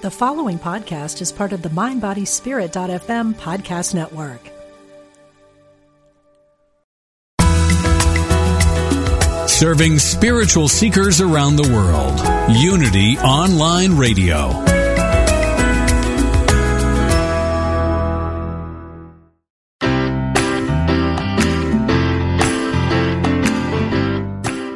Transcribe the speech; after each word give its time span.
The 0.00 0.12
following 0.12 0.60
podcast 0.60 1.20
is 1.20 1.32
part 1.32 1.52
of 1.52 1.62
the 1.62 1.70
MindBodySpirit.fm 1.70 3.34
podcast 3.34 3.94
network. 3.96 4.38
Serving 9.48 9.98
spiritual 9.98 10.68
seekers 10.68 11.20
around 11.20 11.56
the 11.56 11.68
world. 11.74 12.16
Unity 12.56 13.18
Online 13.18 13.96
Radio. 13.96 14.50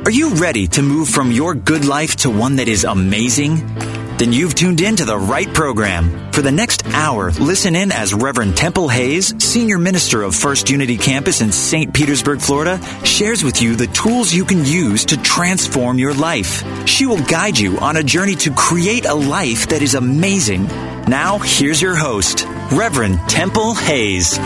Are 0.04 0.10
you 0.10 0.34
ready 0.34 0.66
to 0.66 0.82
move 0.82 1.08
from 1.08 1.30
your 1.30 1.54
good 1.54 1.84
life 1.84 2.16
to 2.16 2.30
one 2.30 2.56
that 2.56 2.66
is 2.66 2.82
amazing? 2.82 3.81
Then 4.22 4.32
you've 4.32 4.54
tuned 4.54 4.80
in 4.80 4.94
to 4.94 5.04
the 5.04 5.18
right 5.18 5.52
program. 5.52 6.30
For 6.30 6.42
the 6.42 6.52
next 6.52 6.86
hour, 6.86 7.32
listen 7.32 7.74
in 7.74 7.90
as 7.90 8.14
Reverend 8.14 8.56
Temple 8.56 8.88
Hayes, 8.88 9.34
Senior 9.44 9.78
Minister 9.78 10.22
of 10.22 10.36
First 10.36 10.70
Unity 10.70 10.96
Campus 10.96 11.40
in 11.40 11.50
St. 11.50 11.92
Petersburg, 11.92 12.40
Florida, 12.40 12.80
shares 13.04 13.42
with 13.42 13.60
you 13.60 13.74
the 13.74 13.88
tools 13.88 14.32
you 14.32 14.44
can 14.44 14.64
use 14.64 15.04
to 15.06 15.20
transform 15.20 15.98
your 15.98 16.14
life. 16.14 16.62
She 16.86 17.04
will 17.04 17.20
guide 17.24 17.58
you 17.58 17.80
on 17.80 17.96
a 17.96 18.02
journey 18.04 18.36
to 18.36 18.54
create 18.54 19.06
a 19.06 19.14
life 19.14 19.66
that 19.70 19.82
is 19.82 19.96
amazing. 19.96 20.68
Now, 21.08 21.38
here's 21.38 21.82
your 21.82 21.96
host, 21.96 22.46
Reverend 22.70 23.18
Temple 23.28 23.74
Hayes. 23.74 24.38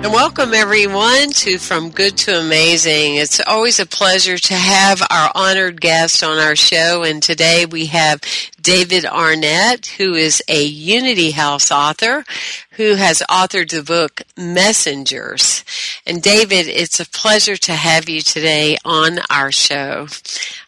And 0.00 0.12
welcome 0.12 0.54
everyone 0.54 1.30
to 1.30 1.58
From 1.58 1.90
Good 1.90 2.16
to 2.18 2.38
Amazing. 2.38 3.16
It's 3.16 3.40
always 3.40 3.80
a 3.80 3.84
pleasure 3.84 4.38
to 4.38 4.54
have 4.54 5.02
our 5.10 5.32
honored 5.34 5.80
guest 5.80 6.22
on 6.22 6.38
our 6.38 6.54
show. 6.54 7.02
And 7.02 7.20
today 7.20 7.66
we 7.66 7.86
have 7.86 8.22
David 8.62 9.04
Arnett, 9.04 9.86
who 9.86 10.14
is 10.14 10.40
a 10.48 10.62
Unity 10.62 11.32
House 11.32 11.72
author 11.72 12.24
who 12.72 12.94
has 12.94 13.24
authored 13.28 13.70
the 13.70 13.82
book 13.82 14.22
Messengers. 14.36 15.64
And 16.06 16.22
David, 16.22 16.68
it's 16.68 17.00
a 17.00 17.10
pleasure 17.10 17.56
to 17.56 17.72
have 17.72 18.08
you 18.08 18.20
today 18.20 18.76
on 18.84 19.18
our 19.28 19.50
show. 19.50 20.06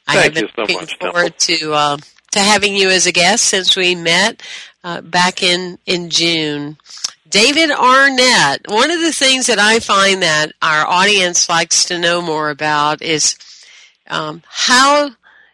I 0.09 0.17
have 0.17 0.35
been 0.35 0.47
you 0.47 0.51
so 0.57 0.63
looking 0.63 0.77
much, 0.77 0.99
forward 0.99 1.39
to, 1.39 1.73
uh, 1.73 1.97
to 2.33 2.41
having 2.41 2.75
you 2.75 2.89
as 2.89 3.07
a 3.07 3.13
guest 3.13 3.45
since 3.45 3.77
we 3.77 3.95
met 3.95 4.43
uh, 4.83 5.03
back 5.03 5.41
in, 5.41 5.79
in 5.87 6.11
June. 6.11 6.79
David 7.31 7.71
Arnett. 7.71 8.69
One 8.69 8.91
of 8.91 9.01
the 9.01 9.13
things 9.13 9.47
that 9.47 9.61
I 9.61 9.79
find 9.79 10.23
that 10.23 10.53
our 10.61 10.85
audience 10.85 11.49
likes 11.49 11.85
to 11.87 11.99
know 11.99 12.21
more 12.21 12.51
about 12.51 13.03
is 13.03 13.37
um, 14.09 14.43
how 14.49 15.11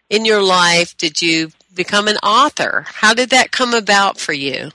in 0.09 0.25
your 0.25 0.43
life 0.43 0.97
did 0.97 1.21
you 1.21 1.51
become 1.75 2.09
an 2.09 2.17
author? 2.23 2.87
How 2.87 3.13
did 3.13 3.31
that 3.31 3.53
come 3.53 3.75
about 3.75 4.19
for 4.19 4.33
you? 4.33 4.71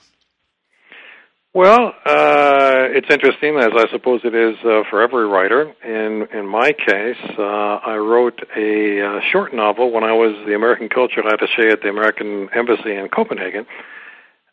Well, 1.54 1.92
uh, 2.06 2.88
it's 2.96 3.08
interesting, 3.10 3.58
as 3.58 3.72
I 3.76 3.90
suppose 3.90 4.20
it 4.24 4.34
is 4.34 4.56
uh, 4.64 4.84
for 4.88 5.02
every 5.02 5.26
writer. 5.26 5.74
In 5.84 6.26
in 6.32 6.46
my 6.46 6.72
case, 6.72 7.20
uh, 7.36 7.42
I 7.42 7.96
wrote 7.96 8.40
a 8.56 9.02
uh, 9.02 9.20
short 9.30 9.52
novel 9.52 9.90
when 9.90 10.02
I 10.02 10.12
was 10.12 10.34
the 10.46 10.54
American 10.54 10.88
Cultural 10.88 11.28
Attaché 11.28 11.70
at 11.72 11.82
the 11.82 11.88
American 11.88 12.48
Embassy 12.54 12.94
in 12.94 13.08
Copenhagen, 13.08 13.66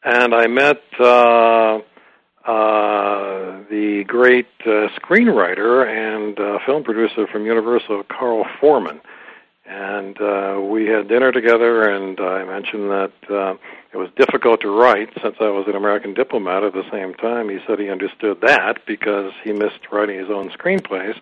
and 0.04 0.34
I 0.34 0.48
met 0.48 0.82
uh, 2.50 3.62
the 3.70 4.04
great 4.08 4.48
uh, 4.62 4.90
screenwriter 4.98 5.86
and 5.86 6.40
uh, 6.40 6.58
film 6.66 6.84
producer 6.84 7.28
from 7.28 7.46
Universal, 7.46 8.04
Carl 8.10 8.44
Foreman. 8.60 9.02
And 9.68 10.20
uh, 10.20 10.60
we 10.60 10.88
had 10.88 11.08
dinner 11.08 11.32
together, 11.32 11.84
and 11.84 12.20
I 12.20 12.44
mentioned 12.46 12.90
that 12.90 13.14
uh, 13.30 13.54
it 13.94 13.98
was 13.98 14.10
difficult 14.18 14.62
to 14.62 14.70
write 14.70 15.10
since 15.22 15.36
I 15.40 15.50
was 15.50 15.66
an 15.68 15.76
American 15.76 16.16
diplomat 16.16 16.64
at 16.64 16.74
the 16.74 16.90
same 16.92 17.14
time. 17.14 17.50
He 17.50 17.60
said 17.68 17.78
he 17.78 17.92
understood 17.92 18.42
that 18.42 18.80
because 18.88 19.32
he 19.44 19.52
missed 19.52 19.86
writing 19.92 20.18
his 20.18 20.32
own 20.32 20.50
screenplays, 20.50 21.22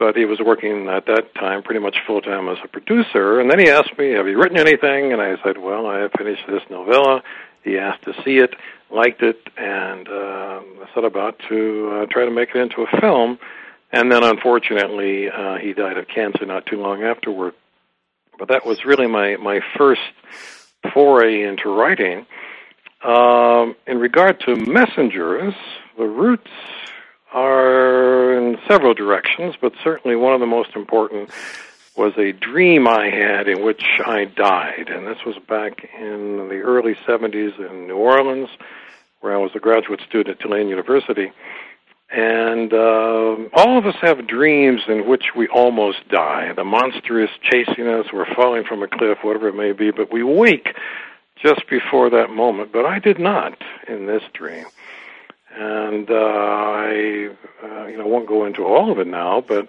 but 0.00 0.16
he 0.16 0.24
was 0.24 0.40
working 0.44 0.88
at 0.88 1.06
that 1.06 1.32
time 1.36 1.62
pretty 1.62 1.80
much 1.80 1.98
full 2.08 2.22
time 2.22 2.48
as 2.48 2.58
a 2.64 2.66
producer. 2.66 3.38
And 3.38 3.48
then 3.48 3.60
he 3.60 3.70
asked 3.70 3.96
me, 3.96 4.14
Have 4.14 4.26
you 4.26 4.36
written 4.36 4.58
anything? 4.58 5.12
And 5.12 5.22
I 5.22 5.36
said, 5.44 5.58
Well, 5.58 5.86
I 5.86 5.98
have 6.00 6.10
finished 6.18 6.42
this 6.48 6.62
novella. 6.70 7.22
He 7.62 7.78
asked 7.78 8.02
to 8.04 8.14
see 8.24 8.38
it 8.38 8.54
liked 8.90 9.22
it, 9.22 9.38
and 9.56 10.08
uh, 10.08 10.60
set 10.94 11.04
about 11.04 11.40
to 11.48 11.90
uh, 11.92 12.06
try 12.10 12.24
to 12.24 12.30
make 12.30 12.50
it 12.54 12.58
into 12.58 12.82
a 12.82 13.00
film. 13.00 13.38
And 13.92 14.10
then, 14.10 14.22
unfortunately, 14.22 15.28
uh, 15.28 15.56
he 15.56 15.72
died 15.72 15.96
of 15.98 16.08
cancer 16.08 16.46
not 16.46 16.66
too 16.66 16.80
long 16.80 17.02
afterward. 17.02 17.54
But 18.38 18.48
that 18.48 18.64
was 18.64 18.84
really 18.84 19.06
my 19.06 19.36
my 19.36 19.60
first 19.76 20.00
foray 20.92 21.42
into 21.42 21.68
writing. 21.68 22.26
Um, 23.04 23.76
in 23.86 23.98
regard 23.98 24.40
to 24.40 24.56
messengers, 24.56 25.54
the 25.98 26.06
roots 26.06 26.50
are 27.32 28.34
in 28.34 28.58
several 28.66 28.94
directions, 28.94 29.54
but 29.60 29.72
certainly 29.82 30.16
one 30.16 30.34
of 30.34 30.40
the 30.40 30.46
most 30.46 30.74
important 30.74 31.30
was 32.00 32.16
a 32.16 32.32
dream 32.32 32.88
I 32.88 33.10
had 33.10 33.46
in 33.46 33.62
which 33.62 33.84
I 34.06 34.24
died. 34.24 34.88
And 34.88 35.06
this 35.06 35.18
was 35.26 35.36
back 35.46 35.86
in 35.98 36.48
the 36.48 36.60
early 36.64 36.94
70s 37.06 37.58
in 37.58 37.88
New 37.88 37.96
Orleans, 37.96 38.48
where 39.20 39.34
I 39.34 39.36
was 39.36 39.50
a 39.54 39.58
graduate 39.58 40.00
student 40.08 40.40
at 40.40 40.40
Tulane 40.40 40.68
University. 40.68 41.30
And 42.10 42.72
uh, 42.72 43.36
all 43.52 43.76
of 43.76 43.84
us 43.84 43.96
have 44.00 44.26
dreams 44.26 44.80
in 44.88 45.06
which 45.06 45.34
we 45.36 45.46
almost 45.48 46.08
die. 46.08 46.54
The 46.56 46.64
monster 46.64 47.22
is 47.22 47.28
chasing 47.42 47.86
us, 47.86 48.06
we're 48.14 48.34
falling 48.34 48.64
from 48.64 48.82
a 48.82 48.88
cliff, 48.88 49.18
whatever 49.20 49.48
it 49.48 49.54
may 49.54 49.72
be, 49.72 49.90
but 49.90 50.10
we 50.10 50.22
wake 50.22 50.74
just 51.36 51.68
before 51.68 52.08
that 52.08 52.30
moment. 52.30 52.72
But 52.72 52.86
I 52.86 52.98
did 52.98 53.18
not 53.18 53.62
in 53.86 54.06
this 54.06 54.22
dream. 54.32 54.64
And 55.54 56.10
uh, 56.10 56.14
I, 56.14 57.28
uh, 57.62 57.86
you 57.88 57.98
know, 57.98 58.06
won't 58.06 58.26
go 58.26 58.46
into 58.46 58.64
all 58.64 58.90
of 58.90 58.98
it 58.98 59.06
now, 59.06 59.44
but 59.46 59.68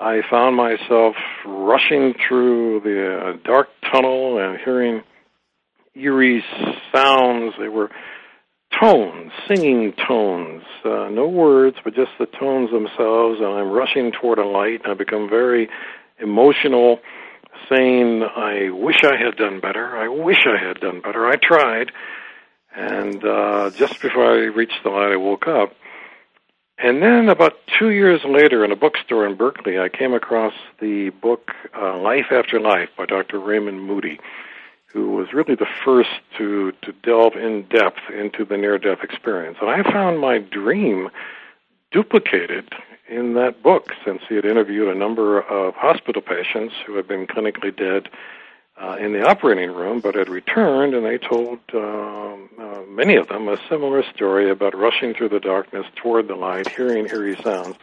I 0.00 0.20
found 0.30 0.54
myself 0.54 1.16
rushing 1.44 2.14
through 2.26 2.80
the 2.84 3.18
uh, 3.18 3.32
dark 3.44 3.68
tunnel 3.90 4.38
and 4.38 4.58
hearing 4.64 5.02
eerie 5.94 6.44
sounds. 6.94 7.54
They 7.58 7.68
were 7.68 7.90
tones, 8.80 9.32
singing 9.48 9.94
tones, 10.06 10.62
uh, 10.84 11.08
no 11.10 11.28
words, 11.28 11.76
but 11.82 11.94
just 11.94 12.12
the 12.18 12.26
tones 12.26 12.70
themselves. 12.70 13.40
And 13.40 13.48
I'm 13.48 13.70
rushing 13.70 14.12
toward 14.12 14.38
a 14.38 14.46
light, 14.46 14.82
and 14.84 14.92
I 14.92 14.94
become 14.94 15.28
very 15.28 15.68
emotional, 16.20 17.00
saying, 17.68 18.22
"I 18.22 18.70
wish 18.70 19.02
I 19.02 19.16
had 19.16 19.36
done 19.36 19.58
better. 19.60 19.96
I 19.96 20.06
wish 20.06 20.46
I 20.46 20.64
had 20.64 20.80
done 20.80 21.00
better. 21.00 21.26
I 21.26 21.36
tried." 21.36 21.90
And 22.76 23.24
uh, 23.24 23.70
just 23.70 24.00
before 24.00 24.24
I 24.24 24.44
reached 24.46 24.80
the 24.84 24.90
light, 24.90 25.12
I 25.12 25.16
woke 25.16 25.48
up. 25.48 25.72
And 26.80 27.02
then 27.02 27.28
about 27.28 27.54
two 27.78 27.90
years 27.90 28.20
later, 28.24 28.64
in 28.64 28.70
a 28.70 28.76
bookstore 28.76 29.26
in 29.26 29.34
Berkeley, 29.34 29.78
I 29.78 29.88
came 29.88 30.14
across 30.14 30.54
the 30.80 31.10
book 31.10 31.50
uh, 31.76 31.98
Life 31.98 32.26
After 32.30 32.60
Life 32.60 32.88
by 32.96 33.04
Dr. 33.04 33.40
Raymond 33.40 33.82
Moody, 33.82 34.20
who 34.86 35.10
was 35.10 35.32
really 35.32 35.56
the 35.56 35.66
first 35.84 36.10
to, 36.36 36.72
to 36.82 36.92
delve 37.02 37.34
in 37.34 37.62
depth 37.64 38.08
into 38.16 38.44
the 38.44 38.56
near 38.56 38.78
death 38.78 38.98
experience. 39.02 39.58
And 39.60 39.70
I 39.70 39.82
found 39.82 40.20
my 40.20 40.38
dream 40.38 41.10
duplicated 41.90 42.72
in 43.08 43.34
that 43.34 43.60
book 43.62 43.88
since 44.04 44.22
he 44.28 44.36
had 44.36 44.44
interviewed 44.44 44.88
a 44.88 44.98
number 44.98 45.40
of 45.40 45.74
hospital 45.74 46.22
patients 46.22 46.74
who 46.86 46.94
had 46.94 47.08
been 47.08 47.26
clinically 47.26 47.76
dead 47.76 48.08
uh, 48.80 48.96
in 49.00 49.12
the 49.12 49.26
operating 49.26 49.72
room, 49.72 50.00
but 50.00 50.14
had 50.14 50.28
returned, 50.28 50.94
and 50.94 51.04
they 51.04 51.18
told 51.18 51.58
um, 51.74 52.48
uh, 52.58 52.82
many 52.88 53.16
of 53.16 53.28
them 53.28 53.48
a 53.48 53.56
similar 53.68 54.02
story 54.14 54.50
about 54.50 54.76
rushing 54.76 55.14
through 55.14 55.30
the 55.30 55.40
darkness 55.40 55.86
toward 55.96 56.28
the 56.28 56.34
light, 56.36 56.68
hearing 56.68 57.06
eerie 57.08 57.36
sounds. 57.42 57.76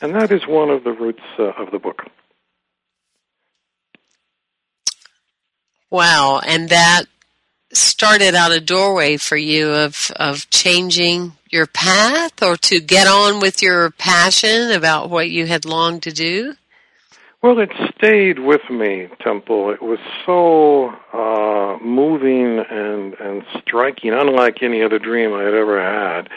And 0.00 0.14
that 0.14 0.32
is 0.32 0.46
one 0.46 0.70
of 0.70 0.84
the 0.84 0.92
roots 0.92 1.22
uh, 1.38 1.44
of 1.52 1.70
the 1.70 1.78
book. 1.78 2.06
Wow, 5.90 6.40
and 6.44 6.70
that 6.70 7.04
started 7.72 8.34
out 8.34 8.52
a 8.52 8.60
doorway 8.60 9.16
for 9.16 9.36
you 9.36 9.72
of 9.72 10.10
of 10.16 10.48
changing 10.50 11.32
your 11.50 11.66
path 11.66 12.42
or 12.42 12.56
to 12.56 12.80
get 12.80 13.06
on 13.06 13.40
with 13.40 13.62
your 13.62 13.90
passion 13.90 14.72
about 14.72 15.10
what 15.10 15.30
you 15.30 15.46
had 15.46 15.64
longed 15.64 16.02
to 16.02 16.12
do? 16.12 16.54
Well, 17.42 17.58
it 17.58 17.72
stayed 17.96 18.38
with 18.38 18.70
me, 18.70 19.08
Temple. 19.20 19.70
It 19.70 19.82
was 19.82 19.98
so 20.24 20.90
uh, 21.12 21.76
moving 21.84 22.60
and 22.60 23.14
and 23.14 23.42
striking, 23.60 24.12
unlike 24.12 24.62
any 24.62 24.80
other 24.80 25.00
dream 25.00 25.32
I 25.32 25.42
had 25.42 25.52
ever 25.52 25.82
had. 25.82 26.28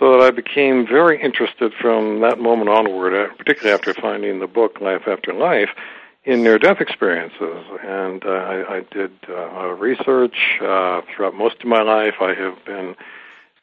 So 0.00 0.18
that 0.18 0.20
I 0.20 0.30
became 0.32 0.84
very 0.84 1.22
interested 1.22 1.72
from 1.80 2.22
that 2.22 2.40
moment 2.40 2.70
onward, 2.70 3.14
uh, 3.14 3.32
particularly 3.36 3.72
after 3.72 3.94
finding 3.94 4.40
the 4.40 4.48
book 4.48 4.80
Life 4.80 5.02
After 5.06 5.32
Life, 5.32 5.68
in 6.24 6.42
near-death 6.42 6.80
experiences. 6.80 7.64
And 7.84 8.24
uh, 8.24 8.30
I, 8.30 8.78
I 8.78 8.80
did 8.90 9.12
uh, 9.28 9.68
research 9.74 10.58
uh, 10.60 11.02
throughout 11.14 11.34
most 11.34 11.60
of 11.60 11.66
my 11.66 11.82
life. 11.82 12.14
I 12.20 12.34
have 12.34 12.64
been 12.64 12.96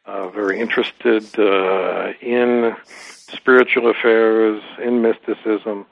uh, 0.06 0.30
very 0.30 0.62
interested 0.62 1.26
uh, 1.38 2.14
in 2.22 2.74
spiritual 2.86 3.90
affairs, 3.90 4.62
in 4.82 5.02
mysticism 5.02 5.86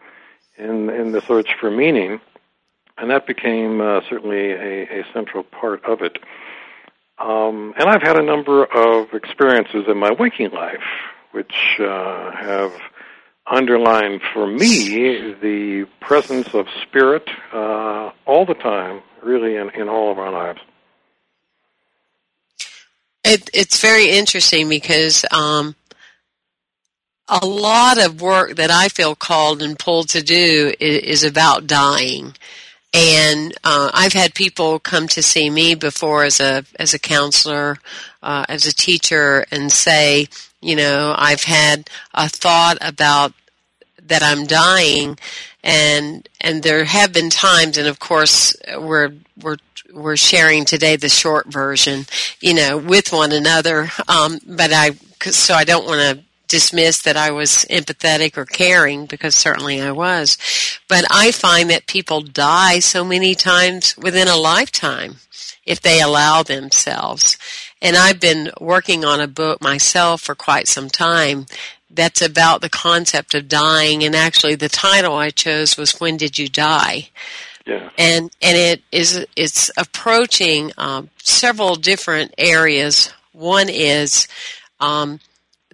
in 0.58 0.90
in 0.90 1.12
the 1.12 1.22
search 1.22 1.50
for 1.60 1.70
meaning. 1.72 2.20
and 2.98 3.12
that 3.12 3.28
became 3.28 3.80
uh, 3.82 4.02
certainly 4.10 4.52
a, 4.52 5.02
a 5.02 5.06
central 5.14 5.44
part 5.44 5.84
of 5.86 6.02
it. 6.02 6.18
Um, 7.20 7.74
and 7.78 7.90
I've 7.90 8.02
had 8.02 8.18
a 8.18 8.24
number 8.24 8.66
of 8.66 9.14
experiences 9.14 9.86
in 9.88 9.98
my 9.98 10.12
waking 10.12 10.52
life 10.52 10.84
which 11.32 11.78
uh, 11.80 12.32
have 12.32 12.72
underlined 13.46 14.22
for 14.34 14.48
me 14.48 15.34
the 15.34 15.86
presence 16.00 16.54
of 16.54 16.68
spirit 16.84 17.28
uh, 17.54 18.12
all 18.26 18.46
the 18.46 18.56
time, 18.56 19.02
really, 19.24 19.56
in, 19.56 19.70
in 19.72 19.88
all 19.88 20.12
of 20.12 20.18
our 20.20 20.32
lives. 20.32 20.60
It, 23.24 23.50
it's 23.54 23.82
very 23.82 24.10
interesting 24.10 24.70
because 24.70 25.26
um, 25.32 25.76
a 27.30 27.46
lot 27.46 28.04
of 28.04 28.22
work 28.22 28.56
that 28.56 28.72
I 28.72 28.88
feel 28.90 29.16
called 29.16 29.62
and 29.62 29.78
pulled 29.78 30.10
to 30.10 30.22
do 30.22 30.74
is, 30.80 31.04
is 31.04 31.24
about 31.24 31.68
dying. 31.68 32.34
And 32.94 33.54
uh, 33.64 33.92
I've 33.94 34.14
had 34.14 34.34
people 34.34 34.80
come 34.80 35.08
to 35.10 35.22
see 35.22 35.50
me 35.50 35.76
before 35.76 36.24
as 36.24 36.40
a 36.40 36.64
as 36.80 36.94
a 36.94 37.00
counselor, 37.00 37.78
uh, 38.24 38.46
as 38.48 38.66
a 38.66 38.74
teacher, 38.74 39.46
and 39.52 39.72
say, 39.72 40.28
you 40.62 40.76
know, 40.76 41.14
I've 41.18 41.44
had 41.44 41.90
a 42.14 42.30
thought 42.30 42.78
about 42.82 43.34
that 44.04 44.24
I'm 44.24 44.46
dying, 44.46 45.20
and 45.64 46.28
and 46.40 46.64
there 46.64 46.86
have 46.86 47.12
been 47.12 47.30
times, 47.30 47.78
and 47.78 47.88
of 47.88 48.00
course 48.00 48.56
we're 48.78 49.14
we're 49.42 49.58
we're 49.94 50.18
sharing 50.18 50.64
today 50.64 50.96
the 50.96 51.10
short 51.10 51.48
version, 51.48 52.06
you 52.40 52.54
know, 52.54 52.78
with 52.78 53.12
one 53.12 53.34
another. 53.34 53.90
Um, 54.08 54.40
but 54.48 54.72
I 54.74 54.92
so 55.20 55.54
I 55.54 55.66
don't 55.66 55.86
want 55.86 56.00
to 56.00 56.24
dismiss 56.48 57.02
that 57.02 57.18
I 57.18 57.32
was 57.32 57.66
empathetic 57.70 58.38
or 58.38 58.46
caring 58.46 59.06
because 59.06 59.36
certainly 59.36 59.82
I 59.82 59.92
was. 59.92 60.38
But 60.88 61.06
I 61.10 61.32
find 61.32 61.70
that 61.70 61.88
people 61.88 62.22
die 62.22 62.80
so 62.80 63.04
many 63.04 63.36
times 63.36 63.96
within 63.98 64.28
a 64.28 64.38
lifetime 64.38 65.18
if 65.66 65.82
they 65.82 66.02
allow 66.02 66.44
themselves. 66.44 67.38
And 67.82 67.96
I've 67.96 68.20
been 68.20 68.52
working 68.60 69.06
on 69.06 69.20
a 69.20 69.28
book 69.28 69.62
myself 69.62 70.22
for 70.22 70.34
quite 70.34 70.68
some 70.68 70.90
time 70.90 71.46
that's 71.90 72.22
about 72.22 72.62
the 72.62 72.70
concept 72.70 73.34
of 73.34 73.48
dying 73.48 74.04
and 74.04 74.16
actually 74.16 74.56
the 74.56 74.70
title 74.70 75.16
I 75.16 75.30
chose 75.30 75.78
was 75.78 76.00
When 76.00 76.18
Did 76.18 76.38
You 76.38 76.48
Die? 76.48 77.10
Yeah. 77.66 77.90
And 77.98 78.32
and 78.42 78.58
it 78.58 78.82
is 78.92 79.26
it's 79.36 79.70
approaching 79.76 80.72
um, 80.78 81.10
several 81.18 81.76
different 81.76 82.34
areas. 82.38 83.14
One 83.34 83.68
is 83.68 84.28
um, 84.80 85.20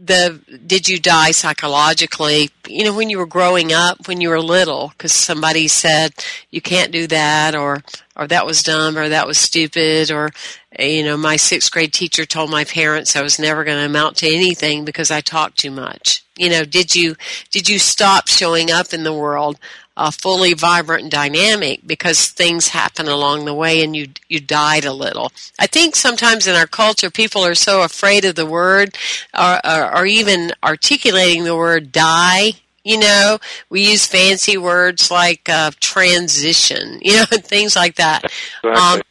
the 0.06 0.40
did 0.66 0.90
you 0.90 1.00
die 1.00 1.32
psychologically? 1.32 2.50
You 2.68 2.84
know 2.84 2.94
when 2.94 3.10
you 3.10 3.18
were 3.18 3.26
growing 3.26 3.72
up 3.72 4.08
when 4.08 4.22
you 4.22 4.30
were 4.30 4.42
little 4.42 4.90
because 4.90 5.12
somebody 5.12 5.68
said 5.68 6.14
you 6.52 6.62
can't 6.62 6.92
do 6.92 7.08
that 7.08 7.56
or 7.56 7.84
or 8.16 8.28
that 8.28 8.46
was 8.46 8.64
dumb 8.64 8.98
or 8.98 9.10
that 9.10 9.28
was 9.28 9.38
stupid 9.38 10.12
or 10.12 10.30
you 10.78 11.04
know 11.04 11.18
my 11.18 11.36
sixth 11.36 11.72
grade 11.72 11.94
teacher 11.94 12.26
told 12.26 12.50
my 12.50 12.64
parents 12.64 13.16
i 13.16 13.22
was 13.22 13.40
never 13.40 13.64
going 13.64 13.78
to 13.78 13.86
amount 13.86 14.18
to 14.18 14.28
anything 14.28 14.86
because 14.86 15.12
i 15.12 15.22
talked 15.22 15.58
too 15.58 15.72
much. 15.72 16.24
You 16.38 16.50
know 16.50 16.66
did 16.66 16.96
you 16.96 17.16
did 17.52 17.70
you 17.70 17.80
stop 17.80 18.28
showing 18.28 18.72
up 18.72 18.94
in 18.94 19.04
the 19.04 19.14
world 19.14 19.60
uh, 19.96 20.12
fully 20.12 20.54
vibrant 20.54 21.04
and 21.04 21.12
dynamic 21.12 21.82
because 21.86 22.28
things 22.28 22.70
happen 22.70 23.08
along 23.08 23.46
the 23.46 23.54
way 23.54 23.84
and 23.84 23.96
you 23.96 24.08
you 24.28 24.40
died 24.40 24.86
a 24.86 24.94
little. 24.94 25.32
I 25.60 25.68
think 25.68 25.96
sometimes 25.96 26.48
in 26.48 26.56
our 26.56 26.68
culture 26.68 27.12
people 27.12 27.46
are 27.46 27.56
so 27.56 27.82
afraid 27.84 28.26
of 28.26 28.36
the 28.36 28.46
word 28.46 28.98
or, 29.38 29.60
or, 29.66 29.98
or 30.00 30.06
even 30.06 30.52
articulating 30.64 31.44
the 31.44 31.56
word 31.56 31.92
die 31.92 32.54
you 32.84 33.00
know 33.00 33.38
we 33.70 33.90
use 33.90 34.06
fancy 34.06 34.58
words 34.58 35.10
like 35.10 35.48
uh, 35.50 35.72
transition 35.80 37.00
you 37.02 37.16
know 37.16 37.26
and 37.32 37.46
things 37.46 37.76
like 37.76 37.96
that 37.96 38.26
exactly. 38.64 38.72
um, 38.72 39.02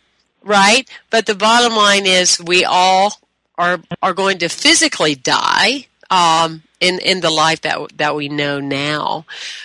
right 0.42 0.88
but 1.10 1.26
the 1.26 1.34
bottom 1.34 1.76
line 1.76 2.06
is 2.06 2.40
we 2.44 2.64
all 2.64 3.20
are 3.56 3.80
are 4.02 4.12
going 4.12 4.38
to 4.38 4.48
physically 4.48 5.14
die 5.14 5.86
um, 6.10 6.62
in 6.82 6.98
in 6.98 7.20
the 7.20 7.30
life 7.30 7.62
that 7.62 7.96
that 7.96 8.14
we 8.14 8.28
know 8.28 8.60
now. 8.60 9.24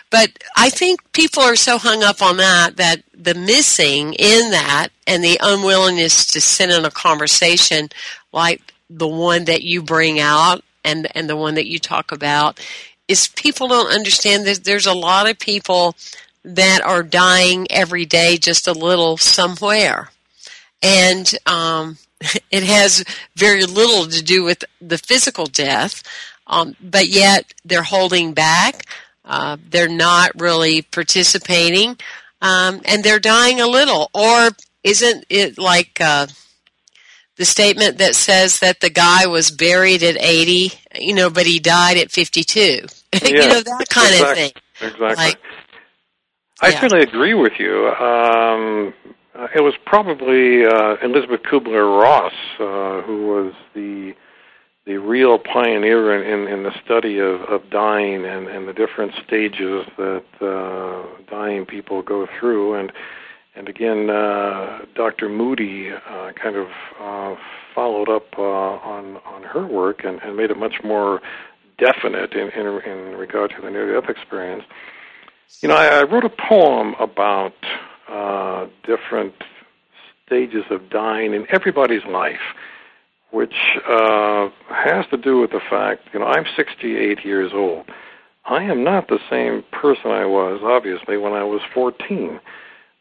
But 0.09 0.31
I 0.55 0.69
think 0.69 1.11
people 1.11 1.43
are 1.43 1.57
so 1.57 1.77
hung 1.77 2.03
up 2.03 2.21
on 2.21 2.37
that 2.37 2.77
that 2.77 3.03
the 3.13 3.33
missing 3.33 4.13
in 4.13 4.51
that 4.51 4.89
and 5.05 5.23
the 5.23 5.39
unwillingness 5.41 6.27
to 6.27 6.39
sit 6.39 6.69
in 6.69 6.85
a 6.85 6.91
conversation 6.91 7.89
like 8.31 8.73
the 8.89 9.07
one 9.07 9.45
that 9.45 9.63
you 9.63 9.81
bring 9.81 10.19
out 10.19 10.63
and 10.85 11.07
and 11.15 11.27
the 11.27 11.35
one 11.35 11.55
that 11.55 11.67
you 11.67 11.79
talk 11.79 12.11
about 12.11 12.59
is 13.07 13.27
people 13.29 13.67
don't 13.67 13.93
understand 13.93 14.45
that 14.45 14.63
there's 14.63 14.85
a 14.85 14.93
lot 14.93 15.29
of 15.29 15.39
people 15.39 15.95
that 16.43 16.81
are 16.81 17.03
dying 17.03 17.67
every 17.69 18.05
day 18.05 18.37
just 18.37 18.67
a 18.67 18.73
little 18.73 19.17
somewhere. 19.17 20.11
And 20.83 21.33
um, 21.45 21.97
it 22.51 22.63
has 22.63 23.03
very 23.35 23.63
little 23.63 24.05
to 24.05 24.23
do 24.23 24.43
with 24.43 24.63
the 24.79 24.97
physical 24.97 25.47
death, 25.47 26.03
um, 26.47 26.75
but 26.81 27.07
yet 27.07 27.53
they're 27.65 27.83
holding 27.83 28.33
back. 28.33 28.85
Uh, 29.23 29.57
they're 29.69 29.89
not 29.89 30.31
really 30.39 30.81
participating, 30.81 31.97
um, 32.41 32.81
and 32.85 33.03
they're 33.03 33.19
dying 33.19 33.59
a 33.59 33.67
little. 33.67 34.09
Or 34.13 34.49
isn't 34.83 35.25
it 35.29 35.57
like 35.57 35.99
uh, 35.99 36.27
the 37.35 37.45
statement 37.45 37.97
that 37.97 38.15
says 38.15 38.59
that 38.59 38.79
the 38.79 38.89
guy 38.89 39.27
was 39.27 39.51
buried 39.51 40.01
at 40.01 40.15
80, 40.17 40.71
you 40.95 41.13
know, 41.13 41.29
but 41.29 41.45
he 41.45 41.59
died 41.59 41.97
at 41.97 42.11
52? 42.11 42.87
Yeah, 43.23 43.29
you 43.29 43.47
know, 43.47 43.61
that 43.61 43.85
kind 43.89 44.13
exactly, 44.13 44.19
of 44.19 44.35
thing. 44.37 44.51
Exactly. 44.81 45.15
Like, 45.15 45.39
I 46.61 46.69
yeah. 46.69 46.81
certainly 46.81 47.03
agree 47.03 47.33
with 47.33 47.53
you. 47.57 47.87
Um, 47.87 48.93
it 49.55 49.61
was 49.61 49.75
probably 49.85 50.65
uh, 50.65 50.97
Elisabeth 51.01 51.41
Kübler-Ross 51.43 52.33
uh, 52.59 53.01
who 53.03 53.27
was 53.27 53.53
the 53.73 54.13
the 54.87 54.97
real 54.97 55.37
pioneer 55.37 56.15
in, 56.15 56.25
in, 56.25 56.47
in 56.47 56.63
the 56.63 56.71
study 56.83 57.19
of, 57.19 57.41
of 57.41 57.69
dying 57.69 58.25
and, 58.25 58.47
and 58.47 58.69
the 58.69 58.73
different 58.73 59.11
stages 59.27 59.85
that 59.97 60.23
uh, 60.41 61.05
dying 61.29 61.65
people 61.65 62.01
go 62.01 62.27
through. 62.39 62.73
And 62.73 62.91
and 63.53 63.67
again, 63.67 64.09
uh, 64.11 64.85
Dr. 64.93 65.29
Moody 65.29 65.89
uh, 65.91 66.31
kind 66.33 66.55
of 66.55 66.67
uh, 67.01 67.35
followed 67.73 68.07
up 68.07 68.27
uh, 68.37 68.41
on 68.41 69.17
on 69.25 69.43
her 69.43 69.67
work 69.67 70.05
and, 70.05 70.21
and 70.21 70.37
made 70.37 70.51
it 70.51 70.57
much 70.57 70.75
more 70.83 71.21
definite 71.77 72.33
in, 72.33 72.49
in, 72.49 72.65
in 72.65 73.15
regard 73.17 73.51
to 73.55 73.61
the 73.61 73.69
near-death 73.69 74.09
experience. 74.09 74.63
You 75.61 75.69
know, 75.69 75.75
I, 75.75 75.99
I 75.99 76.03
wrote 76.03 76.23
a 76.23 76.29
poem 76.29 76.95
about 76.99 77.53
uh, 78.09 78.67
different 78.83 79.33
stages 80.25 80.63
of 80.69 80.89
dying 80.89 81.33
in 81.33 81.45
everybody's 81.51 82.05
life 82.05 82.55
which 83.37 83.53
uh, 83.87 84.49
has 84.69 85.05
to 85.11 85.17
do 85.17 85.39
with 85.39 85.51
the 85.51 85.61
fact, 85.69 86.09
you 86.11 86.19
know, 86.19 86.25
I'm 86.25 86.45
68 86.55 87.23
years 87.23 87.51
old. 87.53 87.85
I 88.45 88.63
am 88.63 88.83
not 88.83 89.09
the 89.09 89.19
same 89.29 89.63
person 89.71 90.09
I 90.09 90.25
was, 90.25 90.61
obviously, 90.63 91.17
when 91.17 91.33
I 91.33 91.43
was 91.43 91.61
14. 91.71 92.39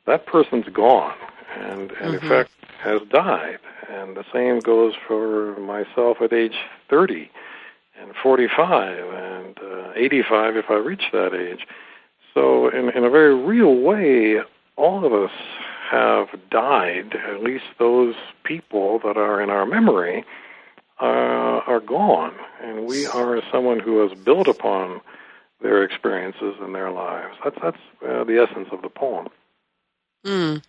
That 0.07 0.27
person's 0.27 0.67
gone, 0.75 1.15
and, 1.59 1.91
and 1.91 1.91
mm-hmm. 1.91 2.15
in 2.17 2.21
fact 2.21 2.51
has 2.83 3.01
died. 3.11 3.61
And 3.91 4.15
the 4.15 4.25
same 4.31 4.61
goes 4.61 4.93
for 5.09 5.59
myself 5.59 6.19
at 6.21 6.35
age 6.35 6.57
30 6.91 7.31
and 7.99 8.13
45 8.23 8.99
and 9.15 9.59
uh, 9.59 9.93
85 9.97 10.57
if 10.57 10.67
I 10.69 10.75
reach 10.75 11.05
that 11.15 11.33
age. 11.33 11.67
So, 12.35 12.69
in, 12.69 12.91
in 12.91 13.05
a 13.05 13.11
very 13.11 13.35
real 13.35 13.75
way, 13.75 14.43
all 14.77 15.07
of 15.07 15.15
us 15.15 15.31
have 15.91 16.29
died, 16.51 17.15
at 17.15 17.43
least 17.43 17.65
those 17.79 18.15
people 18.45 18.99
that 19.01 19.17
are 19.17 19.41
in 19.41 19.51
our 19.51 19.67
memory, 19.67 20.25
uh, 21.01 21.05
are 21.67 21.81
gone. 21.81 22.35
And 22.63 22.87
we 22.87 23.07
are 23.07 23.43
someone 23.53 23.81
who 23.81 24.07
has 24.07 24.19
built 24.19 24.49
upon 24.49 25.01
their 25.61 25.83
experiences 25.83 26.55
and 26.61 26.75
their 26.75 26.91
lives. 26.91 27.37
That's, 27.43 27.57
that's 27.63 27.79
uh, 28.03 28.25
the 28.25 28.47
essence 28.49 28.69
of 28.73 28.83
the 28.83 28.89
poem. 28.89 29.29
Mm. 30.25 30.63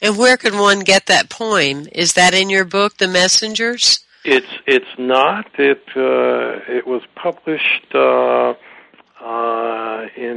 And 0.00 0.18
where 0.18 0.36
can 0.36 0.58
one 0.58 0.80
get 0.80 1.06
that 1.06 1.30
poem? 1.30 1.88
Is 1.92 2.14
that 2.14 2.34
in 2.34 2.50
your 2.50 2.64
book, 2.64 2.98
The 2.98 3.08
Messengers? 3.08 4.04
It's 4.24 4.46
it's 4.66 4.98
not. 4.98 5.46
It 5.58 5.82
uh, 5.96 6.60
it 6.72 6.86
was 6.86 7.02
published 7.16 7.92
uh, 7.92 8.54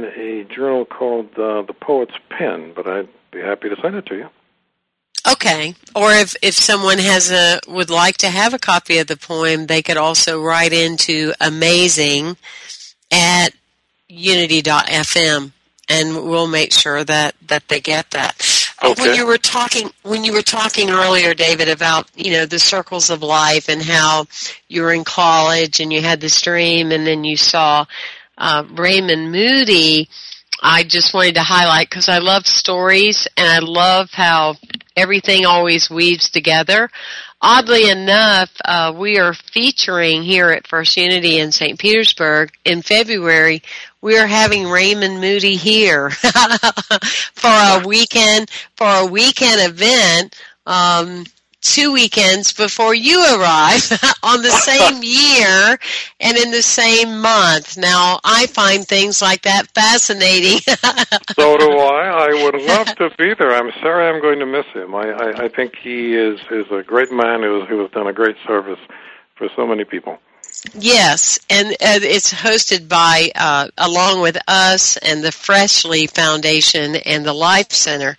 a 0.06 0.44
journal 0.44 0.84
called 0.84 1.38
uh, 1.38 1.62
The 1.62 1.74
Poet's 1.74 2.14
Pen, 2.28 2.72
but 2.74 2.86
I'd 2.86 3.08
be 3.30 3.40
happy 3.40 3.68
to 3.68 3.76
send 3.80 3.96
it 3.96 4.06
to 4.06 4.16
you. 4.16 4.28
Okay. 5.30 5.74
Or 5.94 6.12
if, 6.12 6.36
if 6.40 6.54
someone 6.54 6.98
has 6.98 7.32
a 7.32 7.58
would 7.66 7.90
like 7.90 8.18
to 8.18 8.28
have 8.28 8.54
a 8.54 8.58
copy 8.58 8.98
of 8.98 9.08
the 9.08 9.16
poem, 9.16 9.66
they 9.66 9.82
could 9.82 9.96
also 9.96 10.40
write 10.40 10.72
into 10.72 11.32
amazing 11.40 12.36
at 13.10 13.48
unity.fm 14.08 15.52
and 15.88 16.14
we'll 16.28 16.46
make 16.46 16.72
sure 16.72 17.04
that, 17.04 17.34
that 17.46 17.68
they 17.68 17.80
get 17.80 18.10
that. 18.10 18.34
Okay. 18.84 19.02
When 19.02 19.16
you 19.16 19.26
were 19.26 19.38
talking 19.38 19.90
when 20.02 20.24
you 20.24 20.32
were 20.32 20.42
talking 20.42 20.90
earlier, 20.90 21.32
David, 21.34 21.68
about, 21.68 22.08
you 22.14 22.32
know, 22.32 22.46
the 22.46 22.58
circles 22.58 23.10
of 23.10 23.22
life 23.22 23.68
and 23.68 23.82
how 23.82 24.26
you 24.68 24.82
were 24.82 24.92
in 24.92 25.04
college 25.04 25.80
and 25.80 25.92
you 25.92 26.02
had 26.02 26.20
this 26.20 26.40
dream 26.40 26.92
and 26.92 27.06
then 27.06 27.24
you 27.24 27.36
saw 27.36 27.86
uh, 28.38 28.64
Raymond 28.74 29.32
Moody 29.32 30.08
I 30.62 30.82
just 30.84 31.12
wanted 31.12 31.34
to 31.34 31.42
highlight 31.42 31.90
because 31.90 32.08
I 32.08 32.18
love 32.18 32.46
stories 32.46 33.28
and 33.36 33.46
I 33.46 33.58
love 33.58 34.10
how 34.12 34.56
everything 34.96 35.44
always 35.44 35.90
weaves 35.90 36.30
together. 36.30 36.90
Oddly 37.42 37.90
enough, 37.90 38.50
uh, 38.64 38.94
we 38.96 39.18
are 39.18 39.34
featuring 39.34 40.22
here 40.22 40.50
at 40.50 40.66
First 40.66 40.96
Unity 40.96 41.38
in 41.38 41.52
St. 41.52 41.78
Petersburg 41.78 42.50
in 42.64 42.80
February. 42.80 43.62
We 44.00 44.18
are 44.18 44.26
having 44.26 44.68
Raymond 44.68 45.20
Moody 45.20 45.56
here 45.56 46.10
for 46.10 47.50
a 47.50 47.82
weekend 47.86 48.50
for 48.76 48.86
a 48.86 49.06
weekend 49.06 49.60
event. 49.60 50.34
Um, 50.64 51.24
two 51.74 51.92
weekends 51.92 52.52
before 52.52 52.94
you 52.94 53.18
arrive 53.20 53.90
on 54.22 54.42
the 54.42 54.50
same 54.64 55.02
year 55.02 55.78
and 56.20 56.36
in 56.36 56.50
the 56.50 56.62
same 56.62 57.20
month. 57.20 57.76
Now, 57.76 58.20
I 58.24 58.46
find 58.46 58.86
things 58.86 59.20
like 59.20 59.42
that 59.42 59.68
fascinating. 59.74 60.60
so 61.34 61.56
do 61.56 61.70
I. 61.78 62.28
I 62.28 62.44
would 62.44 62.62
love 62.62 62.94
to 62.96 63.10
be 63.18 63.34
there. 63.34 63.52
I'm 63.52 63.72
sorry 63.82 64.08
I'm 64.08 64.20
going 64.20 64.38
to 64.38 64.46
miss 64.46 64.66
him. 64.72 64.94
I, 64.94 65.10
I, 65.10 65.44
I 65.44 65.48
think 65.48 65.74
he 65.76 66.14
is, 66.14 66.40
is 66.50 66.66
a 66.70 66.82
great 66.82 67.12
man 67.12 67.42
who, 67.42 67.64
who 67.64 67.80
has 67.80 67.90
done 67.90 68.06
a 68.06 68.12
great 68.12 68.36
service 68.46 68.80
for 69.36 69.48
so 69.56 69.66
many 69.66 69.84
people. 69.84 70.18
Yes, 70.74 71.38
and 71.50 71.76
it's 71.80 72.32
hosted 72.32 72.88
by, 72.88 73.30
uh, 73.34 73.68
along 73.78 74.20
with 74.20 74.36
us 74.48 74.96
and 74.96 75.22
the 75.22 75.30
Freshly 75.32 76.06
Foundation 76.06 76.96
and 76.96 77.24
the 77.24 77.32
Life 77.32 77.72
Center, 77.72 78.16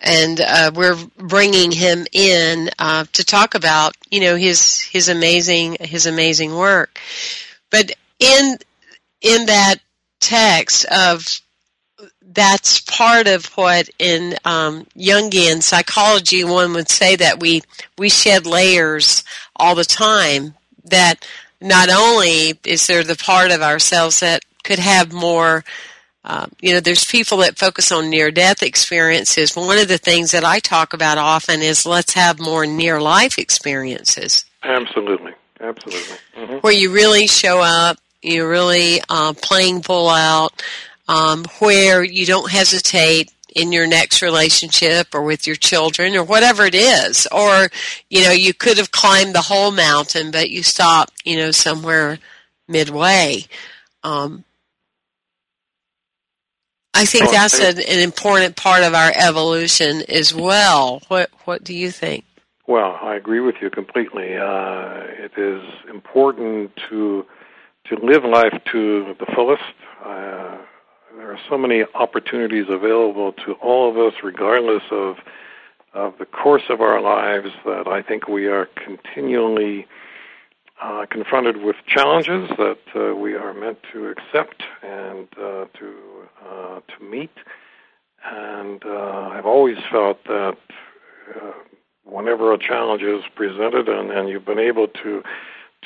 and 0.00 0.40
uh, 0.40 0.70
we're 0.74 0.96
bringing 1.18 1.70
him 1.70 2.06
in 2.12 2.70
uh, 2.78 3.04
to 3.12 3.24
talk 3.24 3.54
about, 3.54 3.96
you 4.10 4.20
know, 4.20 4.36
his 4.36 4.80
his 4.80 5.08
amazing 5.08 5.76
his 5.80 6.06
amazing 6.06 6.54
work. 6.54 6.98
But 7.70 7.92
in 8.18 8.56
in 9.20 9.46
that 9.46 9.76
text 10.20 10.86
of 10.86 11.40
that's 12.22 12.80
part 12.80 13.28
of 13.28 13.46
what 13.56 13.88
in 13.98 14.34
um, 14.44 14.86
Jungian 14.96 15.62
psychology 15.62 16.44
one 16.44 16.72
would 16.72 16.88
say 16.88 17.14
that 17.16 17.40
we 17.40 17.62
we 17.98 18.08
shed 18.08 18.46
layers 18.46 19.22
all 19.56 19.74
the 19.74 19.84
time 19.84 20.54
that 20.84 21.24
not 21.60 21.88
only 21.90 22.58
is 22.64 22.86
there 22.86 23.04
the 23.04 23.16
part 23.16 23.50
of 23.50 23.62
ourselves 23.62 24.20
that 24.20 24.44
could 24.62 24.78
have 24.78 25.12
more 25.12 25.64
uh, 26.24 26.46
you 26.60 26.72
know, 26.72 26.80
there's 26.80 27.04
people 27.04 27.38
that 27.38 27.58
focus 27.58 27.92
on 27.92 28.08
near 28.08 28.30
death 28.30 28.62
experiences. 28.62 29.54
One 29.54 29.76
of 29.76 29.88
the 29.88 29.98
things 29.98 30.30
that 30.30 30.42
I 30.42 30.58
talk 30.58 30.94
about 30.94 31.18
often 31.18 31.60
is 31.60 31.84
let's 31.84 32.14
have 32.14 32.40
more 32.40 32.64
near 32.64 32.98
life 32.98 33.38
experiences. 33.38 34.46
Absolutely, 34.62 35.32
absolutely. 35.60 36.16
Mm-hmm. 36.34 36.56
Where 36.58 36.72
you 36.72 36.92
really 36.92 37.26
show 37.26 37.60
up, 37.60 37.98
you're 38.22 38.48
really 38.48 39.02
uh, 39.10 39.34
playing 39.34 39.82
full 39.82 40.08
out, 40.08 40.62
um, 41.08 41.44
where 41.58 42.02
you 42.02 42.24
don't 42.24 42.50
hesitate 42.50 43.30
in 43.54 43.72
your 43.72 43.86
next 43.86 44.20
relationship 44.20 45.14
or 45.14 45.22
with 45.22 45.46
your 45.46 45.56
children 45.56 46.16
or 46.16 46.24
whatever 46.24 46.64
it 46.64 46.74
is. 46.74 47.26
Or, 47.30 47.68
you 48.10 48.24
know, 48.24 48.32
you 48.32 48.52
could 48.52 48.78
have 48.78 48.90
climbed 48.90 49.34
the 49.34 49.42
whole 49.42 49.70
mountain, 49.70 50.30
but 50.30 50.50
you 50.50 50.62
stop, 50.62 51.10
you 51.24 51.36
know, 51.36 51.50
somewhere 51.50 52.18
midway. 52.68 53.44
Um, 54.02 54.44
I 56.92 57.04
think 57.06 57.30
that's 57.30 57.58
an, 57.60 57.78
an, 57.78 58.00
important 58.00 58.54
part 58.54 58.84
of 58.84 58.94
our 58.94 59.12
evolution 59.16 60.02
as 60.08 60.32
well. 60.32 61.02
What 61.08 61.30
What 61.44 61.64
do 61.64 61.74
you 61.74 61.90
think? 61.90 62.24
Well, 62.66 62.98
I 63.02 63.16
agree 63.16 63.40
with 63.40 63.56
you 63.60 63.68
completely. 63.68 64.36
Uh, 64.36 65.02
it 65.18 65.32
is 65.36 65.62
important 65.90 66.70
to 66.88 67.26
to 67.86 67.96
live 67.96 68.24
life 68.24 68.58
to 68.72 69.14
the 69.18 69.26
fullest. 69.34 69.62
Uh, 70.04 70.58
there 71.16 71.30
are 71.30 71.38
so 71.48 71.56
many 71.56 71.84
opportunities 71.94 72.66
available 72.68 73.32
to 73.32 73.52
all 73.54 73.88
of 73.90 73.96
us, 73.96 74.14
regardless 74.22 74.82
of 74.90 75.16
of 75.92 76.18
the 76.18 76.26
course 76.26 76.64
of 76.70 76.80
our 76.80 77.00
lives, 77.00 77.50
that 77.64 77.86
I 77.86 78.02
think 78.02 78.26
we 78.26 78.48
are 78.48 78.66
continually 78.74 79.86
uh, 80.82 81.06
confronted 81.08 81.58
with 81.58 81.76
challenges 81.86 82.50
that 82.58 82.78
uh, 82.96 83.14
we 83.14 83.34
are 83.34 83.54
meant 83.54 83.78
to 83.92 84.08
accept 84.08 84.64
and 84.82 85.28
uh, 85.40 85.66
to 85.78 85.94
uh, 86.44 86.80
to 86.80 87.04
meet. 87.04 87.30
And 88.24 88.82
uh, 88.84 89.28
I've 89.32 89.46
always 89.46 89.78
felt 89.90 90.24
that 90.24 90.56
uh, 91.36 91.52
whenever 92.04 92.52
a 92.52 92.58
challenge 92.58 93.02
is 93.02 93.22
presented 93.36 93.88
and, 93.88 94.10
and 94.10 94.28
you've 94.28 94.44
been 94.46 94.58
able 94.58 94.88
to 94.88 95.22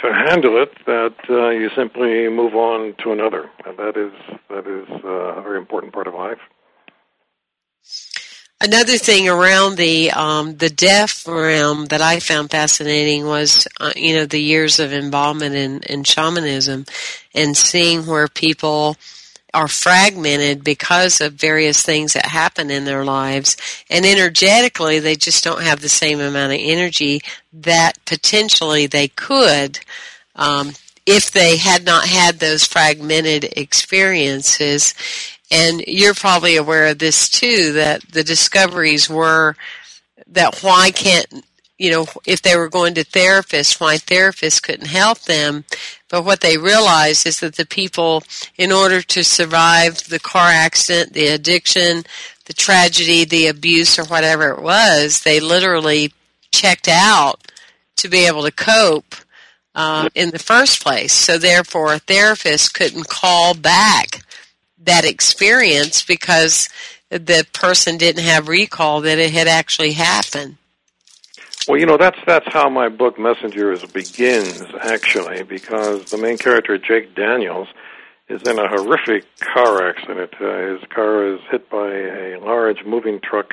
to 0.03 0.13
handle 0.13 0.63
it 0.63 0.71
that 0.87 1.15
uh, 1.29 1.51
you 1.51 1.71
simply 1.77 2.29
move 2.29 2.55
on 2.55 2.95
to 3.03 3.13
another. 3.13 3.51
And 3.65 3.77
that 3.79 3.97
is 3.97 4.13
that 4.49 4.67
is 4.67 4.89
uh, 5.05 5.39
a 5.39 5.43
very 5.43 5.59
important 5.59 5.93
part 5.93 6.07
of 6.07 6.15
life. 6.15 6.39
Another 8.61 8.99
thing 8.99 9.29
around 9.29 9.77
the 9.77 10.11
um, 10.11 10.57
the 10.57 10.69
deaf 10.69 11.27
realm 11.29 11.87
that 11.87 12.01
I 12.01 12.19
found 12.19 12.51
fascinating 12.51 13.25
was, 13.25 13.69
uh, 13.81 13.93
you 13.95 14.17
know, 14.17 14.27
the 14.27 14.41
years 14.41 14.81
of 14.81 14.93
involvement 14.93 15.55
in, 15.55 15.81
in 15.85 16.03
shamanism, 16.03 16.85
and 17.35 17.57
seeing 17.57 18.07
where 18.07 18.27
people 18.27 18.97
are 19.55 19.69
fragmented 19.69 20.63
because 20.63 21.21
of 21.21 21.33
various 21.33 21.83
things 21.83 22.13
that 22.13 22.27
happen 22.27 22.71
in 22.71 22.85
their 22.85 23.05
lives 23.05 23.57
and 23.89 24.05
energetically 24.05 24.99
they 24.99 25.17
just 25.17 25.43
don't 25.43 25.63
have 25.63 25.81
the 25.81 25.89
same 25.89 26.21
amount 26.21 26.53
of 26.53 26.59
energy 26.61 27.21
that 27.53 27.93
potentially 28.05 28.87
they 28.87 29.09
could 29.09 29.79
um, 30.37 30.73
if 31.07 31.31
they 31.31 31.57
had 31.57 31.85
not 31.85 32.07
had 32.07 32.39
those 32.39 32.67
fragmented 32.67 33.45
experiences 33.57 34.95
and 35.51 35.81
you're 35.87 36.15
probably 36.15 36.57
aware 36.57 36.89
of 36.89 36.99
this 36.99 37.29
too 37.29 37.73
that 37.73 38.03
the 38.13 38.25
discoveries 38.25 39.09
were 39.09 39.57
that 40.27 40.59
why 40.63 40.91
can't 40.91 41.43
you 41.79 41.93
know, 41.93 42.07
if 42.27 42.43
they 42.43 42.57
were 42.57 42.69
going 42.69 42.95
to 42.95 43.05
therapists, 43.05 43.81
why 43.81 43.97
therapists 43.97 44.61
couldn't 44.61 44.89
help 44.89 45.21
them. 45.21 45.65
But 46.09 46.25
what 46.25 46.41
they 46.41 46.57
realize 46.57 47.27
is 47.27 47.41
that 47.41 47.57
the 47.57 47.67
people, 47.67 48.23
in 48.57 48.73
order 48.73 49.03
to 49.03 49.23
survive 49.23 50.09
the 50.09 50.19
car 50.19 50.49
accident, 50.51 51.13
the 51.13 51.29
addiction, 51.29 52.05
the 52.47 52.55
tragedy, 52.55 53.25
the 53.25 53.47
abuse, 53.47 53.99
or 53.99 54.05
whatever 54.05 54.49
it 54.51 54.63
was, 54.63 55.21
they 55.21 55.39
literally 55.39 56.13
checked 56.51 56.89
out 56.89 57.53
to 57.97 58.09
be 58.09 58.27
able 58.27 58.43
to 58.43 58.51
cope 58.51 59.15
uh, 59.75 60.09
in 60.15 60.31
the 60.31 60.39
first 60.39 60.83
place. 60.83 61.13
So 61.13 61.37
therefore, 61.37 61.93
a 61.93 61.99
therapist 61.99 62.75
couldn't 62.75 63.09
call 63.09 63.55
back 63.55 64.23
that 64.79 65.05
experience 65.05 66.03
because 66.03 66.69
the 67.11 67.47
person 67.53 67.99
didn't 67.99 68.25
have 68.25 68.49
recall 68.49 69.03
that 69.03 69.19
it 69.19 69.33
had 69.33 69.47
actually 69.47 69.93
happened. 69.93 70.57
Well, 71.69 71.79
you 71.79 71.85
know 71.85 71.99
that's 71.99 72.19
that's 72.27 72.51
how 72.51 72.71
my 72.71 72.89
book 72.89 73.19
Messengers 73.19 73.85
begins 73.93 74.63
actually, 74.81 75.43
because 75.43 76.11
the 76.11 76.17
main 76.17 76.39
character 76.39 76.79
Jake 76.79 77.15
Daniels 77.15 77.69
is 78.31 78.41
in 78.49 78.59
a 78.59 78.67
horrific 78.67 79.27
car 79.39 79.87
accident. 79.87 80.33
Uh, 80.41 80.73
his 80.73 80.89
car 80.89 81.35
is 81.35 81.41
hit 81.51 81.69
by 81.69 81.91
a 81.91 82.41
large 82.41 82.87
moving 82.87 83.21
truck. 83.21 83.53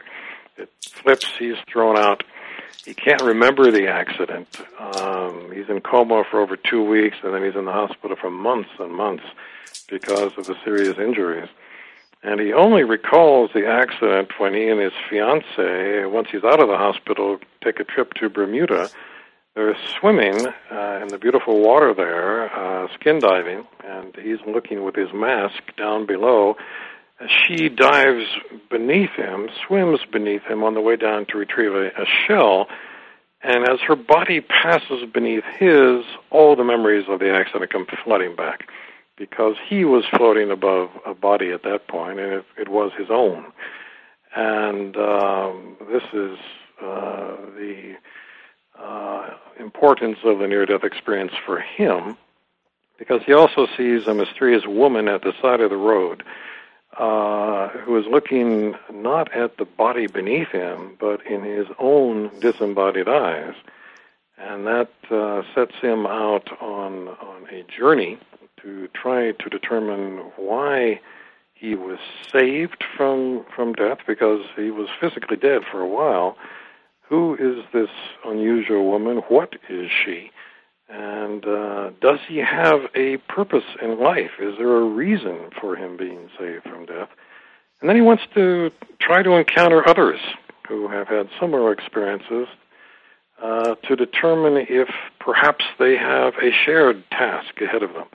It 0.55 0.69
flips. 0.81 1.29
He's 1.37 1.57
thrown 1.69 1.97
out. 1.97 2.23
He 2.85 2.93
can't 2.93 3.21
remember 3.21 3.69
the 3.69 3.87
accident. 3.89 4.61
Um, 4.79 5.51
he's 5.53 5.67
in 5.67 5.81
coma 5.81 6.23
for 6.31 6.39
over 6.39 6.55
two 6.55 6.85
weeks, 6.85 7.17
and 7.21 7.33
then 7.33 7.43
he's 7.43 7.57
in 7.57 7.65
the 7.65 7.73
hospital 7.73 8.15
for 8.15 8.29
months 8.29 8.69
and 8.79 8.93
months 8.93 9.25
because 9.89 10.31
of 10.37 10.45
the 10.45 10.55
serious 10.63 10.97
injuries. 10.97 11.49
And 12.25 12.41
he 12.41 12.53
only 12.53 12.83
recalls 12.83 13.51
the 13.53 13.67
accident 13.67 14.31
when 14.39 14.55
he 14.55 14.67
and 14.67 14.81
his 14.81 14.93
fiancee, 15.07 16.05
once 16.11 16.27
he's 16.31 16.43
out 16.43 16.59
of 16.59 16.67
the 16.67 16.75
hospital, 16.75 17.37
take 17.63 17.79
a 17.79 17.83
trip 17.83 18.15
to 18.15 18.29
Bermuda. 18.29 18.89
They're 19.53 19.77
swimming 19.99 20.47
uh, 20.71 20.99
in 21.03 21.09
the 21.09 21.19
beautiful 21.19 21.61
water 21.61 21.93
there, 21.93 22.51
uh, 22.51 22.87
skin 22.95 23.19
diving, 23.19 23.67
and 23.85 24.15
he's 24.15 24.39
looking 24.47 24.83
with 24.83 24.95
his 24.95 25.09
mask 25.13 25.61
down 25.77 26.07
below. 26.07 26.55
She 27.27 27.69
dives 27.69 28.25
beneath 28.71 29.11
him, 29.11 29.47
swims 29.67 29.99
beneath 30.11 30.45
him 30.45 30.63
on 30.63 30.73
the 30.73 30.81
way 30.81 30.95
down 30.95 31.27
to 31.27 31.37
retrieve 31.37 31.75
a, 31.75 31.89
a 31.89 32.05
shell. 32.27 32.65
And 33.43 33.69
as 33.69 33.79
her 33.87 33.95
body 33.95 34.41
passes 34.41 35.07
beneath 35.13 35.43
his, 35.59 36.03
all 36.31 36.55
the 36.55 36.63
memories 36.63 37.05
of 37.07 37.19
the 37.19 37.31
accident 37.31 37.71
come 37.71 37.85
flooding 38.03 38.35
back 38.35 38.67
because 39.17 39.55
he 39.67 39.85
was 39.85 40.03
floating 40.15 40.51
above 40.51 40.89
a 41.05 41.13
body 41.13 41.51
at 41.51 41.63
that 41.63 41.87
point, 41.87 42.19
and 42.19 42.33
it, 42.33 42.45
it 42.57 42.69
was 42.69 42.91
his 42.97 43.07
own. 43.09 43.45
And 44.35 44.97
um, 44.97 45.77
this 45.89 46.03
is 46.13 46.37
uh, 46.81 47.35
the 47.55 47.93
uh, 48.77 49.29
importance 49.59 50.17
of 50.25 50.39
the 50.39 50.47
near 50.47 50.65
death 50.65 50.83
experience 50.83 51.31
for 51.45 51.59
him 51.59 52.17
because 52.97 53.21
he 53.25 53.33
also 53.33 53.67
sees 53.77 54.07
a 54.07 54.13
mysterious 54.13 54.63
woman 54.65 55.07
at 55.07 55.21
the 55.21 55.33
side 55.41 55.61
of 55.61 55.69
the 55.69 55.77
road 55.77 56.23
uh, 56.97 57.69
who 57.69 57.97
is 57.97 58.05
looking 58.09 58.73
not 58.93 59.33
at 59.33 59.57
the 59.57 59.65
body 59.65 60.07
beneath 60.07 60.47
him, 60.49 60.95
but 60.99 61.25
in 61.25 61.43
his 61.43 61.67
own 61.77 62.31
disembodied 62.39 63.09
eyes. 63.09 63.53
And 64.37 64.65
that 64.65 64.89
uh, 65.11 65.43
sets 65.53 65.75
him 65.81 66.05
out 66.05 66.49
on, 66.61 67.09
on 67.09 67.47
a 67.49 67.63
journey 67.63 68.17
to 68.65 68.87
try 68.93 69.31
to 69.31 69.49
determine 69.49 70.31
why 70.37 70.99
he 71.53 71.75
was 71.75 71.99
saved 72.31 72.83
from 72.97 73.45
from 73.55 73.73
death 73.73 73.99
because 74.05 74.41
he 74.55 74.71
was 74.71 74.89
physically 74.99 75.37
dead 75.37 75.61
for 75.71 75.79
a 75.79 75.87
while. 75.87 76.35
Who 77.07 77.35
is 77.35 77.63
this 77.71 77.89
unusual 78.25 78.89
woman? 78.89 79.17
What 79.29 79.55
is 79.69 79.89
she? 79.91 80.31
And 80.89 81.45
uh, 81.45 81.91
does 82.01 82.19
he 82.27 82.37
have 82.37 82.81
a 82.95 83.17
purpose 83.29 83.63
in 83.81 83.99
life? 83.99 84.31
Is 84.39 84.55
there 84.57 84.77
a 84.77 84.85
reason 84.85 85.49
for 85.59 85.75
him 85.75 85.97
being 85.97 86.29
saved 86.37 86.63
from 86.63 86.85
death? 86.85 87.09
And 87.79 87.89
then 87.89 87.95
he 87.95 88.01
wants 88.01 88.23
to 88.33 88.71
try 88.99 89.21
to 89.21 89.33
encounter 89.33 89.87
others 89.87 90.19
who 90.67 90.87
have 90.87 91.07
had 91.07 91.29
similar 91.39 91.71
experiences 91.71 92.47
uh, 93.41 93.75
to 93.87 93.95
determine 93.95 94.65
if 94.69 94.89
perhaps 95.19 95.65
they 95.77 95.95
have 95.95 96.33
a 96.41 96.51
shared 96.51 97.03
task 97.11 97.61
ahead 97.61 97.83
of 97.83 97.93
them. 97.93 98.07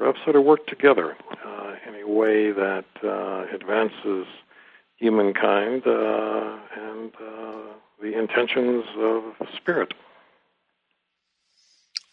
Perhaps 0.00 0.20
sort 0.24 0.34
of 0.34 0.44
work 0.44 0.66
together 0.66 1.14
uh, 1.44 1.74
in 1.86 2.02
a 2.02 2.08
way 2.08 2.52
that 2.52 2.86
uh, 3.04 3.44
advances 3.54 4.26
humankind 4.96 5.82
uh, 5.86 6.58
and 6.74 7.12
uh, 7.16 7.74
the 8.00 8.18
intentions 8.18 8.86
of 8.96 9.22
spirit. 9.54 9.92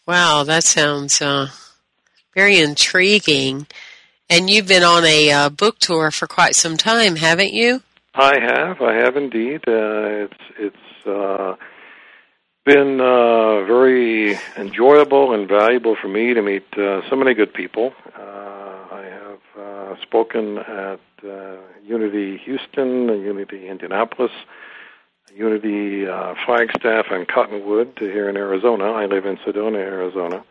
Wow, 0.06 0.44
that 0.44 0.64
sounds 0.64 1.22
uh, 1.22 1.48
very 2.34 2.58
intriguing. 2.58 3.66
And 4.28 4.50
you've 4.50 4.68
been 4.68 4.82
on 4.82 5.06
a 5.06 5.30
uh, 5.30 5.48
book 5.48 5.78
tour 5.78 6.10
for 6.10 6.26
quite 6.26 6.54
some 6.54 6.76
time, 6.76 7.16
haven't 7.16 7.54
you? 7.54 7.80
I 8.14 8.38
have. 8.38 8.82
I 8.82 8.96
have 8.96 9.16
indeed. 9.16 9.62
Uh, 9.66 10.28
it's 10.28 10.42
it's 10.58 11.06
uh, 11.06 11.56
been 12.68 13.00
uh, 13.00 13.64
very 13.64 14.38
enjoyable 14.58 15.32
and 15.32 15.48
valuable 15.48 15.96
for 15.96 16.08
me 16.08 16.34
to 16.34 16.42
meet 16.42 16.66
uh, 16.76 17.00
so 17.08 17.16
many 17.16 17.32
good 17.32 17.54
people. 17.54 17.94
Uh, 18.14 18.20
I 18.20 19.04
have 19.10 19.40
uh, 19.58 20.02
spoken 20.02 20.58
at 20.58 21.00
uh, 21.26 21.56
Unity 21.82 22.36
Houston, 22.44 23.08
Unity 23.08 23.66
Indianapolis, 23.68 24.32
Unity 25.34 26.06
uh, 26.06 26.34
Flagstaff, 26.44 27.06
and 27.10 27.26
Cottonwood 27.26 27.94
here 27.98 28.28
in 28.28 28.36
Arizona. 28.36 28.92
I 28.92 29.06
live 29.06 29.24
in 29.24 29.38
Sedona, 29.38 29.78
Arizona 29.78 30.44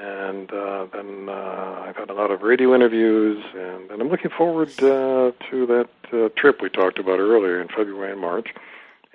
and 0.00 0.52
uh, 0.52 0.86
then 0.92 1.28
uh, 1.28 1.84
I've 1.86 1.96
had 1.96 2.10
a 2.10 2.14
lot 2.14 2.30
of 2.30 2.42
radio 2.42 2.74
interviews, 2.74 3.42
and, 3.54 3.90
and 3.90 4.02
I'm 4.02 4.08
looking 4.08 4.30
forward 4.30 4.70
uh, 4.82 5.32
to 5.50 5.66
that 5.66 5.88
uh, 6.12 6.28
trip 6.36 6.60
we 6.62 6.68
talked 6.68 6.98
about 6.98 7.18
earlier 7.18 7.60
in 7.60 7.68
February 7.68 8.12
and 8.12 8.20
March. 8.20 8.48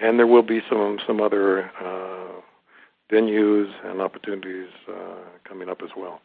And 0.03 0.19
there 0.19 0.27
will 0.27 0.43
be 0.43 0.59
some 0.69 0.99
some 1.07 1.21
other 1.21 1.71
uh, 1.81 2.41
venues 3.09 3.71
and 3.85 4.01
opportunities 4.01 4.67
uh, 4.89 5.15
coming 5.47 5.69
up 5.69 5.81
as 5.81 5.91
well. 5.95 6.19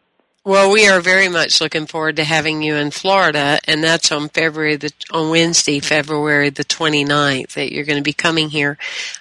Well, 0.44 0.72
we 0.72 0.88
are 0.88 1.00
very 1.00 1.28
much 1.28 1.60
looking 1.60 1.86
forward 1.86 2.16
to 2.16 2.24
having 2.24 2.62
you 2.62 2.76
in 2.76 2.90
Florida, 2.90 3.58
and 3.64 3.84
that's 3.84 4.10
on 4.10 4.28
February 4.30 4.76
the 4.76 4.92
on 5.10 5.30
Wednesday, 5.30 5.80
February 5.80 6.48
the 6.48 6.64
29th, 6.64 7.52
that 7.52 7.72
you're 7.72 7.84
going 7.84 7.98
to 7.98 8.02
be 8.02 8.14
coming 8.14 8.48
here 8.48 8.78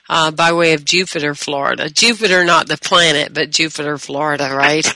uh, 0.07 0.31
by 0.31 0.53
way 0.53 0.73
of 0.73 0.85
Jupiter, 0.85 1.35
Florida. 1.35 1.89
Jupiter, 1.89 2.45
not 2.45 2.67
the 2.67 2.77
planet, 2.77 3.33
but 3.33 3.49
Jupiter, 3.49 3.97
Florida, 3.97 4.53
right? 4.55 4.85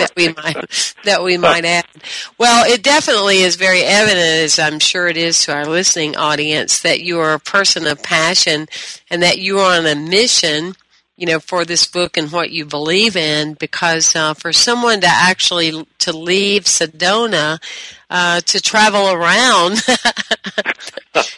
that 0.00 0.12
we 0.16 0.28
might 0.28 0.94
that 1.04 1.22
we 1.22 1.36
might 1.36 1.64
add. 1.64 1.84
Well, 2.38 2.64
it 2.70 2.82
definitely 2.82 3.40
is 3.40 3.56
very 3.56 3.82
evident, 3.82 4.44
as 4.44 4.58
I'm 4.58 4.78
sure 4.78 5.08
it 5.08 5.16
is 5.16 5.44
to 5.44 5.54
our 5.54 5.66
listening 5.66 6.16
audience, 6.16 6.80
that 6.80 7.00
you 7.00 7.18
are 7.20 7.34
a 7.34 7.40
person 7.40 7.86
of 7.86 8.02
passion 8.02 8.66
and 9.10 9.22
that 9.22 9.38
you 9.38 9.58
are 9.58 9.78
on 9.78 9.86
a 9.86 9.94
mission 9.94 10.74
you 11.20 11.26
know, 11.26 11.38
for 11.38 11.66
this 11.66 11.86
book 11.86 12.16
and 12.16 12.32
what 12.32 12.50
you 12.50 12.64
believe 12.64 13.14
in, 13.14 13.52
because 13.52 14.16
uh, 14.16 14.32
for 14.32 14.54
someone 14.54 15.02
to 15.02 15.06
actually 15.06 15.86
to 15.98 16.16
leave 16.16 16.64
Sedona 16.64 17.62
uh, 18.08 18.40
to 18.40 18.60
travel 18.62 19.10
around, 19.10 19.72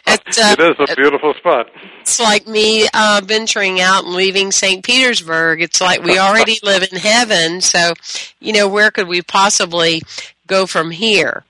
it's, 0.07 0.39
uh, 0.39 0.55
it 0.57 0.61
is 0.61 0.77
a 0.89 0.95
beautiful 0.95 1.35
spot. 1.35 1.69
It's 2.01 2.21
like 2.21 2.47
me 2.47 2.87
uh, 2.95 3.23
venturing 3.25 3.81
out 3.81 4.05
and 4.05 4.15
leaving 4.15 4.53
St. 4.53 4.85
Petersburg. 4.85 5.61
It's 5.61 5.81
like 5.81 6.05
we 6.05 6.16
already 6.16 6.59
live 6.62 6.85
in 6.85 6.97
heaven, 6.97 7.61
so 7.61 7.95
you 8.38 8.53
know, 8.53 8.68
where 8.68 8.92
could 8.92 9.09
we 9.09 9.21
possibly 9.21 10.01
go 10.47 10.64
from 10.64 10.92
here? 10.92 11.42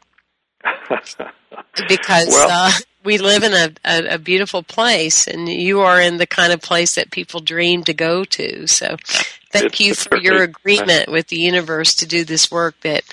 because 1.87 2.29
well, 2.29 2.49
uh, 2.51 2.73
we 3.05 3.19
live 3.19 3.43
in 3.43 3.53
a, 3.53 3.73
a, 3.85 4.15
a, 4.15 4.19
beautiful 4.19 4.63
place, 4.63 5.27
and 5.27 5.49
you 5.49 5.81
are 5.81 6.01
in 6.01 6.19
the 6.19 6.27
kind 6.27 6.53
of 6.53 6.61
place 6.61 6.95
that 6.95 7.11
people 7.11 7.41
dream 7.41 7.83
to 7.85 7.95
go 7.95 8.25
to. 8.25 8.67
So, 8.67 8.97
thank 9.51 9.81
you 9.81 9.95
for 9.95 10.19
your 10.19 10.43
agreement 10.43 11.11
with 11.11 11.29
the 11.29 11.39
universe 11.39 11.95
to 11.97 12.07
do 12.07 12.25
this 12.25 12.51
work 12.51 12.79
that 12.83 13.05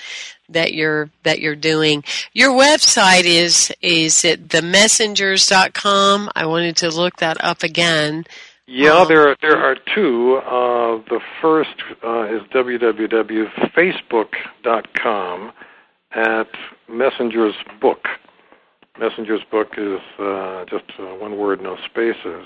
that 0.48 0.74
you're 0.74 1.08
that 1.22 1.40
you're 1.40 1.56
doing. 1.56 2.04
Your 2.32 2.50
website 2.50 3.24
is 3.24 3.72
is 3.80 4.24
at 4.24 4.48
themessengers.com. 4.48 6.30
I 6.34 6.46
wanted 6.46 6.76
to 6.78 6.90
look 6.90 7.16
that 7.16 7.36
up 7.42 7.62
again. 7.62 8.26
Yeah, 8.66 8.98
um, 8.98 9.08
there 9.08 9.28
are, 9.28 9.36
there 9.42 9.58
are 9.58 9.76
two. 9.94 10.36
Uh, 10.36 11.02
the 11.08 11.20
first 11.42 11.74
uh, 12.04 12.32
is 12.32 12.40
www.facebook.com 12.52 15.52
at 16.12 16.48
Messenger's 16.88 17.56
Book. 17.80 18.06
Messenger's 18.98 19.44
book 19.50 19.78
is 19.78 20.00
uh, 20.18 20.66
just 20.66 20.84
uh, 20.98 21.14
one 21.14 21.38
word, 21.38 21.62
no 21.62 21.78
spaces. 21.86 22.44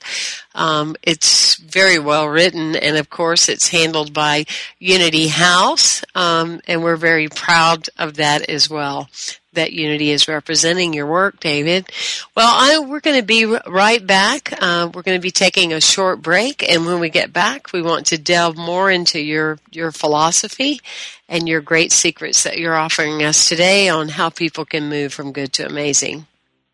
Um, 0.54 0.96
it's 1.02 1.56
very 1.56 1.98
well 1.98 2.28
written, 2.28 2.76
and 2.76 2.96
of 2.96 3.10
course, 3.10 3.48
it's 3.48 3.68
handled 3.68 4.14
by 4.14 4.46
Unity 4.78 5.28
House, 5.28 6.02
um, 6.14 6.60
and 6.66 6.82
we're 6.82 6.96
very 6.96 7.28
proud 7.28 7.88
of 7.98 8.14
that 8.14 8.48
as 8.48 8.70
well 8.70 9.08
that 9.56 9.72
Unity 9.72 10.10
is 10.10 10.28
representing 10.28 10.94
your 10.94 11.06
work, 11.06 11.40
David. 11.40 11.90
Well, 12.34 12.48
I, 12.48 12.78
we're 12.78 13.00
going 13.00 13.20
to 13.20 13.26
be 13.26 13.44
right 13.44 14.04
back. 14.06 14.54
Uh, 14.62 14.88
we're 14.92 15.02
going 15.02 15.18
to 15.18 15.22
be 15.22 15.30
taking 15.30 15.72
a 15.72 15.80
short 15.80 16.22
break, 16.22 16.62
and 16.62 16.86
when 16.86 17.00
we 17.00 17.10
get 17.10 17.32
back, 17.32 17.72
we 17.72 17.82
want 17.82 18.06
to 18.06 18.18
delve 18.18 18.56
more 18.56 18.90
into 18.90 19.20
your 19.20 19.58
your 19.70 19.92
philosophy 19.92 20.80
and 21.28 21.48
your 21.48 21.60
great 21.60 21.92
secrets 21.92 22.44
that 22.44 22.58
you're 22.58 22.76
offering 22.76 23.22
us 23.22 23.48
today 23.48 23.88
on 23.88 24.08
how 24.08 24.30
people 24.30 24.64
can 24.64 24.88
move 24.88 25.12
from 25.12 25.32
good 25.32 25.52
to 25.54 25.66
amazing. 25.66 26.26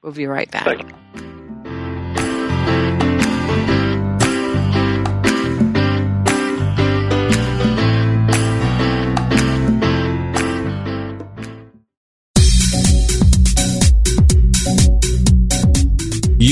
We'll 0.03 0.13
be 0.13 0.27
right 0.27 0.51
back. 0.51 1.32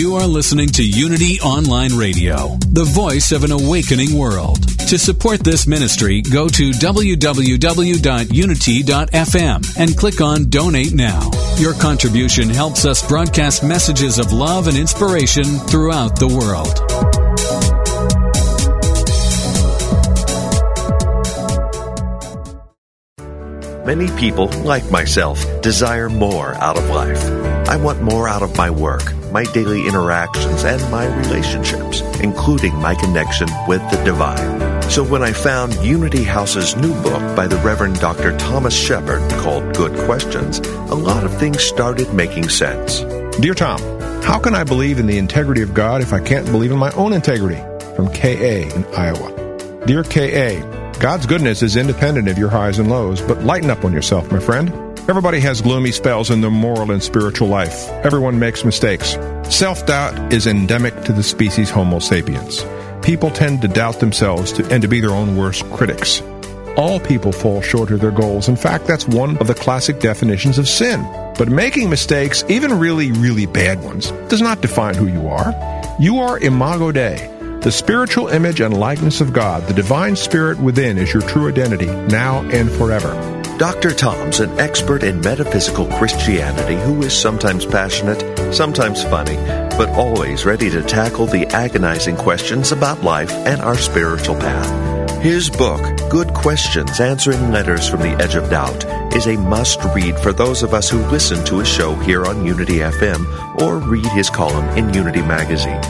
You 0.01 0.17
are 0.17 0.27
listening 0.27 0.71
to 0.71 0.83
Unity 0.83 1.39
Online 1.43 1.95
Radio, 1.95 2.57
the 2.71 2.85
voice 2.85 3.33
of 3.33 3.45
an 3.45 3.53
awakening 3.53 4.17
world. 4.17 4.67
To 4.89 4.99
support 4.99 5.41
this 5.41 5.67
ministry, 5.67 6.23
go 6.23 6.49
to 6.49 6.71
www.unity.fm 6.71 7.19
and 9.79 9.99
click 9.99 10.23
on 10.23 10.49
Donate 10.49 10.95
Now. 10.95 11.31
Your 11.59 11.75
contribution 11.75 12.49
helps 12.49 12.87
us 12.87 13.07
broadcast 13.07 13.63
messages 13.63 14.19
of 14.19 14.33
love 14.33 14.69
and 14.69 14.79
inspiration 14.79 15.45
throughout 15.45 16.19
the 16.19 16.29
world. 16.29 16.81
Many 23.85 24.09
people, 24.19 24.49
like 24.63 24.91
myself, 24.91 25.45
desire 25.61 26.09
more 26.09 26.55
out 26.55 26.79
of 26.79 26.89
life. 26.89 27.23
I 27.69 27.77
want 27.77 28.01
more 28.01 28.27
out 28.31 28.43
of 28.43 28.57
my 28.57 28.71
work 28.71 29.20
my 29.33 29.45
daily 29.45 29.87
interactions, 29.87 30.65
and 30.65 30.81
my 30.91 31.07
relationships, 31.19 32.01
including 32.21 32.75
my 32.77 32.95
connection 32.95 33.49
with 33.67 33.81
the 33.91 34.03
divine. 34.05 34.81
So 34.91 35.05
when 35.05 35.23
I 35.23 35.33
found 35.33 35.75
Unity 35.85 36.25
House's 36.25 36.77
new 36.77 36.93
book 37.03 37.37
by 37.37 37.47
the 37.47 37.57
Reverend 37.59 38.01
Dr. 38.01 38.37
Thomas 38.39 38.75
Shepherd 38.75 39.31
called 39.41 39.77
Good 39.77 39.97
Questions, 40.05 40.59
a 40.59 40.95
lot 40.95 41.25
of 41.25 41.33
things 41.39 41.63
started 41.63 42.13
making 42.13 42.49
sense. 42.49 43.01
Dear 43.39 43.55
Tom, 43.55 43.81
how 44.23 44.39
can 44.39 44.55
I 44.55 44.65
believe 44.65 44.99
in 44.99 45.07
the 45.07 45.19
integrity 45.19 45.63
of 45.63 45.75
God 45.75 46.03
if 46.03 46.13
I 46.13 46.21
can't 46.21 46.47
believe 46.47 46.73
in 46.73 46.79
my 46.79 46.91
own 46.93 47.13
integrity? 47.13 47.63
From 47.95 48.09
KA 48.09 48.75
in 48.75 48.85
Iowa. 48.97 49.87
Dear 49.87 50.03
KA, 50.03 50.91
God's 50.99 51.27
goodness 51.27 51.63
is 51.63 51.77
independent 51.77 52.29
of 52.29 52.37
your 52.37 52.51
highs 52.51 52.79
and 52.79 52.91
lows, 52.91 53.23
but 53.23 53.45
lighten 53.45 53.71
up 53.71 53.85
on 53.85 53.93
yourself, 53.93 54.31
my 54.31 54.41
friend. 54.41 54.90
Everybody 55.11 55.41
has 55.41 55.61
gloomy 55.61 55.91
spells 55.91 56.31
in 56.31 56.41
their 56.41 56.53
moral 56.53 56.93
and 56.93 57.03
spiritual 57.03 57.49
life. 57.49 57.89
Everyone 58.05 58.39
makes 58.39 58.65
mistakes. 58.65 59.17
Self 59.43 59.85
doubt 59.85 60.33
is 60.33 60.47
endemic 60.47 61.03
to 61.03 61.13
the 61.13 61.25
species 61.25 61.69
Homo 61.69 61.99
sapiens. 61.99 62.65
People 63.03 63.33
tend 63.33 63.61
to 63.63 63.67
doubt 63.67 63.99
themselves 63.99 64.53
to, 64.53 64.65
and 64.71 64.81
to 64.83 64.87
be 64.87 65.01
their 65.01 65.11
own 65.11 65.37
worst 65.37 65.69
critics. 65.73 66.23
All 66.77 67.01
people 67.01 67.33
fall 67.33 67.61
short 67.61 67.91
of 67.91 67.99
their 67.99 68.13
goals. 68.13 68.49
In 68.49 68.55
fact, 68.55 68.87
that's 68.87 69.09
one 69.09 69.37
of 69.39 69.49
the 69.49 69.55
classic 69.55 69.99
definitions 69.99 70.59
of 70.59 70.69
sin. 70.69 71.03
But 71.37 71.49
making 71.49 71.91
mistakes, 71.91 72.45
even 72.49 72.79
really, 72.79 73.11
really 73.11 73.47
bad 73.47 73.83
ones, 73.83 74.13
does 74.29 74.41
not 74.41 74.61
define 74.61 74.95
who 74.95 75.09
you 75.09 75.27
are. 75.27 75.53
You 75.99 76.21
are 76.21 76.39
Imago 76.39 76.93
Dei, 76.93 77.17
the 77.63 77.73
spiritual 77.73 78.29
image 78.29 78.61
and 78.61 78.79
likeness 78.79 79.21
of 79.21 79.33
God. 79.33 79.67
The 79.67 79.75
divine 79.75 80.15
spirit 80.15 80.61
within 80.61 80.99
is 80.99 81.13
your 81.13 81.23
true 81.23 81.49
identity, 81.49 81.87
now 81.87 82.49
and 82.51 82.71
forever. 82.71 83.40
Dr. 83.61 83.91
Tom's 83.91 84.41
an 84.41 84.59
expert 84.59 85.03
in 85.03 85.21
metaphysical 85.21 85.85
Christianity 85.85 86.77
who 86.77 87.03
is 87.03 87.13
sometimes 87.13 87.67
passionate, 87.67 88.55
sometimes 88.55 89.05
funny, 89.05 89.37
but 89.77 89.91
always 89.91 90.47
ready 90.47 90.71
to 90.71 90.83
tackle 90.83 91.27
the 91.27 91.45
agonizing 91.49 92.17
questions 92.17 92.73
about 92.73 93.03
life 93.03 93.31
and 93.31 93.61
our 93.61 93.77
spiritual 93.77 94.37
path. 94.37 95.21
His 95.21 95.51
book, 95.51 95.83
Good 96.09 96.33
Questions 96.33 97.01
Answering 97.01 97.51
Letters 97.51 97.87
from 97.87 98.01
the 98.01 98.13
Edge 98.13 98.35
of 98.35 98.49
Doubt, 98.49 98.83
is 99.15 99.27
a 99.27 99.37
must 99.37 99.85
read 99.95 100.19
for 100.19 100.33
those 100.33 100.63
of 100.63 100.73
us 100.73 100.89
who 100.89 101.05
listen 101.09 101.45
to 101.45 101.59
his 101.59 101.69
show 101.69 101.95
here 101.97 102.25
on 102.25 102.47
Unity 102.47 102.79
FM 102.79 103.61
or 103.61 103.77
read 103.77 104.07
his 104.07 104.31
column 104.31 104.71
in 104.79 104.95
Unity 104.95 105.21
Magazine. 105.21 105.83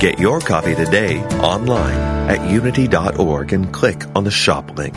Get 0.00 0.18
your 0.18 0.40
copy 0.40 0.74
today 0.74 1.22
online 1.40 2.30
at 2.30 2.50
unity.org 2.50 3.52
and 3.52 3.70
click 3.70 4.04
on 4.16 4.24
the 4.24 4.30
shop 4.30 4.78
link. 4.78 4.96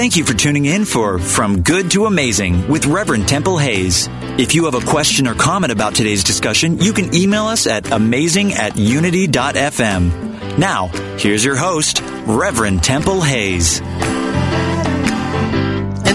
Thank 0.00 0.16
you 0.16 0.24
for 0.24 0.32
tuning 0.32 0.64
in 0.64 0.86
for 0.86 1.18
From 1.18 1.60
Good 1.60 1.90
to 1.90 2.06
Amazing 2.06 2.68
with 2.68 2.86
Reverend 2.86 3.28
Temple 3.28 3.58
Hayes. 3.58 4.08
If 4.38 4.54
you 4.54 4.64
have 4.64 4.74
a 4.74 4.80
question 4.80 5.28
or 5.28 5.34
comment 5.34 5.72
about 5.72 5.94
today's 5.94 6.24
discussion, 6.24 6.78
you 6.78 6.94
can 6.94 7.14
email 7.14 7.44
us 7.44 7.66
at 7.66 7.92
amazing 7.92 8.54
at 8.54 8.78
unity.fm. 8.78 10.56
Now, 10.56 10.86
here's 11.18 11.44
your 11.44 11.56
host, 11.56 12.00
Reverend 12.24 12.82
Temple 12.82 13.20
Hayes. 13.20 13.82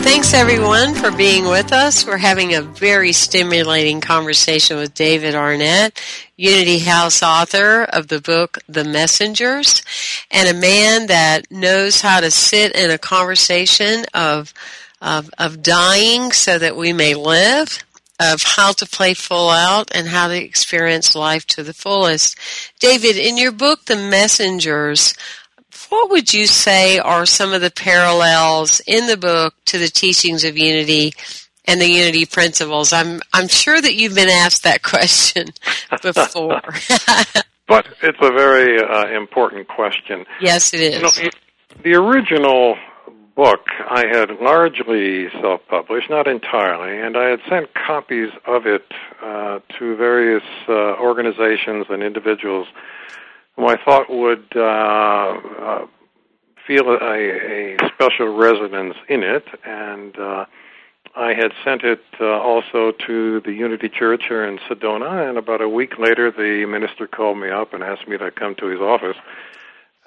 Thanks 0.06 0.36
everyone 0.36 0.94
for 0.94 1.10
being 1.10 1.46
with 1.46 1.74
us. 1.74 2.06
We're 2.06 2.18
having 2.18 2.54
a 2.54 2.62
very 2.62 3.12
stimulating 3.12 4.02
conversation 4.02 4.78
with 4.78 4.94
David 4.94 5.34
Arnett, 5.34 6.00
Unity 6.38 6.78
House 6.78 7.24
author 7.24 7.86
of 7.86 8.08
the 8.08 8.22
book 8.22 8.60
The 8.70 8.84
Messengers, 8.84 9.82
and 10.30 10.48
a 10.48 10.62
man 10.62 11.08
that 11.08 11.50
knows 11.50 12.02
how 12.02 12.20
to 12.20 12.30
sit 12.30 12.76
in 12.76 12.92
a 12.92 13.00
conversation 13.00 14.06
of 14.14 14.54
of, 15.02 15.32
of 15.40 15.64
dying 15.64 16.32
so 16.32 16.60
that 16.60 16.78
we 16.78 16.94
may 16.94 17.16
live 17.16 17.84
of 18.20 18.44
how 18.44 18.74
to 18.74 18.86
play 18.86 19.16
full 19.16 19.50
out 19.50 19.90
and 19.94 20.08
how 20.08 20.28
to 20.28 20.38
experience 20.38 21.16
life 21.16 21.48
to 21.48 21.64
the 21.64 21.74
fullest. 21.74 22.38
David, 22.80 23.18
in 23.18 23.38
your 23.38 23.52
book, 23.52 23.86
The 23.86 23.96
Messengers, 23.96 25.16
what 25.90 26.10
would 26.12 26.34
you 26.34 26.48
say 26.48 27.00
are 27.00 27.26
some 27.26 27.54
of 27.54 27.62
the 27.62 27.72
parallels 27.72 28.82
in 28.86 29.08
the 29.08 29.18
book 29.18 29.54
to 29.66 29.78
the 29.78 29.88
teachings 29.88 30.44
of 30.44 30.58
unity 30.58 31.14
and 31.66 31.82
the 31.82 31.88
unity 31.88 32.26
principles? 32.26 32.94
I'm 32.94 33.22
I'm 33.34 33.48
sure 33.48 33.80
that 33.80 33.96
you've 33.96 34.16
been 34.16 34.30
asked 34.30 34.64
that 34.64 34.82
question 34.84 35.48
before. 36.02 36.62
but 37.68 37.88
it's 38.02 38.20
a 38.22 38.32
very 38.32 38.82
uh, 38.82 39.08
important 39.08 39.68
question. 39.68 40.26
Yes, 40.42 40.74
it 40.74 40.82
is. 40.82 41.18
You 41.18 41.26
know, 41.26 41.30
the 41.84 41.96
original 41.96 42.78
book 43.36 43.68
I 43.90 44.06
had 44.08 44.30
largely 44.42 45.30
self-published, 45.42 46.10
not 46.10 46.28
entirely, 46.28 47.00
and 47.02 47.18
I 47.18 47.30
had 47.30 47.40
sent 47.50 47.74
copies 47.74 48.30
of 48.46 48.66
it 48.66 48.86
uh, 49.22 49.60
to 49.78 49.96
various 49.98 50.44
uh, 50.70 50.96
organizations 50.98 51.88
and 51.90 52.02
individuals 52.02 52.68
who 53.56 53.68
I 53.68 53.76
thought 53.84 54.10
would 54.10 54.48
uh, 54.56 54.60
uh, 54.60 55.88
feel 56.68 56.90
a, 56.90 56.98
a, 56.98 57.78
special 57.94 58.36
resonance 58.36 58.96
in 59.08 59.24
it, 59.24 59.46
and 59.64 60.18
uh, 60.18 60.46
I 61.16 61.34
had 61.34 61.54
sent 61.64 61.84
it 61.84 62.04
uh, 62.20 62.26
also 62.26 62.92
to 63.08 63.40
the 63.42 63.54
Unity 63.54 63.88
Church 63.88 64.24
here 64.28 64.44
in 64.44 64.58
Sedona. 64.60 65.30
And 65.30 65.38
about 65.38 65.62
a 65.62 65.70
week 65.70 65.98
later, 65.98 66.30
the 66.32 66.66
minister 66.66 67.08
called 67.08 67.38
me 67.38 67.50
up 67.50 67.74
and 67.74 67.84
asked 67.84 68.08
me 68.08 68.18
to 68.18 68.32
come 68.32 68.56
to 68.56 68.66
his 68.66 68.82
office 68.82 69.16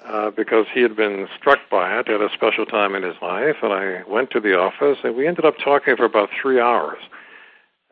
uh, 0.05 0.29
because 0.31 0.67
he 0.71 0.81
had 0.81 0.95
been 0.95 1.27
struck 1.37 1.59
by 1.71 1.99
it 1.99 2.09
at 2.09 2.21
a 2.21 2.29
special 2.33 2.65
time 2.65 2.93
in 2.93 3.01
his 3.01 3.15
life. 3.21 3.57
And 3.63 3.73
I 3.73 4.03
went 4.07 4.29
to 4.31 4.39
the 4.39 4.55
office, 4.57 4.99
and 5.03 5.15
we 5.15 5.27
ended 5.27 5.45
up 5.45 5.55
talking 5.63 5.95
for 5.95 6.05
about 6.05 6.29
three 6.39 6.59
hours 6.59 6.99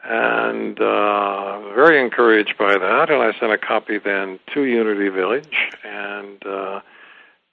and 0.08 0.80
uh, 0.80 1.74
very 1.74 2.02
encouraged 2.02 2.58
by 2.58 2.78
that. 2.78 3.10
And 3.10 3.22
I 3.22 3.38
sent 3.40 3.52
a 3.52 3.58
copy 3.58 3.98
then 3.98 4.40
to 4.54 4.64
Unity 4.64 5.10
Village 5.10 5.58
and 5.84 6.46
uh, 6.46 6.80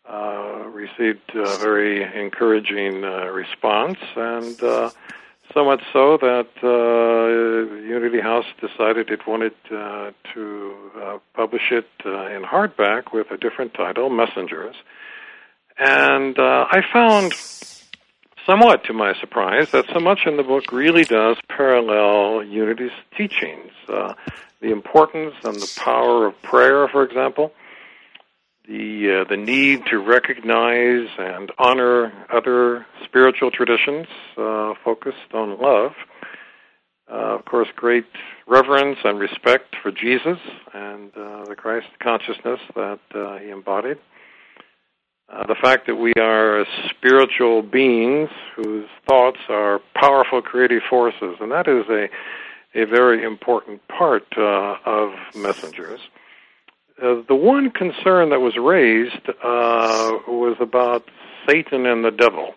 uh, 0.09 0.64
received 0.69 1.35
a 1.35 1.59
very 1.59 2.03
encouraging 2.03 3.05
uh, 3.05 3.27
response, 3.27 3.99
and 4.14 4.62
uh, 4.62 4.90
so 5.53 5.64
much 5.64 5.83
so 5.93 6.17
that 6.19 6.49
uh, 6.62 7.75
Unity 7.83 8.21
House 8.21 8.47
decided 8.61 9.11
it 9.11 9.27
wanted 9.27 9.55
to 9.69 10.12
publish 11.35 11.73
it 11.73 11.88
in 12.05 12.43
hardback 12.43 13.12
with 13.12 13.31
a 13.31 13.37
different 13.37 13.75
title, 13.75 14.11
Messengers. 14.11 14.77
And 15.79 16.38
uh, 16.38 16.67
I 16.71 16.83
found 16.93 17.33
somewhat 18.46 18.85
to 18.85 18.92
my 18.92 19.14
surprise, 19.20 19.70
that 19.70 19.87
so 19.92 20.00
much 20.00 20.20
in 20.26 20.37
the 20.37 20.42
book 20.42 20.72
really 20.72 21.04
does 21.04 21.37
parallel 21.48 22.44
Unity's 22.44 22.92
teachings. 23.16 23.72
Uh, 23.88 24.14
the 24.61 24.70
importance 24.70 25.35
and 25.44 25.57
the 25.57 25.72
power 25.76 26.26
of 26.26 26.40
prayer, 26.42 26.88
for 26.88 27.02
example, 27.02 27.52
the 28.66 29.20
uh, 29.20 29.28
the 29.28 29.37
need 29.37 29.85
to 29.87 29.98
recognize 29.98 31.09
and 31.18 31.52
honor 31.59 32.12
other 32.33 32.87
spiritual 33.04 33.50
traditions 33.50 34.07
uh, 34.38 34.72
focused 34.83 35.35
on 35.35 35.61
love. 35.61 35.92
Uh, 37.11 37.37
of 37.37 37.44
course, 37.44 37.68
great 37.76 38.07
reverence 38.46 38.98
and 39.04 39.18
respect 39.18 39.76
for 39.83 39.90
Jesus 39.90 40.38
and 40.72 41.14
uh, 41.14 41.44
the 41.44 41.54
Christ 41.54 41.88
consciousness 42.00 42.61
that 42.74 43.00
uh, 43.14 43.37
he 43.37 43.50
embodied. 43.50 43.98
Uh, 45.28 45.46
the 45.46 45.54
fact 45.54 45.87
that 45.87 45.96
we 45.96 46.12
are 46.14 46.66
spiritual 46.90 47.62
beings 47.62 48.28
whose 48.54 48.87
thoughts 49.08 49.38
are 49.48 49.80
powerful 49.94 50.42
creative 50.42 50.82
forces, 50.88 51.37
and 51.40 51.50
that 51.50 51.66
is 51.66 51.87
a 51.88 52.08
a 52.74 52.84
very 52.84 53.22
important 53.22 53.87
part 53.88 54.26
uh, 54.37 54.76
of 54.84 55.12
messengers. 55.37 56.00
Uh, 57.00 57.22
the 57.28 57.34
one 57.34 57.70
concern 57.70 58.30
that 58.30 58.40
was 58.40 58.56
raised 58.56 59.28
uh, 59.42 60.18
was 60.26 60.56
about 60.60 61.04
Satan 61.48 61.87
and 61.87 62.04
the 62.04 62.10
devil, 62.10 62.54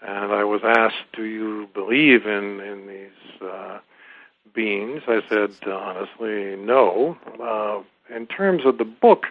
and 0.00 0.32
I 0.32 0.44
was 0.44 0.60
asked, 0.64 1.06
"Do 1.12 1.24
you 1.24 1.68
believe 1.72 2.26
in 2.26 2.60
in 2.60 2.86
these 2.86 3.42
uh, 3.42 3.78
beings?" 4.54 5.02
I 5.08 5.20
said, 5.28 5.50
honestly, 5.66 6.56
no. 6.56 7.16
Uh, 7.40 7.82
in 8.14 8.26
terms 8.26 8.62
of 8.66 8.78
the 8.78 8.84
book, 8.84 9.26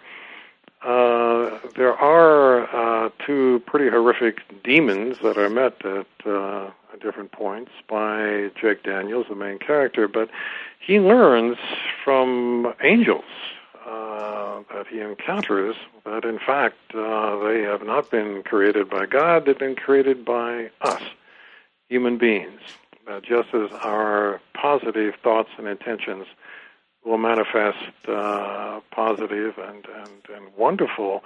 uh, 0.84 1.60
there 1.78 1.94
are 1.94 3.06
uh, 3.06 3.10
two 3.26 3.62
pretty 3.66 3.90
horrific 3.90 4.42
demons 4.64 5.18
that 5.24 5.38
are 5.38 5.50
met 5.50 5.84
at, 5.86 6.08
uh, 6.26 6.72
different 7.02 7.32
points 7.32 7.72
by 7.90 8.52
Jake 8.60 8.84
Daniels, 8.84 9.26
the 9.28 9.36
main 9.36 9.60
character, 9.60 10.08
but 10.08 10.30
he 10.80 11.00
learns 11.00 11.58
from 12.04 12.74
angels 12.82 13.24
uh, 13.86 14.62
that 14.74 14.88
he 14.88 15.00
encounters 15.00 15.76
that 16.06 16.24
in 16.24 16.38
fact 16.38 16.78
uh, 16.96 17.38
they 17.44 17.62
have 17.62 17.84
not 17.84 18.12
been 18.12 18.44
created 18.44 18.90
by 18.90 19.06
God, 19.06 19.46
they've 19.46 19.58
been 19.58 19.76
created 19.76 20.24
by 20.24 20.70
us, 20.82 21.02
human 21.90 22.18
beings. 22.18 22.60
Just 23.22 23.54
as 23.54 23.70
our 23.82 24.40
positive 24.54 25.16
thoughts 25.22 25.50
and 25.58 25.68
intentions 25.68 26.26
will 27.06 27.18
manifest 27.18 27.78
uh, 28.08 28.80
positive 28.92 29.58
and, 29.58 29.86
and, 29.96 30.36
and 30.36 30.56
wonderful 30.58 31.24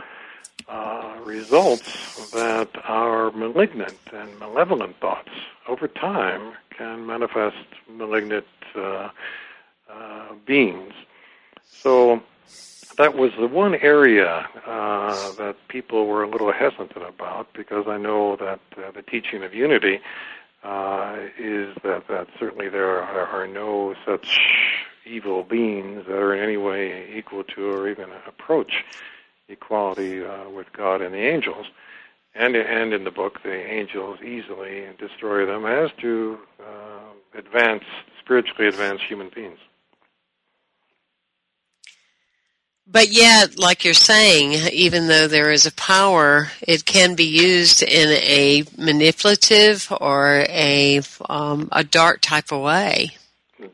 uh, 0.68 1.16
results 1.24 2.32
that 2.32 2.70
our 2.86 3.32
malignant 3.32 3.98
and 4.14 4.40
malevolent 4.40 5.00
thoughts 5.00 5.30
over 5.68 5.88
time 5.88 6.54
can 6.70 7.06
manifest 7.06 7.68
malignant 7.90 8.46
uh, 8.76 9.10
uh, 9.90 10.34
beings. 10.46 10.94
So 11.66 12.22
that 12.98 13.16
was 13.16 13.32
the 13.40 13.48
one 13.48 13.76
area 13.76 14.48
uh, 14.66 15.32
that 15.34 15.56
people 15.68 16.08
were 16.08 16.24
a 16.24 16.30
little 16.30 16.52
hesitant 16.52 16.98
about 16.98 17.48
because 17.54 17.88
I 17.88 17.98
know 17.98 18.36
that 18.38 18.60
uh, 18.78 18.92
the 18.92 19.04
teaching 19.04 19.44
of 19.44 19.54
unity 19.54 20.02
is 21.40 21.74
that, 21.84 22.04
that 22.10 22.28
certainly 22.38 22.68
there 22.68 23.02
are, 23.02 23.28
are 23.28 23.48
no 23.48 23.96
such 24.06 24.42
evil 25.08 25.44
beings 25.44 26.06
that 26.08 26.16
are 26.16 26.34
in 26.34 26.44
any 26.44 26.58
way 26.58 27.16
equal 27.16 27.44
to 27.44 27.72
or 27.72 27.90
even 27.90 28.10
approach 28.28 28.84
equality 29.50 30.24
uh, 30.24 30.50
with 30.50 30.72
God 30.74 31.02
and 31.02 31.14
the 31.14 31.20
angels. 31.20 31.68
And, 32.36 32.56
and 32.56 32.94
in 32.94 33.04
the 33.04 33.12
book, 33.12 33.42
the 33.44 33.54
angels 33.54 34.20
easily 34.22 34.86
destroy 35.00 35.46
them, 35.46 35.66
as 35.66 35.90
do 36.00 36.38
uh, 36.60 37.38
advanced, 37.38 37.88
spiritually 38.20 38.68
advanced 38.68 39.04
human 39.06 39.30
beings. 39.34 39.58
But 42.90 43.10
yet, 43.10 43.60
like 43.60 43.84
you're 43.84 43.94
saying, 43.94 44.54
even 44.72 45.08
though 45.08 45.28
there 45.28 45.52
is 45.52 45.66
a 45.66 45.74
power, 45.74 46.50
it 46.62 46.86
can 46.86 47.16
be 47.16 47.26
used 47.26 47.84
in 47.84 48.10
a 48.10 48.64
manipulative 48.78 49.92
or 50.00 50.46
a 50.48 51.02
um, 51.28 51.68
a 51.74 51.84
dark 51.84 52.22
type 52.22 52.54
of 52.54 52.62
way. 52.62 53.10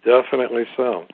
Definitely 0.04 0.66
so. 0.76 1.06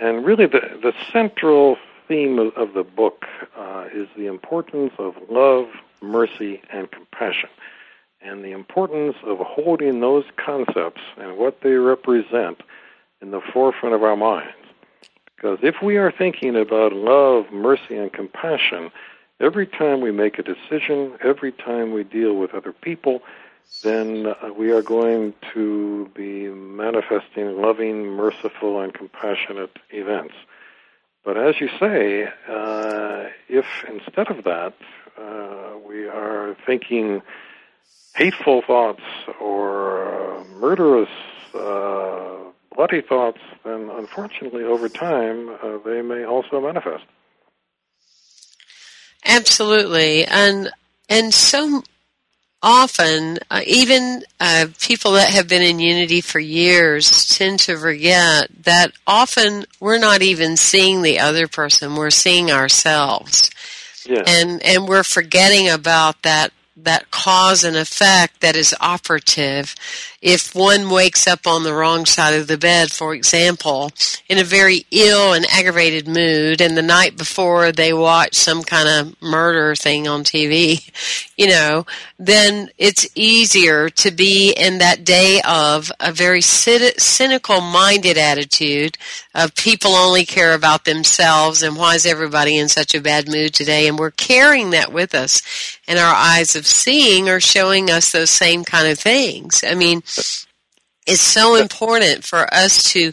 And 0.00 0.24
really, 0.24 0.46
the 0.46 0.60
the 0.82 0.94
central 1.12 1.76
theme 2.08 2.38
of, 2.38 2.54
of 2.56 2.74
the 2.74 2.82
book 2.82 3.26
uh, 3.56 3.84
is 3.92 4.08
the 4.16 4.26
importance 4.26 4.92
of 4.98 5.14
love, 5.28 5.66
mercy, 6.00 6.62
and 6.72 6.90
compassion, 6.90 7.50
and 8.22 8.42
the 8.42 8.52
importance 8.52 9.16
of 9.24 9.38
holding 9.38 10.00
those 10.00 10.24
concepts 10.36 11.02
and 11.18 11.36
what 11.36 11.60
they 11.62 11.74
represent 11.74 12.62
in 13.20 13.30
the 13.30 13.40
forefront 13.52 13.94
of 13.94 14.02
our 14.02 14.16
minds. 14.16 14.54
Because 15.36 15.58
if 15.62 15.76
we 15.82 15.96
are 15.96 16.10
thinking 16.10 16.56
about 16.56 16.92
love, 16.92 17.50
mercy, 17.52 17.96
and 17.96 18.12
compassion, 18.12 18.90
every 19.40 19.66
time 19.66 20.00
we 20.00 20.10
make 20.10 20.38
a 20.38 20.42
decision, 20.42 21.16
every 21.22 21.52
time 21.52 21.92
we 21.92 22.04
deal 22.04 22.34
with 22.34 22.54
other 22.54 22.72
people, 22.72 23.22
then 23.82 24.34
we 24.56 24.70
are 24.72 24.82
going 24.82 25.34
to 25.54 26.10
be 26.14 26.48
manifesting 26.48 27.60
loving, 27.60 28.06
merciful, 28.06 28.80
and 28.80 28.92
compassionate 28.92 29.78
events. 29.90 30.34
But 31.24 31.36
as 31.36 31.60
you 31.60 31.68
say, 31.78 32.28
uh, 32.48 33.28
if 33.48 33.66
instead 33.88 34.28
of 34.30 34.44
that 34.44 34.74
uh, 35.18 35.78
we 35.86 36.06
are 36.06 36.56
thinking 36.66 37.22
hateful 38.14 38.62
thoughts 38.62 39.02
or 39.40 40.38
uh, 40.40 40.44
murderous 40.58 41.08
uh, 41.54 42.36
bloody 42.74 43.02
thoughts, 43.02 43.40
then 43.64 43.90
unfortunately 43.90 44.64
over 44.64 44.88
time 44.88 45.50
uh, 45.62 45.78
they 45.84 46.02
may 46.02 46.24
also 46.24 46.60
manifest. 46.60 47.04
Absolutely, 49.24 50.24
and 50.24 50.70
and 51.08 51.34
so 51.34 51.82
often, 52.62 53.38
uh, 53.50 53.62
even 53.66 54.22
uh, 54.38 54.66
people 54.80 55.12
that 55.12 55.30
have 55.30 55.48
been 55.48 55.62
in 55.62 55.78
unity 55.78 56.20
for 56.20 56.38
years 56.38 57.28
tend 57.28 57.58
to 57.60 57.76
forget 57.76 58.48
that 58.64 58.92
often 59.06 59.64
we're 59.80 59.98
not 59.98 60.22
even 60.22 60.56
seeing 60.56 61.02
the 61.02 61.18
other 61.18 61.48
person; 61.48 61.94
we're 61.94 62.10
seeing 62.10 62.50
ourselves, 62.50 63.50
yeah. 64.06 64.22
and 64.26 64.62
and 64.62 64.88
we're 64.88 65.04
forgetting 65.04 65.68
about 65.68 66.22
that 66.22 66.52
that 66.76 67.10
cause 67.10 67.64
and 67.64 67.76
effect 67.76 68.40
that 68.40 68.56
is 68.56 68.74
operative 68.80 69.74
if 70.22 70.54
one 70.54 70.90
wakes 70.90 71.26
up 71.26 71.46
on 71.46 71.62
the 71.62 71.72
wrong 71.72 72.04
side 72.04 72.34
of 72.34 72.46
the 72.46 72.58
bed, 72.58 72.92
for 72.92 73.14
example, 73.14 73.90
in 74.28 74.36
a 74.38 74.44
very 74.44 74.84
ill 74.90 75.32
and 75.32 75.46
aggravated 75.50 76.06
mood, 76.06 76.60
and 76.60 76.76
the 76.76 76.82
night 76.82 77.16
before 77.16 77.72
they 77.72 77.92
watch 77.92 78.34
some 78.34 78.62
kind 78.62 78.88
of 78.88 79.22
murder 79.22 79.74
thing 79.74 80.06
on 80.06 80.22
TV, 80.22 80.90
you 81.36 81.48
know, 81.48 81.86
then 82.18 82.68
it's 82.76 83.06
easier 83.14 83.88
to 83.88 84.10
be 84.10 84.52
in 84.52 84.78
that 84.78 85.04
day 85.04 85.40
of 85.48 85.90
a 86.00 86.12
very 86.12 86.42
cynical 86.42 87.62
minded 87.62 88.18
attitude 88.18 88.98
of 89.34 89.54
people 89.54 89.92
only 89.92 90.26
care 90.26 90.52
about 90.54 90.84
themselves 90.84 91.62
and 91.62 91.76
why 91.76 91.94
is 91.94 92.04
everybody 92.04 92.58
in 92.58 92.68
such 92.68 92.94
a 92.94 93.00
bad 93.00 93.26
mood 93.26 93.54
today? 93.54 93.88
And 93.88 93.98
we're 93.98 94.10
carrying 94.10 94.70
that 94.70 94.92
with 94.92 95.14
us, 95.14 95.78
and 95.88 95.98
our 95.98 96.14
eyes 96.14 96.54
of 96.54 96.66
seeing 96.66 97.28
are 97.30 97.40
showing 97.40 97.90
us 97.90 98.12
those 98.12 98.30
same 98.30 98.64
kind 98.64 98.86
of 98.86 98.98
things. 98.98 99.64
I 99.66 99.74
mean, 99.74 100.02
it's 101.06 101.20
so 101.20 101.56
important 101.56 102.24
for 102.24 102.52
us 102.52 102.92
to 102.92 103.12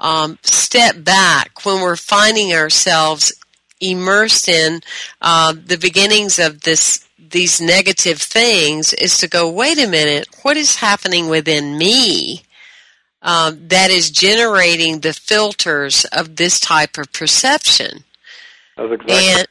um, 0.00 0.38
step 0.42 1.02
back 1.02 1.64
when 1.64 1.80
we're 1.80 1.96
finding 1.96 2.52
ourselves 2.52 3.32
immersed 3.80 4.48
in 4.48 4.80
uh, 5.22 5.54
the 5.66 5.78
beginnings 5.78 6.38
of 6.38 6.62
this 6.62 7.06
these 7.30 7.60
negative 7.60 8.18
things 8.18 8.92
is 8.94 9.18
to 9.18 9.28
go 9.28 9.50
wait 9.50 9.78
a 9.78 9.86
minute 9.86 10.26
what 10.42 10.56
is 10.56 10.76
happening 10.76 11.28
within 11.28 11.76
me 11.76 12.42
uh, 13.22 13.52
that 13.54 13.90
is 13.90 14.10
generating 14.10 15.00
the 15.00 15.12
filters 15.12 16.04
of 16.06 16.36
this 16.36 16.58
type 16.58 16.96
of 16.96 17.12
perception 17.12 18.04
That's 18.76 18.92
exactly. 18.92 19.14
and 19.14 19.48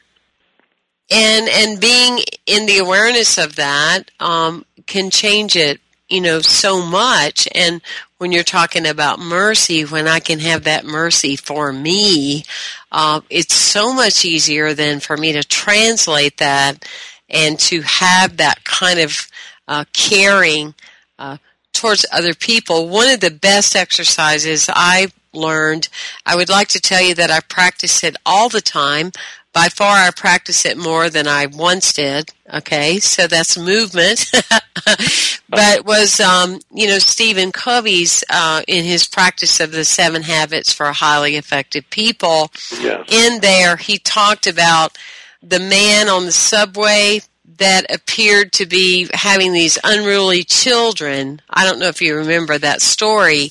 and 1.10 1.48
and 1.48 1.80
being 1.80 2.18
in 2.46 2.66
the 2.66 2.78
awareness 2.78 3.38
of 3.38 3.56
that 3.56 4.10
um, 4.20 4.64
can 4.86 5.10
change 5.10 5.56
it 5.56 5.80
you 6.08 6.20
know, 6.20 6.40
so 6.40 6.84
much. 6.84 7.48
And 7.54 7.80
when 8.18 8.32
you're 8.32 8.42
talking 8.42 8.86
about 8.86 9.18
mercy, 9.18 9.84
when 9.84 10.08
I 10.08 10.20
can 10.20 10.38
have 10.40 10.64
that 10.64 10.84
mercy 10.84 11.36
for 11.36 11.72
me, 11.72 12.44
uh, 12.90 13.20
it's 13.30 13.54
so 13.54 13.92
much 13.92 14.24
easier 14.24 14.74
than 14.74 15.00
for 15.00 15.16
me 15.16 15.32
to 15.32 15.42
translate 15.42 16.38
that 16.38 16.84
and 17.28 17.58
to 17.60 17.82
have 17.82 18.38
that 18.38 18.64
kind 18.64 19.00
of 19.00 19.28
uh, 19.66 19.84
caring 19.92 20.74
uh, 21.18 21.36
towards 21.72 22.06
other 22.12 22.34
people. 22.34 22.88
One 22.88 23.08
of 23.08 23.20
the 23.20 23.30
best 23.30 23.76
exercises 23.76 24.68
I 24.72 25.08
learned, 25.32 25.88
I 26.24 26.36
would 26.36 26.48
like 26.48 26.68
to 26.68 26.80
tell 26.80 27.02
you 27.02 27.14
that 27.14 27.30
I 27.30 27.40
practice 27.40 28.02
it 28.02 28.16
all 28.24 28.48
the 28.48 28.62
time 28.62 29.12
by 29.58 29.68
far 29.68 29.96
I 29.96 30.12
practice 30.12 30.64
it 30.64 30.78
more 30.78 31.10
than 31.10 31.26
I 31.26 31.46
once 31.46 31.92
did. 31.92 32.30
Okay, 32.54 33.00
so 33.00 33.26
that's 33.26 33.58
movement. 33.58 34.30
but 35.48 35.84
was 35.84 36.20
um, 36.20 36.60
you 36.72 36.86
know 36.86 37.00
Stephen 37.00 37.50
Covey's 37.50 38.22
uh, 38.30 38.62
in 38.68 38.84
his 38.84 39.08
practice 39.08 39.58
of 39.58 39.72
the 39.72 39.84
seven 39.84 40.22
habits 40.22 40.72
for 40.72 40.86
highly 40.92 41.34
effective 41.34 41.90
people. 41.90 42.52
Yes. 42.80 43.12
In 43.12 43.40
there, 43.40 43.76
he 43.76 43.98
talked 43.98 44.46
about 44.46 44.96
the 45.42 45.58
man 45.58 46.08
on 46.08 46.24
the 46.24 46.32
subway 46.32 47.20
that 47.56 47.92
appeared 47.92 48.52
to 48.52 48.66
be 48.66 49.08
having 49.12 49.52
these 49.52 49.76
unruly 49.82 50.44
children. 50.44 51.42
I 51.50 51.64
don't 51.64 51.80
know 51.80 51.88
if 51.88 52.00
you 52.00 52.14
remember 52.14 52.58
that 52.58 52.80
story, 52.80 53.50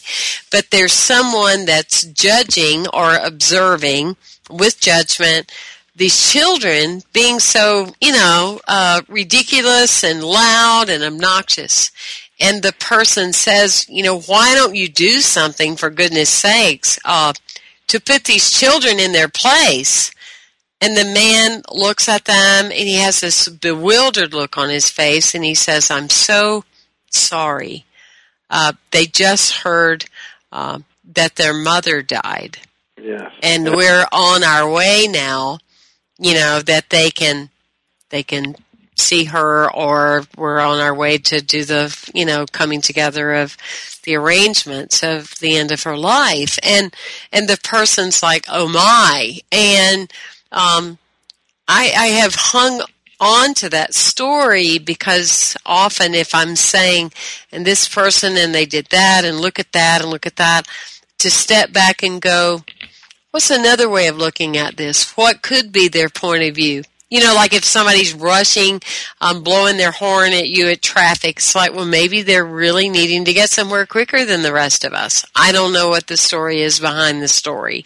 but 0.54 0.72
there's 0.72 0.94
someone 0.94 1.66
that's 1.66 2.04
judging 2.04 2.88
or 2.94 3.18
observing 3.18 4.16
with 4.50 4.80
judgment 4.80 5.52
these 5.98 6.32
children 6.32 7.02
being 7.12 7.40
so, 7.40 7.88
you 8.00 8.12
know, 8.12 8.60
uh, 8.68 9.02
ridiculous 9.08 10.04
and 10.04 10.24
loud 10.24 10.90
and 10.90 11.04
obnoxious. 11.04 11.92
And 12.40 12.62
the 12.62 12.74
person 12.74 13.34
says, 13.34 13.88
you 13.90 14.04
know, 14.04 14.20
why 14.20 14.54
don't 14.54 14.76
you 14.76 14.88
do 14.88 15.22
something 15.22 15.76
for 15.76 15.90
goodness 15.90 16.30
sakes, 16.30 17.00
uh, 17.04 17.34
to 17.88 18.00
put 18.00 18.26
these 18.26 18.52
children 18.52 19.00
in 19.00 19.12
their 19.12 19.28
place? 19.28 20.12
And 20.80 20.96
the 20.96 21.06
man 21.06 21.64
looks 21.72 22.08
at 22.08 22.26
them 22.26 22.66
and 22.66 22.74
he 22.74 22.98
has 22.98 23.22
this 23.22 23.50
bewildered 23.50 24.36
look 24.36 24.56
on 24.56 24.70
his 24.70 24.92
face 24.92 25.34
and 25.34 25.44
he 25.44 25.56
says, 25.56 25.90
I'm 25.90 26.10
so 26.10 26.64
sorry. 27.10 27.86
Uh, 28.52 28.74
they 28.92 29.08
just 29.08 29.58
heard 29.58 30.06
uh, 30.52 30.80
that 31.16 31.38
their 31.38 31.56
mother 31.56 32.04
died. 32.04 32.60
Yes. 33.02 33.32
And 33.42 33.72
we're 33.72 34.06
on 34.12 34.44
our 34.44 34.70
way 34.72 35.08
now 35.10 35.58
you 36.20 36.34
know 36.34 36.60
that 36.62 36.90
they 36.90 37.10
can 37.10 37.50
they 38.10 38.24
can 38.24 38.56
see 38.96 39.26
her 39.26 39.72
or 39.72 40.24
we're 40.36 40.60
on 40.60 40.80
our 40.80 40.94
way 40.94 41.18
to 41.20 41.40
do 41.42 41.64
the 41.64 41.96
you 42.14 42.26
know 42.26 42.46
coming 42.52 42.82
together 42.82 43.34
of 43.34 43.56
the 44.04 44.16
arrangements 44.16 45.04
of 45.04 45.38
the 45.40 45.58
end 45.58 45.72
of 45.72 45.84
her 45.84 45.98
life. 45.98 46.58
And 46.64 46.96
and 47.32 47.48
the 47.48 47.60
person's 47.64 48.24
like 48.24 48.46
oh 48.50 48.68
my. 48.68 49.40
And 49.52 50.12
um 50.52 50.98
I, 51.68 51.92
I 51.96 52.08
have 52.08 52.34
hung 52.36 52.82
on 53.20 53.54
to 53.56 53.70
that 53.70 53.94
story 53.94 54.78
because 54.78 55.58
often 55.66 56.14
if 56.14 56.34
I'm 56.34 56.56
saying, 56.56 57.12
and 57.52 57.66
this 57.66 57.88
person 57.90 58.38
and 58.38 58.56
they 58.56 58.66
did 58.66 58.88
that 58.92 59.26
and 59.26 59.42
look 59.42 59.60
at 59.60 59.74
that 59.74 60.02
and 60.02 60.10
look 60.10 60.26
at 60.26 60.38
that, 60.38 60.68
to 61.20 61.30
step 61.32 61.74
back 61.74 62.04
and 62.04 62.22
go, 62.22 62.64
what's 63.32 63.50
another 63.50 63.90
way 63.90 64.08
of 64.08 64.18
looking 64.18 64.58
at 64.58 64.78
this? 64.78 65.16
What 65.18 65.42
could 65.42 65.72
be 65.72 65.88
their 65.88 66.10
point 66.10 66.44
of 66.44 66.56
view? 66.56 66.84
You 67.10 67.24
know, 67.24 67.34
like 67.36 67.54
if 67.54 67.64
somebody's 67.64 68.14
rushing, 68.14 68.82
um, 69.22 69.42
blowing 69.42 69.78
their 69.78 69.92
horn 69.92 70.34
at 70.34 70.50
you 70.50 70.68
at 70.68 70.82
traffic, 70.82 71.38
it's 71.38 71.56
like, 71.56 71.74
well, 71.74 71.86
maybe 71.86 72.22
they're 72.22 72.46
really 72.46 72.90
needing 72.90 73.24
to 73.26 73.34
get 73.34 73.50
somewhere 73.50 73.86
quicker 73.86 74.26
than 74.26 74.42
the 74.42 74.52
rest 74.52 74.84
of 74.84 74.94
us. 74.94 75.26
I 75.34 75.54
don't 75.54 75.72
know 75.72 75.88
what 75.88 76.08
the 76.08 76.18
story 76.18 76.62
is 76.62 76.82
behind 76.82 77.22
the 77.22 77.30
story. 77.30 77.86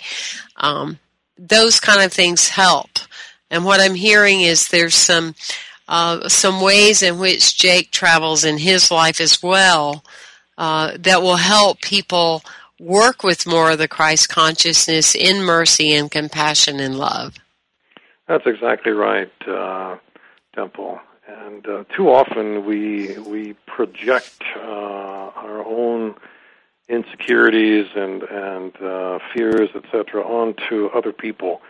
Um, 0.58 0.98
those 1.38 1.80
kind 1.80 2.02
of 2.02 2.12
things 2.12 2.50
help. 2.50 2.90
And 3.52 3.64
what 3.64 3.80
I'm 3.80 3.96
hearing 3.96 4.42
is 4.42 4.70
there's 4.70 4.96
some 4.96 5.36
uh, 5.88 6.30
some 6.30 6.62
ways 6.62 7.04
in 7.04 7.20
which 7.20 7.58
Jake 7.58 7.92
travels 7.92 8.46
in 8.46 8.58
his 8.58 8.90
life 8.90 9.20
as 9.20 9.44
well 9.44 10.06
uh, 10.58 10.96
that 11.00 11.22
will 11.22 11.36
help 11.36 11.82
people 11.82 12.44
work 12.82 13.24
with 13.24 13.46
more 13.46 13.72
of 13.72 13.78
the 13.78 13.88
Christ 13.88 14.30
consciousness 14.30 15.14
in 15.16 15.44
mercy 15.44 15.94
and 15.94 16.10
compassion 16.10 16.80
and 16.80 16.98
love. 16.98 17.36
That's 18.28 18.48
exactly 18.48 18.92
right, 18.92 19.32
uh, 19.48 19.98
Temple. 20.56 21.00
And 21.28 21.68
uh, 21.68 21.84
too 21.96 22.10
often 22.10 22.66
we 22.66 23.18
we 23.20 23.54
project 23.68 24.42
uh, 24.58 24.60
our 24.60 25.66
own 25.66 26.16
insecurities 26.90 27.88
and 27.96 28.24
and 28.24 28.76
uh, 28.82 29.20
fears, 29.34 29.70
etc., 29.76 30.24
onto 30.24 30.88
other 30.88 31.14
people, 31.14 31.62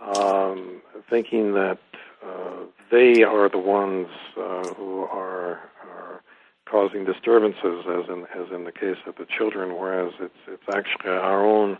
um, 0.00 0.82
thinking 1.08 1.54
that 1.54 1.78
uh, 2.24 2.64
they 2.90 3.22
are 3.22 3.48
the 3.48 3.58
ones 3.58 4.08
uh, 4.36 4.66
who 4.74 5.02
are, 5.02 5.60
are 5.84 6.22
causing 6.70 7.04
disturbances, 7.04 7.84
as 7.86 8.08
in 8.08 8.26
as 8.34 8.50
in 8.52 8.64
the 8.64 8.72
case 8.72 8.98
of 9.06 9.16
the 9.16 9.26
children, 9.26 9.76
whereas 9.78 10.12
it's 10.20 10.42
it's 10.46 10.68
actually 10.72 11.10
our 11.10 11.44
own 11.44 11.78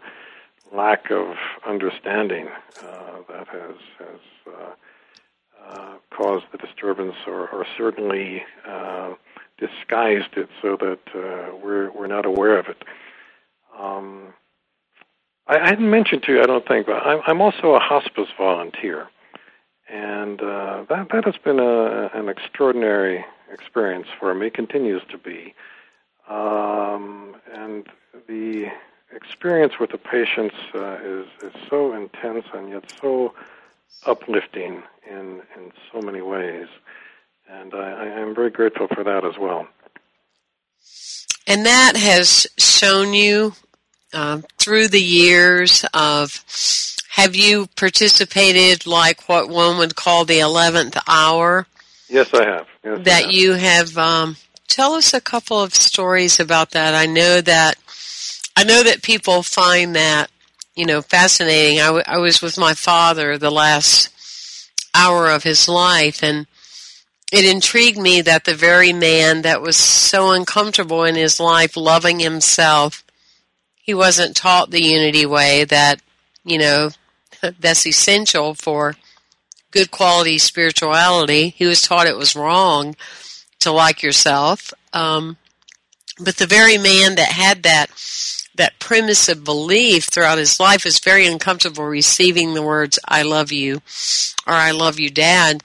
lack 0.72 1.10
of 1.10 1.36
understanding 1.66 2.48
uh, 2.82 3.16
that 3.28 3.46
has 3.48 3.76
has 3.98 4.20
uh, 4.46 4.72
uh, 5.70 5.94
caused 6.10 6.46
the 6.52 6.58
disturbance, 6.58 7.16
or, 7.26 7.48
or 7.48 7.66
certainly 7.76 8.42
uh, 8.66 9.14
disguised 9.58 10.34
it 10.36 10.48
so 10.62 10.76
that 10.76 11.00
uh, 11.14 11.56
we're 11.62 11.90
we're 11.92 12.06
not 12.06 12.24
aware 12.24 12.58
of 12.58 12.66
it. 12.66 12.82
Um, 13.78 14.34
I, 15.46 15.58
I 15.58 15.68
hadn't 15.68 15.90
mentioned 15.90 16.22
to 16.24 16.32
you, 16.32 16.42
I 16.42 16.46
don't 16.46 16.66
think, 16.66 16.86
but 16.86 17.06
I'm, 17.06 17.20
I'm 17.26 17.40
also 17.40 17.74
a 17.74 17.78
hospice 17.80 18.28
volunteer, 18.36 19.08
and 19.88 20.40
uh, 20.42 20.84
that 20.88 21.08
that 21.10 21.24
has 21.24 21.36
been 21.36 21.58
a, 21.58 22.10
an 22.14 22.28
extraordinary 22.28 23.24
experience 23.50 24.06
for 24.18 24.34
me. 24.34 24.50
Continues 24.50 25.02
to 25.10 25.18
be, 25.18 25.54
um, 26.28 27.36
and 27.52 27.86
the 28.26 28.66
experience 29.12 29.74
with 29.80 29.90
the 29.90 29.98
patients 29.98 30.56
uh, 30.74 30.98
is 31.02 31.26
is 31.42 31.52
so 31.68 31.94
intense 31.94 32.44
and 32.52 32.70
yet 32.70 32.92
so 33.00 33.34
uplifting 34.06 34.82
in 35.08 35.42
in 35.56 35.72
so 35.92 36.00
many 36.00 36.20
ways, 36.20 36.68
and 37.48 37.74
I, 37.74 38.04
I 38.04 38.06
am 38.06 38.34
very 38.34 38.50
grateful 38.50 38.88
for 38.88 39.02
that 39.04 39.24
as 39.24 39.38
well. 39.38 39.66
And 41.46 41.64
that 41.64 41.96
has 41.96 42.46
shown 42.58 43.14
you 43.14 43.54
uh, 44.12 44.40
through 44.58 44.88
the 44.88 45.02
years 45.02 45.84
of 45.94 46.44
have 47.10 47.34
you 47.34 47.66
participated 47.76 48.86
like 48.86 49.28
what 49.28 49.48
one 49.48 49.78
would 49.78 49.96
call 49.96 50.24
the 50.24 50.38
11th 50.38 51.00
hour? 51.08 51.66
Yes, 52.08 52.32
I 52.32 52.44
have. 52.44 52.66
Yes, 52.84 53.04
that 53.04 53.24
I 53.24 53.26
have. 53.26 53.32
you 53.32 53.52
have. 53.54 53.98
Um, 53.98 54.36
tell 54.68 54.94
us 54.94 55.12
a 55.12 55.20
couple 55.20 55.60
of 55.60 55.74
stories 55.74 56.38
about 56.38 56.70
that. 56.70 56.94
I 56.94 57.06
know 57.06 57.40
that 57.40 57.76
I 58.56 58.64
know 58.64 58.82
that 58.82 59.02
people 59.02 59.42
find 59.42 59.94
that 59.96 60.30
you 60.74 60.86
know 60.86 61.02
fascinating. 61.02 61.80
I, 61.80 61.86
w- 61.86 62.04
I 62.06 62.18
was 62.18 62.40
with 62.40 62.56
my 62.56 62.74
father 62.74 63.36
the 63.36 63.50
last 63.50 64.10
hour 64.94 65.28
of 65.30 65.42
his 65.42 65.68
life, 65.68 66.22
and 66.22 66.46
it 67.32 67.44
intrigued 67.44 67.98
me 67.98 68.22
that 68.22 68.44
the 68.44 68.54
very 68.54 68.92
man 68.92 69.42
that 69.42 69.60
was 69.60 69.76
so 69.76 70.30
uncomfortable 70.30 71.04
in 71.04 71.14
his 71.14 71.38
life, 71.38 71.76
loving 71.76 72.20
himself, 72.20 73.04
he 73.88 73.94
wasn't 73.94 74.36
taught 74.36 74.70
the 74.70 74.82
unity 74.82 75.24
way 75.24 75.64
that, 75.64 75.98
you 76.44 76.58
know, 76.58 76.90
that's 77.58 77.86
essential 77.86 78.52
for 78.52 78.94
good 79.70 79.90
quality 79.90 80.36
spirituality. 80.36 81.48
He 81.56 81.64
was 81.64 81.80
taught 81.80 82.06
it 82.06 82.18
was 82.18 82.36
wrong 82.36 82.96
to 83.60 83.72
like 83.72 84.02
yourself. 84.02 84.74
Um, 84.92 85.38
but 86.20 86.36
the 86.36 86.46
very 86.46 86.76
man 86.76 87.14
that 87.14 87.32
had 87.32 87.62
that 87.62 87.88
that 88.56 88.78
premise 88.78 89.26
of 89.30 89.42
belief 89.42 90.04
throughout 90.04 90.36
his 90.36 90.60
life 90.60 90.84
is 90.84 90.98
very 90.98 91.26
uncomfortable 91.26 91.84
receiving 91.84 92.52
the 92.52 92.62
words 92.62 92.98
"I 93.08 93.22
love 93.22 93.52
you" 93.52 93.80
or 94.46 94.52
"I 94.52 94.72
love 94.72 95.00
you, 95.00 95.08
Dad." 95.08 95.62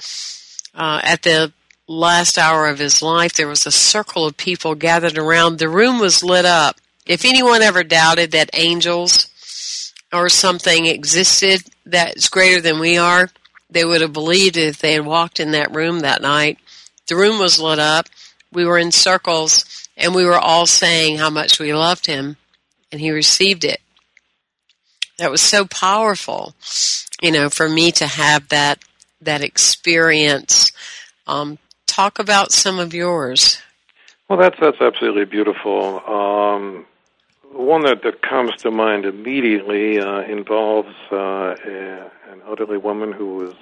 Uh, 0.73 1.01
at 1.03 1.23
the 1.23 1.51
last 1.87 2.37
hour 2.37 2.69
of 2.69 2.79
his 2.79 3.01
life, 3.01 3.33
there 3.33 3.49
was 3.49 3.65
a 3.65 3.71
circle 3.71 4.25
of 4.25 4.37
people 4.37 4.75
gathered 4.75 5.17
around. 5.17 5.59
The 5.59 5.67
room 5.67 5.99
was 5.99 6.23
lit 6.23 6.45
up, 6.45 6.77
if 7.05 7.25
anyone 7.25 7.61
ever 7.61 7.83
doubted 7.83 8.31
that 8.31 8.49
angels 8.53 9.93
or 10.11 10.29
something 10.29 10.85
existed 10.85 11.61
that's 11.85 12.29
greater 12.29 12.61
than 12.61 12.79
we 12.79 12.97
are, 12.97 13.29
they 13.69 13.83
would 13.83 14.01
have 14.01 14.13
believed 14.13 14.57
if 14.57 14.79
they 14.79 14.93
had 14.93 15.05
walked 15.05 15.39
in 15.39 15.51
that 15.51 15.73
room 15.73 15.99
that 15.99 16.21
night. 16.21 16.59
The 17.07 17.15
room 17.15 17.39
was 17.39 17.59
lit 17.59 17.79
up. 17.79 18.07
We 18.51 18.65
were 18.65 18.77
in 18.77 18.91
circles 18.91 19.87
and 19.97 20.13
we 20.13 20.25
were 20.25 20.39
all 20.39 20.65
saying 20.65 21.17
how 21.17 21.29
much 21.29 21.59
we 21.59 21.73
loved 21.73 22.05
him 22.05 22.37
and 22.91 23.01
he 23.01 23.11
received 23.11 23.65
it. 23.65 23.81
That 25.17 25.31
was 25.31 25.41
so 25.41 25.65
powerful, 25.65 26.55
you 27.21 27.31
know, 27.31 27.49
for 27.49 27.67
me 27.67 27.91
to 27.93 28.07
have 28.07 28.49
that, 28.49 28.79
that 29.21 29.43
experience. 29.43 30.71
Um, 31.27 31.57
talk 31.87 32.19
about 32.19 32.51
some 32.51 32.79
of 32.79 32.93
yours. 32.93 33.59
Well, 34.29 34.39
that's 34.39 34.59
that's 34.59 34.81
absolutely 34.81 35.25
beautiful. 35.25 36.01
Um, 36.07 36.85
one 37.53 37.83
that, 37.83 38.03
that 38.03 38.21
comes 38.21 38.55
to 38.57 38.71
mind 38.71 39.05
immediately 39.05 39.99
uh, 39.99 40.21
involves 40.21 40.95
uh, 41.11 41.55
a, 41.65 42.11
an 42.29 42.41
elderly 42.47 42.77
woman 42.77 43.11
who 43.11 43.35
was 43.35 43.53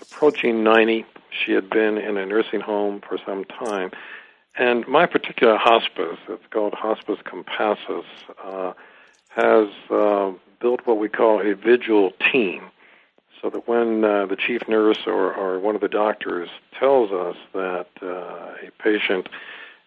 approaching 0.00 0.62
90. 0.62 1.04
She 1.30 1.52
had 1.52 1.68
been 1.70 1.98
in 1.98 2.16
a 2.16 2.26
nursing 2.26 2.60
home 2.60 3.00
for 3.06 3.18
some 3.24 3.44
time. 3.44 3.90
And 4.58 4.86
my 4.88 5.06
particular 5.06 5.56
hospice, 5.56 6.18
it's 6.28 6.46
called 6.50 6.74
Hospice 6.74 7.18
Compassus, 7.24 8.04
uh, 8.42 8.72
has 9.28 9.68
uh, 9.90 10.32
built 10.60 10.80
what 10.84 10.98
we 10.98 11.08
call 11.08 11.40
a 11.40 11.54
vigil 11.54 12.10
team. 12.32 12.70
So 13.40 13.50
that 13.50 13.68
when 13.68 14.04
uh, 14.04 14.26
the 14.26 14.34
chief 14.34 14.66
nurse 14.66 15.06
or, 15.06 15.32
or 15.32 15.60
one 15.60 15.76
of 15.76 15.80
the 15.80 15.88
doctors 15.88 16.48
tells 16.76 17.12
us 17.12 17.36
that 17.52 17.86
uh, 18.02 18.66
a 18.66 18.70
patient 18.82 19.28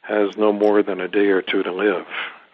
has 0.02 0.38
no 0.38 0.54
more 0.54 0.82
than 0.82 1.02
a 1.02 1.08
day 1.10 1.28
or 1.28 1.42
two 1.42 1.62
to 1.64 1.74
live, 1.74 2.06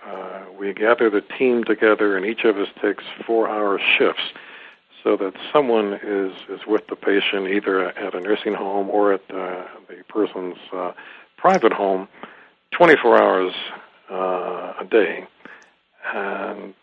uh, 0.07 0.41
we 0.57 0.73
gather 0.73 1.09
the 1.09 1.21
team 1.21 1.63
together, 1.63 2.15
and 2.15 2.25
each 2.25 2.43
of 2.43 2.57
us 2.57 2.67
takes 2.81 3.03
four-hour 3.25 3.79
shifts, 3.79 4.23
so 5.03 5.17
that 5.17 5.33
someone 5.51 5.99
is 6.03 6.33
is 6.49 6.65
with 6.65 6.87
the 6.87 6.95
patient 6.95 7.47
either 7.47 7.89
at 7.89 8.15
a 8.15 8.19
nursing 8.19 8.53
home 8.53 8.89
or 8.89 9.13
at 9.13 9.21
uh, 9.29 9.63
the 9.87 10.03
person's 10.07 10.57
uh, 10.73 10.93
private 11.37 11.73
home, 11.73 12.07
24 12.71 13.21
hours 13.21 13.53
uh, 14.09 14.73
a 14.79 14.85
day. 14.89 15.25
And 16.13 16.73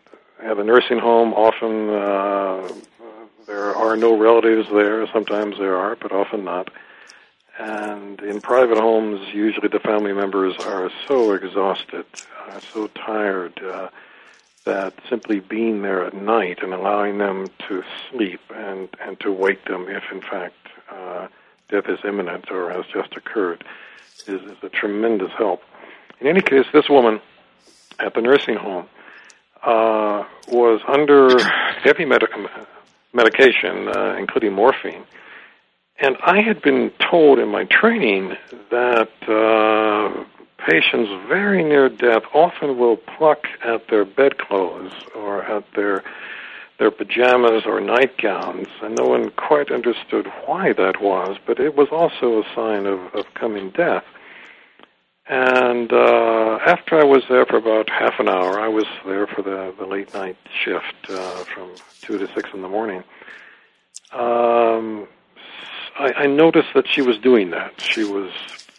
at 0.43 0.57
a 0.57 0.63
nursing 0.63 0.99
home, 0.99 1.33
often 1.33 1.89
uh, 1.89 2.71
there 3.47 3.75
are 3.75 3.95
no 3.95 4.17
relatives 4.17 4.67
there. 4.69 5.07
Sometimes 5.11 5.57
there 5.57 5.75
are, 5.75 5.95
but 5.95 6.11
often 6.11 6.43
not. 6.43 6.69
And 7.57 8.19
in 8.21 8.41
private 8.41 8.77
homes, 8.77 9.33
usually 9.33 9.69
the 9.69 9.79
family 9.79 10.13
members 10.13 10.55
are 10.59 10.91
so 11.07 11.31
exhausted, 11.31 12.05
uh, 12.47 12.59
so 12.59 12.87
tired, 12.87 13.61
uh, 13.63 13.89
that 14.65 14.93
simply 15.09 15.39
being 15.39 15.81
there 15.81 16.03
at 16.03 16.13
night 16.13 16.61
and 16.61 16.73
allowing 16.73 17.17
them 17.19 17.47
to 17.67 17.83
sleep 18.09 18.41
and, 18.53 18.89
and 18.99 19.19
to 19.21 19.31
wake 19.31 19.63
them 19.65 19.87
if, 19.87 20.03
in 20.11 20.21
fact, 20.21 20.55
uh, 20.91 21.27
death 21.69 21.87
is 21.87 21.99
imminent 22.03 22.51
or 22.51 22.71
has 22.71 22.85
just 22.91 23.15
occurred 23.15 23.63
is, 24.27 24.41
is 24.41 24.57
a 24.63 24.69
tremendous 24.69 25.31
help. 25.37 25.61
In 26.19 26.27
any 26.27 26.41
case, 26.41 26.65
this 26.73 26.89
woman 26.89 27.21
at 27.99 28.13
the 28.15 28.21
nursing 28.21 28.55
home 28.55 28.87
uh, 29.63 30.25
was 30.49 30.81
under 30.87 31.29
heavy 31.83 32.05
medic- 32.05 32.31
medication, 33.13 33.87
uh, 33.87 34.15
including 34.17 34.53
morphine 34.53 35.05
and 35.99 36.17
I 36.21 36.41
had 36.41 36.61
been 36.61 36.91
told 36.99 37.39
in 37.39 37.49
my 37.49 37.65
training 37.65 38.35
that 38.69 39.09
uh, 39.27 40.23
patients 40.69 41.09
very 41.27 41.63
near 41.63 41.89
death 41.89 42.23
often 42.33 42.77
will 42.77 42.97
pluck 42.97 43.47
at 43.63 43.87
their 43.89 44.05
bedclothes 44.05 44.93
or 45.15 45.43
at 45.43 45.63
their 45.75 46.03
their 46.77 46.91
pajamas 46.91 47.63
or 47.65 47.79
nightgowns, 47.79 48.67
and 48.81 48.97
no 48.97 49.05
one 49.05 49.29
quite 49.31 49.71
understood 49.71 50.27
why 50.45 50.73
that 50.73 51.01
was, 51.01 51.37
but 51.45 51.57
it 51.57 51.75
was 51.77 51.87
also 51.89 52.41
a 52.41 52.43
sign 52.53 52.85
of, 52.85 52.99
of 53.15 53.33
coming 53.33 53.69
death. 53.69 54.03
And 55.27 55.93
uh, 55.93 56.59
after 56.65 56.99
I 56.99 57.05
was 57.05 57.23
there 57.29 57.45
for 57.45 57.55
about 57.55 57.89
half 57.89 58.19
an 58.19 58.27
hour, 58.27 58.59
I 58.59 58.67
was 58.67 58.85
there 59.05 59.25
for 59.25 59.41
the, 59.41 59.73
the 59.79 59.85
late 59.85 60.13
night 60.13 60.37
shift 60.65 61.09
uh, 61.09 61.45
from 61.45 61.71
2 62.01 62.17
to 62.17 62.27
6 62.27 62.49
in 62.53 62.61
the 62.61 62.67
morning. 62.67 63.03
Um, 64.11 65.07
I, 65.95 66.13
I 66.13 66.27
noticed 66.27 66.69
that 66.75 66.87
she 66.87 67.01
was 67.01 67.17
doing 67.17 67.51
that. 67.51 67.79
She 67.79 68.03
was 68.03 68.31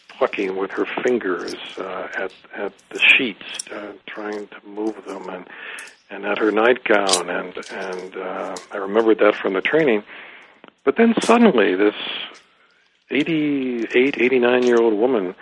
plucking 0.09 0.57
with 0.57 0.71
her 0.73 0.87
fingers 1.03 1.55
uh, 1.79 2.09
at 2.15 2.33
at 2.55 2.73
the 2.91 2.99
sheets, 2.99 3.45
uh, 3.71 3.93
trying 4.07 4.47
to 4.49 4.57
move 4.67 5.05
them, 5.07 5.29
and 5.29 5.47
and 6.11 6.25
at 6.25 6.39
her 6.39 6.51
nightgown, 6.51 7.31
and 7.31 7.57
and 7.71 8.17
uh, 8.17 8.57
I 8.73 8.77
remembered 8.77 9.19
that 9.19 9.35
from 9.35 9.55
the 9.55 9.61
training. 9.61 10.03
But 10.85 10.97
then 10.97 11.15
suddenly, 11.23 11.75
this 11.75 11.95
88, 13.11 14.21
89 14.21 14.63
year 14.63 14.81
old 14.81 14.95
woman 14.95 15.35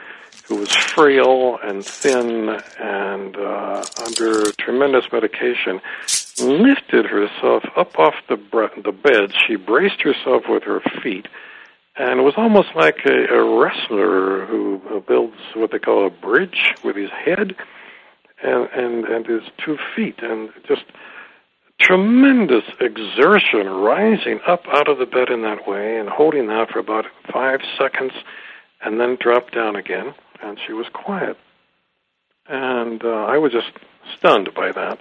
who 0.46 0.56
was 0.56 0.74
frail 0.74 1.58
and 1.62 1.84
thin 1.84 2.48
and 2.78 3.36
uh, 3.36 3.84
under 4.04 4.52
tremendous 4.52 5.04
medication 5.12 5.80
lifted 6.40 7.06
herself 7.06 7.64
up 7.76 7.98
off 7.98 8.14
the 8.28 8.36
bre- 8.36 8.80
the 8.82 8.92
bed. 8.92 9.32
She 9.46 9.56
braced 9.56 10.02
herself 10.02 10.44
with 10.48 10.64
her 10.64 10.80
feet 11.02 11.26
and 11.96 12.20
it 12.20 12.22
was 12.22 12.34
almost 12.36 12.68
like 12.74 12.96
a, 13.06 13.34
a 13.34 13.60
wrestler 13.60 14.46
who 14.46 14.80
builds 15.06 15.36
what 15.54 15.70
they 15.70 15.78
call 15.78 16.06
a 16.06 16.10
bridge 16.10 16.74
with 16.84 16.96
his 16.96 17.10
head 17.10 17.54
and 18.42 18.68
and 18.74 19.04
and 19.04 19.26
his 19.26 19.42
two 19.64 19.76
feet, 19.94 20.16
and 20.22 20.50
just 20.66 20.84
tremendous 21.80 22.64
exertion, 22.80 23.66
rising 23.68 24.40
up 24.46 24.62
out 24.72 24.88
of 24.88 24.98
the 24.98 25.06
bed 25.06 25.28
in 25.30 25.42
that 25.42 25.66
way 25.66 25.98
and 25.98 26.08
holding 26.08 26.46
that 26.48 26.70
for 26.70 26.78
about 26.78 27.04
five 27.32 27.60
seconds, 27.78 28.12
and 28.82 29.00
then 29.00 29.16
drop 29.20 29.50
down 29.50 29.76
again, 29.76 30.14
and 30.42 30.58
she 30.66 30.72
was 30.72 30.86
quiet, 30.92 31.36
and 32.48 33.04
uh, 33.04 33.08
I 33.08 33.38
was 33.38 33.52
just 33.52 33.70
stunned 34.16 34.50
by 34.54 34.72
that, 34.72 34.98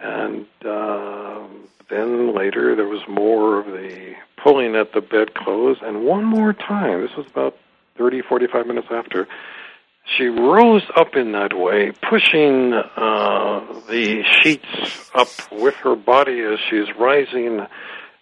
and. 0.00 0.46
Uh, 0.64 1.46
then 1.90 2.34
later 2.34 2.74
there 2.76 2.86
was 2.86 3.02
more 3.08 3.58
of 3.58 3.66
the 3.66 4.14
pulling 4.42 4.76
at 4.76 4.92
the 4.94 5.00
bedclothes, 5.00 5.78
and 5.82 6.04
one 6.04 6.24
more 6.24 6.52
time, 6.52 7.02
this 7.02 7.10
was 7.16 7.26
about 7.26 7.56
30, 7.98 8.22
45 8.22 8.66
minutes 8.66 8.86
after, 8.90 9.28
she 10.16 10.24
rose 10.24 10.84
up 10.96 11.14
in 11.14 11.32
that 11.32 11.52
way, 11.56 11.92
pushing 12.08 12.72
uh, 12.72 13.60
the 13.88 14.22
sheets 14.40 15.10
up 15.14 15.28
with 15.52 15.74
her 15.74 15.94
body 15.94 16.40
as 16.40 16.58
she's 16.70 16.86
rising, 16.98 17.60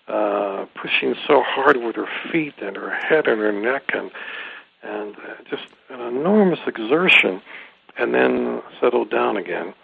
uh, 0.09 0.66
pushing 0.74 1.14
so 1.26 1.43
hard 1.47 1.76
with 1.76 1.95
her 1.95 2.09
feet 2.33 2.55
and 2.61 2.76
her 2.76 2.91
head 2.91 3.29
and 3.29 3.41
her 3.41 3.53
neck, 3.53 3.85
and 3.93 4.11
and 4.83 5.16
uh, 5.16 5.35
just 5.51 5.64
an 5.91 6.01
enormous 6.01 6.61
exertion, 6.66 7.43
and 7.97 8.14
then 8.14 8.62
settled 8.81 9.11
down 9.11 9.37
again 9.37 9.74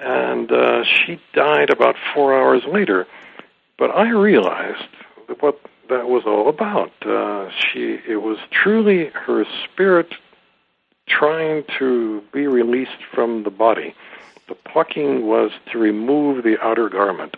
and 0.00 0.50
uh, 0.50 0.84
she 0.84 1.20
died 1.34 1.70
about 1.70 1.96
four 2.14 2.34
hours 2.34 2.62
later. 2.70 3.06
But 3.78 3.90
I 3.90 4.10
realized 4.10 4.88
what 5.40 5.60
that 5.88 6.08
was 6.08 6.22
all 6.26 6.48
about. 6.48 6.92
Uh, 7.04 7.50
she, 7.50 7.98
it 8.08 8.22
was 8.22 8.38
truly 8.50 9.06
her 9.08 9.44
spirit 9.64 10.14
trying 11.08 11.64
to 11.78 12.22
be 12.32 12.46
released 12.46 13.02
from 13.12 13.42
the 13.42 13.50
body. 13.50 13.94
The 14.48 14.54
plucking 14.54 15.26
was 15.26 15.50
to 15.72 15.78
remove 15.78 16.44
the 16.44 16.56
outer 16.62 16.88
garment, 16.88 17.36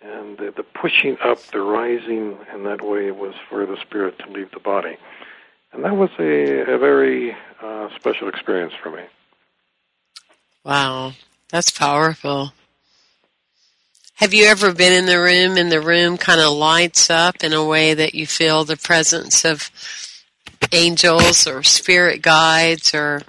and 0.00 0.38
the, 0.38 0.52
the 0.56 0.62
pushing 0.62 1.16
up, 1.24 1.38
the 1.52 1.60
rising 1.60 2.38
in 2.52 2.64
that 2.64 2.82
way 2.82 3.10
was 3.10 3.34
for 3.48 3.66
the 3.66 3.76
spirit 3.80 4.18
to 4.20 4.30
leave 4.30 4.50
the 4.52 4.60
body. 4.60 4.96
And 5.72 5.84
that 5.84 5.96
was 5.96 6.10
a, 6.18 6.72
a 6.72 6.78
very 6.78 7.36
uh, 7.62 7.88
special 7.96 8.28
experience 8.28 8.74
for 8.82 8.90
me. 8.90 9.02
Wow. 10.64 11.12
That's 11.50 11.70
powerful. 11.70 12.52
Have 14.14 14.32
you 14.32 14.46
ever 14.46 14.72
been 14.72 14.92
in 14.92 15.06
the 15.06 15.20
room 15.20 15.56
and 15.58 15.70
the 15.70 15.80
room 15.80 16.16
kind 16.16 16.40
of 16.40 16.52
lights 16.52 17.10
up 17.10 17.44
in 17.44 17.52
a 17.52 17.64
way 17.64 17.94
that 17.94 18.14
you 18.14 18.26
feel 18.26 18.64
the 18.64 18.76
presence 18.76 19.44
of 19.44 19.70
angels 20.72 21.46
or 21.46 21.62
spirit 21.62 22.22
guides 22.22 22.94
or 22.94 23.22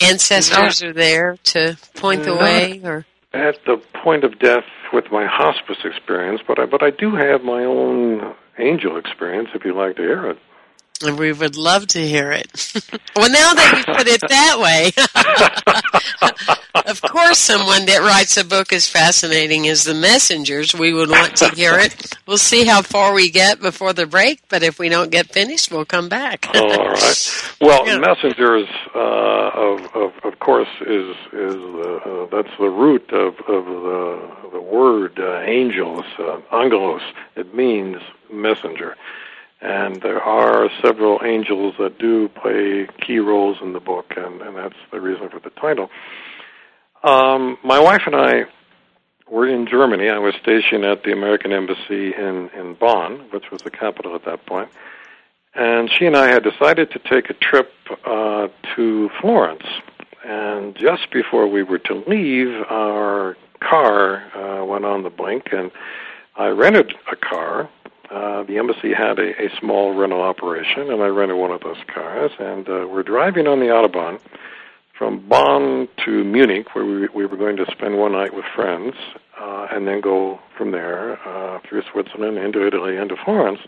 ancestors 0.00 0.82
are 0.82 0.92
there 0.92 1.36
to 1.44 1.76
point 1.94 2.24
the 2.24 2.34
way 2.34 2.80
or 2.82 3.04
at 3.32 3.64
the 3.66 3.76
point 4.02 4.24
of 4.24 4.38
death 4.38 4.64
with 4.92 5.12
my 5.12 5.26
hospice 5.26 5.78
experience, 5.84 6.40
but 6.46 6.58
I 6.58 6.66
but 6.66 6.82
I 6.82 6.90
do 6.90 7.14
have 7.14 7.42
my 7.42 7.64
own 7.64 8.34
angel 8.58 8.96
experience 8.96 9.50
if 9.54 9.64
you'd 9.64 9.76
like 9.76 9.96
to 9.96 10.02
hear 10.02 10.30
it. 10.30 10.38
And 11.02 11.18
we 11.18 11.32
would 11.32 11.56
love 11.56 11.86
to 11.88 12.06
hear 12.06 12.30
it. 12.30 12.50
well, 13.16 13.30
now 13.30 13.54
that 13.54 13.84
you 13.86 13.94
put 13.94 14.06
it 14.06 14.20
that 14.20 14.58
way, 14.60 14.90
of 16.90 17.00
course, 17.00 17.38
someone 17.38 17.86
that 17.86 18.00
writes 18.00 18.36
a 18.36 18.44
book 18.44 18.72
as 18.72 18.86
fascinating 18.86 19.66
as 19.66 19.84
The 19.84 19.94
Messengers, 19.94 20.74
we 20.74 20.92
would 20.92 21.08
want 21.08 21.36
to 21.36 21.48
hear 21.50 21.78
it. 21.78 22.18
We'll 22.26 22.36
see 22.36 22.66
how 22.66 22.82
far 22.82 23.14
we 23.14 23.30
get 23.30 23.60
before 23.60 23.94
the 23.94 24.06
break, 24.06 24.42
but 24.48 24.62
if 24.62 24.78
we 24.78 24.90
don't 24.90 25.10
get 25.10 25.32
finished, 25.32 25.70
we'll 25.70 25.86
come 25.86 26.10
back. 26.10 26.48
All 26.54 26.68
right. 26.68 27.54
Well, 27.62 27.86
yeah. 27.86 27.98
Messengers, 27.98 28.68
uh, 28.94 28.98
of, 28.98 29.80
of, 29.94 30.12
of 30.24 30.38
course, 30.38 30.68
is 30.82 31.16
is 31.32 31.54
uh, 31.54 32.26
that's 32.30 32.54
the 32.58 32.68
root 32.68 33.10
of, 33.12 33.34
of 33.48 33.64
the 33.64 34.30
the 34.52 34.60
word 34.60 35.18
uh, 35.18 35.40
angels, 35.40 36.04
uh, 36.18 36.40
angelos. 36.52 37.02
It 37.36 37.54
means 37.54 37.96
messenger 38.32 38.96
and 39.60 40.00
there 40.00 40.20
are 40.22 40.70
several 40.82 41.20
angels 41.24 41.74
that 41.78 41.98
do 41.98 42.28
play 42.28 42.88
key 43.06 43.18
roles 43.18 43.58
in 43.60 43.72
the 43.72 43.80
book, 43.80 44.14
and, 44.16 44.40
and 44.40 44.56
that's 44.56 44.76
the 44.90 45.00
reason 45.00 45.28
for 45.28 45.38
the 45.38 45.50
title. 45.50 45.90
Um, 47.02 47.58
my 47.62 47.78
wife 47.78 48.02
and 48.06 48.14
I 48.14 48.44
were 49.30 49.46
in 49.46 49.66
Germany. 49.66 50.08
I 50.08 50.18
was 50.18 50.34
stationed 50.40 50.84
at 50.84 51.04
the 51.04 51.12
American 51.12 51.52
Embassy 51.52 52.14
in, 52.14 52.50
in 52.56 52.74
Bonn, 52.74 53.26
which 53.32 53.50
was 53.50 53.62
the 53.62 53.70
capital 53.70 54.14
at 54.14 54.24
that 54.24 54.44
point. 54.46 54.70
And 55.54 55.90
she 55.90 56.06
and 56.06 56.16
I 56.16 56.28
had 56.28 56.42
decided 56.42 56.90
to 56.92 56.98
take 56.98 57.28
a 57.28 57.34
trip 57.34 57.72
uh, 58.04 58.48
to 58.76 59.10
Florence. 59.20 59.66
And 60.24 60.76
just 60.76 61.10
before 61.12 61.46
we 61.46 61.62
were 61.62 61.78
to 61.78 62.04
leave, 62.06 62.64
our 62.68 63.36
car 63.60 64.22
uh, 64.34 64.64
went 64.64 64.84
on 64.84 65.02
the 65.02 65.10
blink, 65.10 65.48
and 65.52 65.70
I 66.36 66.48
rented 66.48 66.94
a 67.10 67.16
car 67.16 67.68
uh, 68.10 68.42
the 68.42 68.58
embassy 68.58 68.92
had 68.92 69.18
a, 69.18 69.44
a 69.44 69.48
small 69.58 69.94
rental 69.94 70.20
operation, 70.20 70.90
and 70.90 71.02
I 71.02 71.06
rented 71.06 71.36
one 71.36 71.52
of 71.52 71.60
those 71.60 71.78
cars. 71.92 72.32
And 72.38 72.68
uh, 72.68 72.86
we're 72.88 73.04
driving 73.04 73.46
on 73.46 73.60
the 73.60 73.66
autobahn 73.66 74.18
from 74.98 75.26
Bonn 75.28 75.88
to 76.04 76.24
Munich, 76.24 76.74
where 76.74 76.84
we, 76.84 77.08
we 77.14 77.26
were 77.26 77.36
going 77.36 77.56
to 77.56 77.66
spend 77.70 77.96
one 77.98 78.12
night 78.12 78.34
with 78.34 78.44
friends, 78.54 78.94
uh, 79.40 79.68
and 79.70 79.86
then 79.86 80.00
go 80.00 80.40
from 80.58 80.72
there 80.72 81.20
uh, 81.26 81.60
through 81.68 81.82
Switzerland 81.92 82.36
into 82.36 82.66
Italy 82.66 82.96
into 82.96 83.16
Florence. 83.24 83.60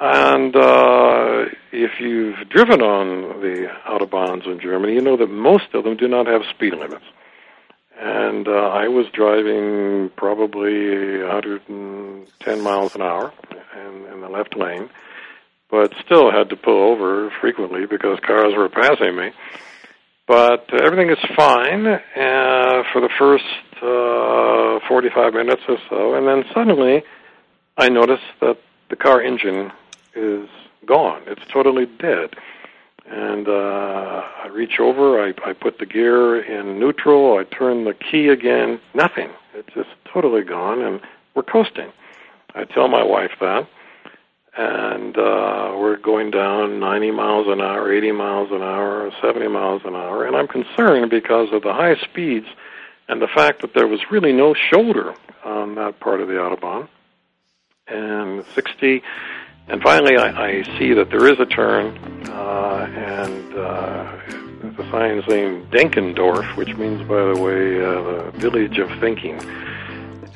And 0.00 0.56
uh, 0.56 1.44
if 1.70 2.00
you've 2.00 2.48
driven 2.48 2.80
on 2.80 3.40
the 3.40 3.68
autobahns 3.86 4.46
in 4.46 4.58
Germany, 4.58 4.94
you 4.94 5.00
know 5.00 5.16
that 5.16 5.30
most 5.30 5.74
of 5.74 5.84
them 5.84 5.96
do 5.96 6.08
not 6.08 6.26
have 6.26 6.42
speed 6.50 6.74
limits 6.74 7.04
and 8.02 8.48
uh, 8.48 8.50
I 8.50 8.88
was 8.88 9.06
driving 9.14 10.10
probably 10.16 11.22
110 11.22 12.60
miles 12.60 12.96
an 12.96 13.02
hour 13.02 13.32
in, 13.76 14.12
in 14.12 14.20
the 14.20 14.28
left 14.28 14.56
lane, 14.56 14.90
but 15.70 15.92
still 16.04 16.32
had 16.32 16.50
to 16.50 16.56
pull 16.56 16.82
over 16.90 17.32
frequently 17.40 17.86
because 17.88 18.18
cars 18.26 18.54
were 18.56 18.68
passing 18.68 19.14
me. 19.14 19.30
But 20.26 20.68
everything 20.84 21.10
is 21.10 21.18
fine 21.36 21.86
uh, 21.86 22.82
for 22.92 23.00
the 23.00 23.10
first 23.18 23.44
uh, 23.76 24.80
45 24.88 25.34
minutes 25.34 25.62
or 25.68 25.78
so, 25.88 26.14
and 26.14 26.26
then 26.26 26.44
suddenly 26.52 27.04
I 27.78 27.88
notice 27.88 28.22
that 28.40 28.58
the 28.90 28.96
car 28.96 29.22
engine 29.22 29.70
is 30.16 30.48
gone. 30.86 31.22
It's 31.28 31.42
totally 31.52 31.86
dead 31.86 32.30
and 33.06 33.48
uh, 33.48 34.22
I 34.44 34.48
reach 34.52 34.78
over, 34.78 35.22
I, 35.22 35.34
I 35.44 35.52
put 35.52 35.78
the 35.78 35.86
gear 35.86 36.40
in 36.40 36.78
neutral, 36.78 37.38
I 37.38 37.44
turn 37.44 37.84
the 37.84 37.94
key 37.94 38.28
again, 38.28 38.80
nothing. 38.94 39.30
It's 39.54 39.72
just 39.74 39.90
totally 40.12 40.42
gone, 40.42 40.82
and 40.82 41.00
we're 41.34 41.42
coasting. 41.42 41.92
I 42.54 42.64
tell 42.64 42.88
my 42.88 43.02
wife 43.02 43.32
that, 43.40 43.68
and 44.56 45.16
uh, 45.16 45.74
we're 45.78 45.96
going 45.96 46.30
down 46.30 46.78
90 46.78 47.10
miles 47.10 47.46
an 47.48 47.60
hour, 47.60 47.92
80 47.92 48.12
miles 48.12 48.50
an 48.52 48.62
hour, 48.62 49.10
70 49.20 49.48
miles 49.48 49.82
an 49.84 49.94
hour, 49.94 50.26
and 50.26 50.36
I'm 50.36 50.48
concerned 50.48 51.10
because 51.10 51.48
of 51.52 51.62
the 51.62 51.72
high 51.72 51.96
speeds 51.96 52.46
and 53.08 53.20
the 53.20 53.28
fact 53.28 53.62
that 53.62 53.74
there 53.74 53.88
was 53.88 54.00
really 54.10 54.32
no 54.32 54.54
shoulder 54.54 55.14
on 55.44 55.74
that 55.74 55.98
part 56.00 56.20
of 56.20 56.28
the 56.28 56.34
Autobahn. 56.34 56.88
And 57.88 58.44
60 58.54 59.02
and 59.68 59.82
finally, 59.82 60.16
I, 60.16 60.28
I 60.28 60.78
see 60.78 60.92
that 60.94 61.10
there 61.10 61.26
is 61.28 61.38
a 61.38 61.46
turn, 61.46 62.11
uh, 62.32 62.86
and 62.96 63.54
uh, 63.54 64.16
the 64.76 64.90
sign 64.90 65.22
saying 65.28 65.66
Denkendorf, 65.70 66.56
which 66.56 66.74
means, 66.76 67.00
by 67.06 67.24
the 67.32 67.40
way, 67.40 67.84
uh, 67.84 68.02
the 68.02 68.38
village 68.38 68.78
of 68.78 68.88
thinking. 69.00 69.38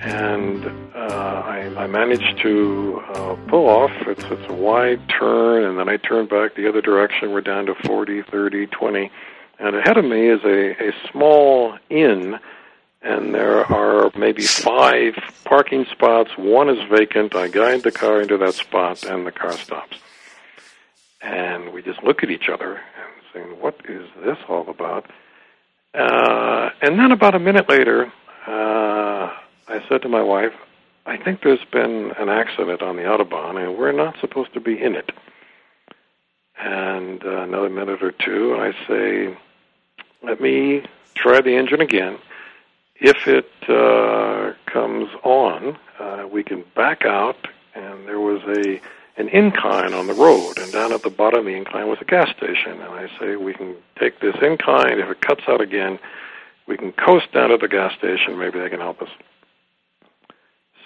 and 0.01 0.65
uh, 0.95 1.43
I, 1.45 1.73
I 1.77 1.87
managed 1.87 2.39
to 2.43 3.03
uh, 3.15 3.37
pull 3.49 3.69
off. 3.69 3.93
It's, 4.07 4.25
it's 4.25 4.51
a 4.51 4.53
wide 4.53 5.01
turn, 5.09 5.65
and 5.65 5.79
then 5.79 5.89
I 5.89 5.97
turn 5.97 6.27
back 6.27 6.55
the 6.55 6.69
other 6.69 6.83
direction. 6.83 7.33
We're 7.33 7.41
down 7.41 7.67
to 7.67 7.75
40, 7.75 8.23
30, 8.23 8.67
20. 8.67 9.11
And 9.59 9.77
ahead 9.77 9.97
of 9.97 10.05
me 10.05 10.29
is 10.29 10.41
a, 10.45 10.89
a 10.89 10.93
small 11.11 11.79
inn, 11.89 12.39
and 13.03 13.35
there 13.35 13.65
are 13.73 14.11
maybe 14.17 14.43
five 14.43 15.15
parking 15.45 15.87
spots. 15.91 16.31
One 16.37 16.69
is 16.69 16.79
vacant. 16.91 17.35
I 17.35 17.49
guide 17.49 17.83
the 17.83 17.93
car 17.93 18.21
into 18.21 18.37
that 18.39 18.55
spot, 18.55 19.05
and 19.05 19.27
the 19.27 19.33
car 19.33 19.53
stops. 19.53 19.97
And 21.27 21.73
we 21.73 21.83
just 21.83 22.03
look 22.05 22.23
at 22.23 22.31
each 22.31 22.49
other 22.49 22.75
and 22.75 23.23
saying, 23.35 23.61
What 23.61 23.81
is 23.89 24.09
this 24.25 24.39
all 24.49 24.69
about? 24.69 25.11
Uh, 25.93 26.71
and 26.81 26.99
then 26.99 27.11
about 27.11 27.35
a 27.35 27.41
minute 27.41 27.69
later, 27.69 28.13
uh, 28.47 29.33
I 29.69 29.83
said 29.89 30.03
to 30.03 30.09
my 30.09 30.23
wife, 30.23 30.53
I 31.05 31.17
think 31.17 31.43
there's 31.43 31.65
been 31.73 32.13
an 32.19 32.29
accident 32.29 32.81
on 32.81 32.97
the 32.97 33.03
Autobahn, 33.03 33.57
and 33.57 33.77
we're 33.77 33.93
not 33.93 34.15
supposed 34.21 34.55
to 34.55 34.61
be 34.61 34.81
in 34.81 34.95
it. 34.95 35.11
And 36.59 37.25
uh, 37.25 37.43
another 37.43 37.71
minute 37.71 38.03
or 38.03 38.13
two, 38.13 38.57
I 38.57 38.73
say, 38.87 39.37
let 40.23 40.41
me 40.41 40.85
try 41.15 41.41
the 41.41 41.57
engine 41.57 41.81
again. 41.81 42.19
If 42.97 43.27
it 43.27 43.51
uh, 43.69 44.53
comes 44.71 45.09
on, 45.25 45.77
uh, 45.99 46.29
we 46.31 46.45
can 46.45 46.65
back 46.77 47.05
out. 47.05 47.37
And 47.75 48.07
there 48.07 48.21
was 48.21 48.43
a 48.49 48.81
an 49.17 49.29
incline 49.29 49.95
on 49.95 50.07
the 50.07 50.15
road, 50.15 50.59
and 50.59 50.71
down 50.73 50.93
at 50.93 51.03
the 51.03 51.11
bottom 51.11 51.41
of 51.41 51.47
the 51.47 51.55
incline 51.55 51.89
was 51.89 51.99
a 52.01 52.05
gas 52.05 52.29
station. 52.37 52.73
And 52.73 52.83
I 52.83 53.09
say 53.19 53.37
we 53.37 53.55
can 53.55 53.77
take 53.99 54.21
this 54.21 54.37
incline. 54.43 54.99
If 54.99 55.09
it 55.09 55.21
cuts 55.21 55.43
out 55.49 55.61
again, 55.61 55.99
we 56.67 56.77
can 56.77 56.93
coast 56.93 57.33
down 57.33 57.51
to 57.51 57.57
the 57.57 57.69
gas 57.69 57.93
station. 57.97 58.39
Maybe 58.39 58.59
they 58.59 58.69
can 58.69 58.81
help 58.81 59.01
us. 59.01 59.09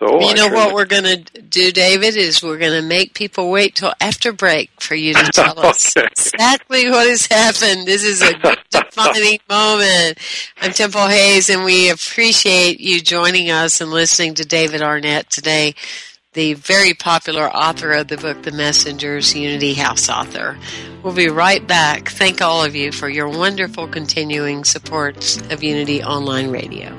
So 0.00 0.18
you 0.18 0.28
I 0.28 0.32
know 0.32 0.48
what 0.48 0.72
we're 0.72 0.86
going 0.86 1.04
to 1.04 1.42
do, 1.42 1.70
David, 1.70 2.16
is 2.16 2.42
we're 2.42 2.56
going 2.56 2.80
to 2.80 2.86
make 2.86 3.12
people 3.12 3.50
wait 3.50 3.74
till 3.74 3.92
after 4.00 4.32
break 4.32 4.70
for 4.80 4.94
you 4.94 5.12
to 5.12 5.24
tell 5.32 5.58
okay. 5.58 5.68
us 5.68 5.94
exactly 5.94 6.88
what 6.88 7.06
has 7.06 7.26
happened. 7.26 7.86
This 7.86 8.02
is 8.02 8.22
a 8.22 8.32
defining 8.70 9.40
moment. 9.46 10.18
I'm 10.62 10.72
Temple 10.72 11.06
Hayes, 11.06 11.50
and 11.50 11.64
we 11.64 11.90
appreciate 11.90 12.80
you 12.80 13.02
joining 13.02 13.50
us 13.50 13.82
and 13.82 13.90
listening 13.90 14.34
to 14.34 14.46
David 14.46 14.80
Arnett 14.80 15.28
today, 15.28 15.74
the 16.32 16.54
very 16.54 16.94
popular 16.94 17.50
author 17.50 17.90
of 17.90 18.06
the 18.06 18.16
book 18.16 18.42
The 18.42 18.52
Messengers, 18.52 19.34
Unity 19.34 19.74
House 19.74 20.08
author. 20.08 20.56
We'll 21.02 21.14
be 21.14 21.28
right 21.28 21.66
back. 21.66 22.08
Thank 22.08 22.40
all 22.40 22.62
of 22.62 22.76
you 22.76 22.92
for 22.92 23.08
your 23.08 23.28
wonderful 23.28 23.88
continuing 23.88 24.62
support 24.62 25.36
of 25.50 25.64
Unity 25.64 26.04
Online 26.04 26.50
Radio. 26.50 26.94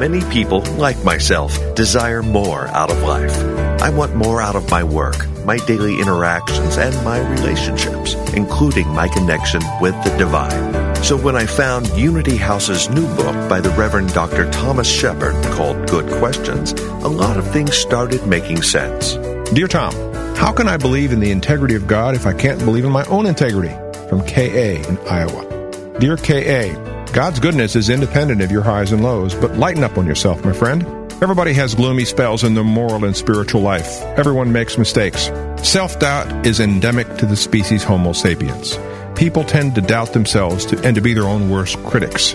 Many 0.00 0.20
people, 0.32 0.62
like 0.78 1.04
myself, 1.04 1.56
desire 1.76 2.24
more 2.24 2.66
out 2.68 2.90
of 2.90 3.00
life. 3.02 3.36
I 3.80 3.90
want 3.90 4.16
more 4.16 4.42
out 4.42 4.56
of 4.56 4.68
my 4.68 4.82
work, 4.82 5.28
my 5.44 5.58
daily 5.58 6.00
interactions, 6.00 6.76
and 6.76 6.92
my 7.04 7.20
relationships, 7.20 8.14
including 8.34 8.88
my 8.88 9.06
connection 9.06 9.62
with 9.80 9.94
the 10.02 10.10
divine. 10.18 10.71
So 11.02 11.16
when 11.16 11.34
I 11.34 11.46
found 11.46 11.88
Unity 11.98 12.36
House's 12.36 12.88
new 12.88 13.04
book 13.16 13.34
by 13.48 13.60
the 13.60 13.70
Reverend 13.70 14.14
Dr. 14.14 14.48
Thomas 14.52 14.88
Shepherd 14.88 15.34
called 15.52 15.90
Good 15.90 16.08
Questions, 16.12 16.70
a 16.70 17.08
lot 17.08 17.36
of 17.36 17.50
things 17.50 17.74
started 17.74 18.24
making 18.24 18.62
sense. 18.62 19.14
Dear 19.50 19.66
Tom, 19.66 19.92
how 20.36 20.52
can 20.52 20.68
I 20.68 20.76
believe 20.76 21.10
in 21.10 21.18
the 21.18 21.32
integrity 21.32 21.74
of 21.74 21.88
God 21.88 22.14
if 22.14 22.24
I 22.24 22.32
can't 22.32 22.60
believe 22.60 22.84
in 22.84 22.92
my 22.92 23.04
own 23.06 23.26
integrity? 23.26 23.74
From 24.08 24.20
KA 24.20 24.88
in 24.88 24.96
Iowa. 25.08 25.98
Dear 25.98 26.16
KA, 26.16 27.04
God's 27.12 27.40
goodness 27.40 27.74
is 27.74 27.90
independent 27.90 28.40
of 28.40 28.52
your 28.52 28.62
highs 28.62 28.92
and 28.92 29.02
lows, 29.02 29.34
but 29.34 29.56
lighten 29.56 29.82
up 29.82 29.98
on 29.98 30.06
yourself, 30.06 30.44
my 30.44 30.52
friend. 30.52 30.84
Everybody 31.20 31.52
has 31.54 31.74
gloomy 31.74 32.04
spells 32.04 32.44
in 32.44 32.54
their 32.54 32.62
moral 32.62 33.04
and 33.04 33.16
spiritual 33.16 33.60
life. 33.60 34.00
Everyone 34.16 34.52
makes 34.52 34.78
mistakes. 34.78 35.30
Self 35.68 35.98
doubt 35.98 36.46
is 36.46 36.60
endemic 36.60 37.16
to 37.16 37.26
the 37.26 37.36
species 37.36 37.82
Homo 37.82 38.12
sapiens. 38.12 38.78
People 39.22 39.44
tend 39.44 39.76
to 39.76 39.80
doubt 39.80 40.14
themselves 40.14 40.66
to, 40.66 40.82
and 40.82 40.96
to 40.96 41.00
be 41.00 41.14
their 41.14 41.28
own 41.28 41.48
worst 41.48 41.78
critics. 41.84 42.34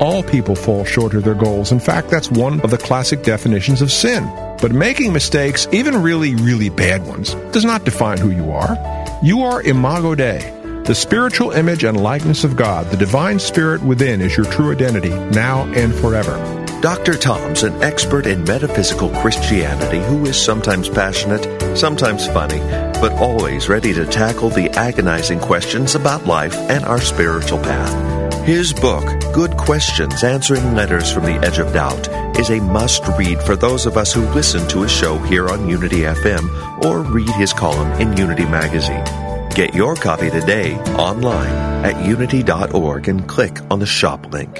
All 0.00 0.22
people 0.22 0.54
fall 0.54 0.82
short 0.82 1.12
of 1.12 1.24
their 1.24 1.34
goals. 1.34 1.70
In 1.70 1.78
fact, 1.78 2.08
that's 2.08 2.30
one 2.30 2.58
of 2.62 2.70
the 2.70 2.78
classic 2.78 3.22
definitions 3.22 3.82
of 3.82 3.92
sin. 3.92 4.24
But 4.62 4.72
making 4.72 5.12
mistakes, 5.12 5.68
even 5.72 6.00
really, 6.00 6.34
really 6.36 6.70
bad 6.70 7.06
ones, 7.06 7.34
does 7.52 7.66
not 7.66 7.84
define 7.84 8.16
who 8.16 8.30
you 8.30 8.50
are. 8.50 8.78
You 9.22 9.42
are 9.42 9.60
imago 9.60 10.14
Dei, 10.14 10.38
the 10.86 10.94
spiritual 10.94 11.50
image 11.50 11.84
and 11.84 12.02
likeness 12.02 12.44
of 12.44 12.56
God, 12.56 12.86
the 12.86 12.96
divine 12.96 13.38
spirit 13.38 13.82
within, 13.82 14.22
is 14.22 14.34
your 14.34 14.46
true 14.46 14.72
identity, 14.72 15.10
now 15.10 15.70
and 15.74 15.94
forever. 15.94 16.61
Dr. 16.82 17.16
Tom's 17.16 17.62
an 17.62 17.80
expert 17.80 18.26
in 18.26 18.42
metaphysical 18.42 19.08
Christianity 19.10 20.00
who 20.00 20.26
is 20.26 20.36
sometimes 20.36 20.88
passionate, 20.88 21.78
sometimes 21.78 22.26
funny, 22.26 22.58
but 23.00 23.12
always 23.12 23.68
ready 23.68 23.94
to 23.94 24.04
tackle 24.04 24.48
the 24.48 24.68
agonizing 24.70 25.38
questions 25.38 25.94
about 25.94 26.26
life 26.26 26.56
and 26.56 26.84
our 26.84 27.00
spiritual 27.00 27.60
path. 27.60 28.44
His 28.44 28.72
book, 28.72 29.04
Good 29.32 29.56
Questions 29.56 30.24
Answering 30.24 30.74
Letters 30.74 31.12
from 31.12 31.22
the 31.22 31.38
Edge 31.46 31.60
of 31.60 31.72
Doubt, 31.72 32.08
is 32.36 32.50
a 32.50 32.58
must 32.58 33.06
read 33.16 33.40
for 33.42 33.54
those 33.54 33.86
of 33.86 33.96
us 33.96 34.12
who 34.12 34.22
listen 34.32 34.66
to 34.66 34.82
his 34.82 34.90
show 34.90 35.18
here 35.18 35.48
on 35.48 35.68
Unity 35.68 36.00
FM 36.00 36.84
or 36.84 37.02
read 37.02 37.30
his 37.36 37.52
column 37.52 37.92
in 38.00 38.16
Unity 38.16 38.46
Magazine. 38.46 39.04
Get 39.50 39.72
your 39.72 39.94
copy 39.94 40.30
today 40.30 40.74
online 40.94 41.84
at 41.84 42.04
unity.org 42.04 43.06
and 43.06 43.28
click 43.28 43.58
on 43.70 43.78
the 43.78 43.86
shop 43.86 44.32
link. 44.32 44.58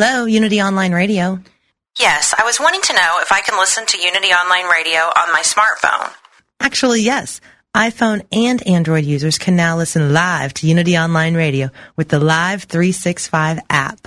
Hello, 0.00 0.26
Unity 0.26 0.62
Online 0.62 0.92
Radio. 0.92 1.40
Yes, 1.98 2.32
I 2.38 2.44
was 2.44 2.60
wanting 2.60 2.82
to 2.82 2.92
know 2.92 3.18
if 3.20 3.32
I 3.32 3.40
can 3.40 3.58
listen 3.58 3.84
to 3.84 4.00
Unity 4.00 4.28
Online 4.28 4.70
Radio 4.70 5.00
on 5.00 5.32
my 5.32 5.42
smartphone. 5.42 6.12
Actually, 6.60 7.00
yes. 7.00 7.40
iPhone 7.74 8.24
and 8.30 8.64
Android 8.64 9.04
users 9.04 9.38
can 9.38 9.56
now 9.56 9.76
listen 9.76 10.12
live 10.12 10.54
to 10.54 10.68
Unity 10.68 10.96
Online 10.96 11.34
Radio 11.34 11.70
with 11.96 12.10
the 12.10 12.20
Live 12.20 12.62
365 12.62 13.58
app. 13.68 14.06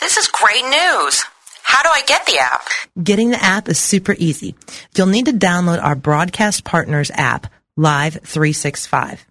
This 0.00 0.18
is 0.18 0.28
great 0.28 0.64
news. 0.64 1.24
How 1.62 1.82
do 1.82 1.88
I 1.90 2.02
get 2.06 2.26
the 2.26 2.36
app? 2.38 2.66
Getting 3.02 3.30
the 3.30 3.42
app 3.42 3.70
is 3.70 3.78
super 3.78 4.14
easy. 4.18 4.54
You'll 4.94 5.06
need 5.06 5.24
to 5.24 5.32
download 5.32 5.82
our 5.82 5.94
broadcast 5.94 6.64
partners 6.64 7.10
app, 7.14 7.46
Live 7.74 8.18
365. 8.22 9.24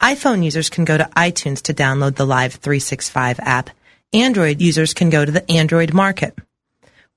iPhone 0.00 0.44
users 0.44 0.70
can 0.70 0.84
go 0.84 0.96
to 0.96 1.10
iTunes 1.16 1.62
to 1.62 1.74
download 1.74 2.14
the 2.14 2.26
Live 2.26 2.54
365 2.54 3.40
app. 3.40 3.70
Android 4.12 4.60
users 4.60 4.94
can 4.94 5.10
go 5.10 5.24
to 5.24 5.32
the 5.32 5.50
Android 5.50 5.94
Market. 5.94 6.36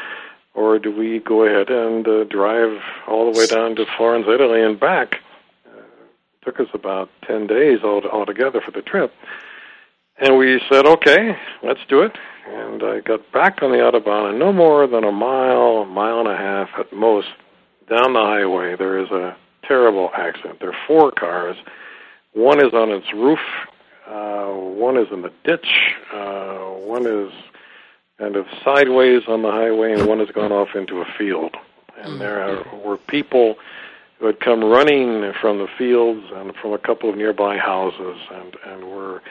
or 0.53 0.79
do 0.79 0.95
we 0.95 1.19
go 1.19 1.43
ahead 1.43 1.69
and 1.69 2.07
uh, 2.07 2.23
drive 2.25 2.79
all 3.07 3.31
the 3.31 3.37
way 3.37 3.45
down 3.47 3.75
to 3.75 3.85
Florence, 3.97 4.25
Italy, 4.27 4.61
and 4.61 4.79
back? 4.79 5.17
Uh, 5.65 5.81
took 6.43 6.59
us 6.59 6.67
about 6.73 7.09
ten 7.27 7.47
days 7.47 7.79
all 7.83 8.01
altogether 8.11 8.61
for 8.61 8.71
the 8.71 8.81
trip, 8.81 9.13
and 10.17 10.37
we 10.37 10.61
said, 10.71 10.85
"Okay, 10.85 11.37
let's 11.63 11.81
do 11.87 12.01
it." 12.01 12.17
And 12.47 12.83
I 12.83 12.99
got 12.99 13.31
back 13.31 13.61
on 13.61 13.71
the 13.71 13.77
autobahn, 13.77 14.29
and 14.29 14.39
no 14.39 14.53
more 14.53 14.87
than 14.87 15.03
a 15.03 15.11
mile, 15.11 15.85
mile 15.85 16.19
and 16.19 16.27
a 16.27 16.37
half 16.37 16.69
at 16.77 16.93
most 16.93 17.27
down 17.89 18.13
the 18.13 18.19
highway, 18.19 18.75
there 18.75 18.99
is 18.99 19.09
a 19.11 19.35
terrible 19.67 20.09
accident. 20.15 20.59
There 20.59 20.69
are 20.69 20.85
four 20.87 21.11
cars. 21.11 21.57
One 22.33 22.59
is 22.59 22.73
on 22.73 22.91
its 22.91 23.11
roof. 23.13 23.39
Uh, 24.07 24.47
one 24.49 24.97
is 24.97 25.07
in 25.11 25.21
the 25.21 25.31
ditch. 25.43 25.95
Uh, 26.13 26.57
one 26.85 27.05
is 27.07 27.31
kind 28.19 28.35
of 28.35 28.45
sideways 28.63 29.23
on 29.27 29.41
the 29.41 29.51
highway, 29.51 29.93
and 29.93 30.07
one 30.07 30.19
has 30.19 30.29
gone 30.29 30.51
off 30.51 30.75
into 30.75 31.01
a 31.01 31.05
field. 31.17 31.55
And 31.97 32.19
there 32.21 32.41
are, 32.41 32.77
were 32.85 32.97
people 32.97 33.55
who 34.19 34.27
had 34.27 34.39
come 34.39 34.63
running 34.63 35.33
from 35.41 35.57
the 35.57 35.67
fields 35.77 36.25
and 36.33 36.53
from 36.55 36.73
a 36.73 36.77
couple 36.77 37.09
of 37.09 37.17
nearby 37.17 37.57
houses, 37.57 38.17
and 38.31 38.55
and 38.65 38.83
were 38.85 39.21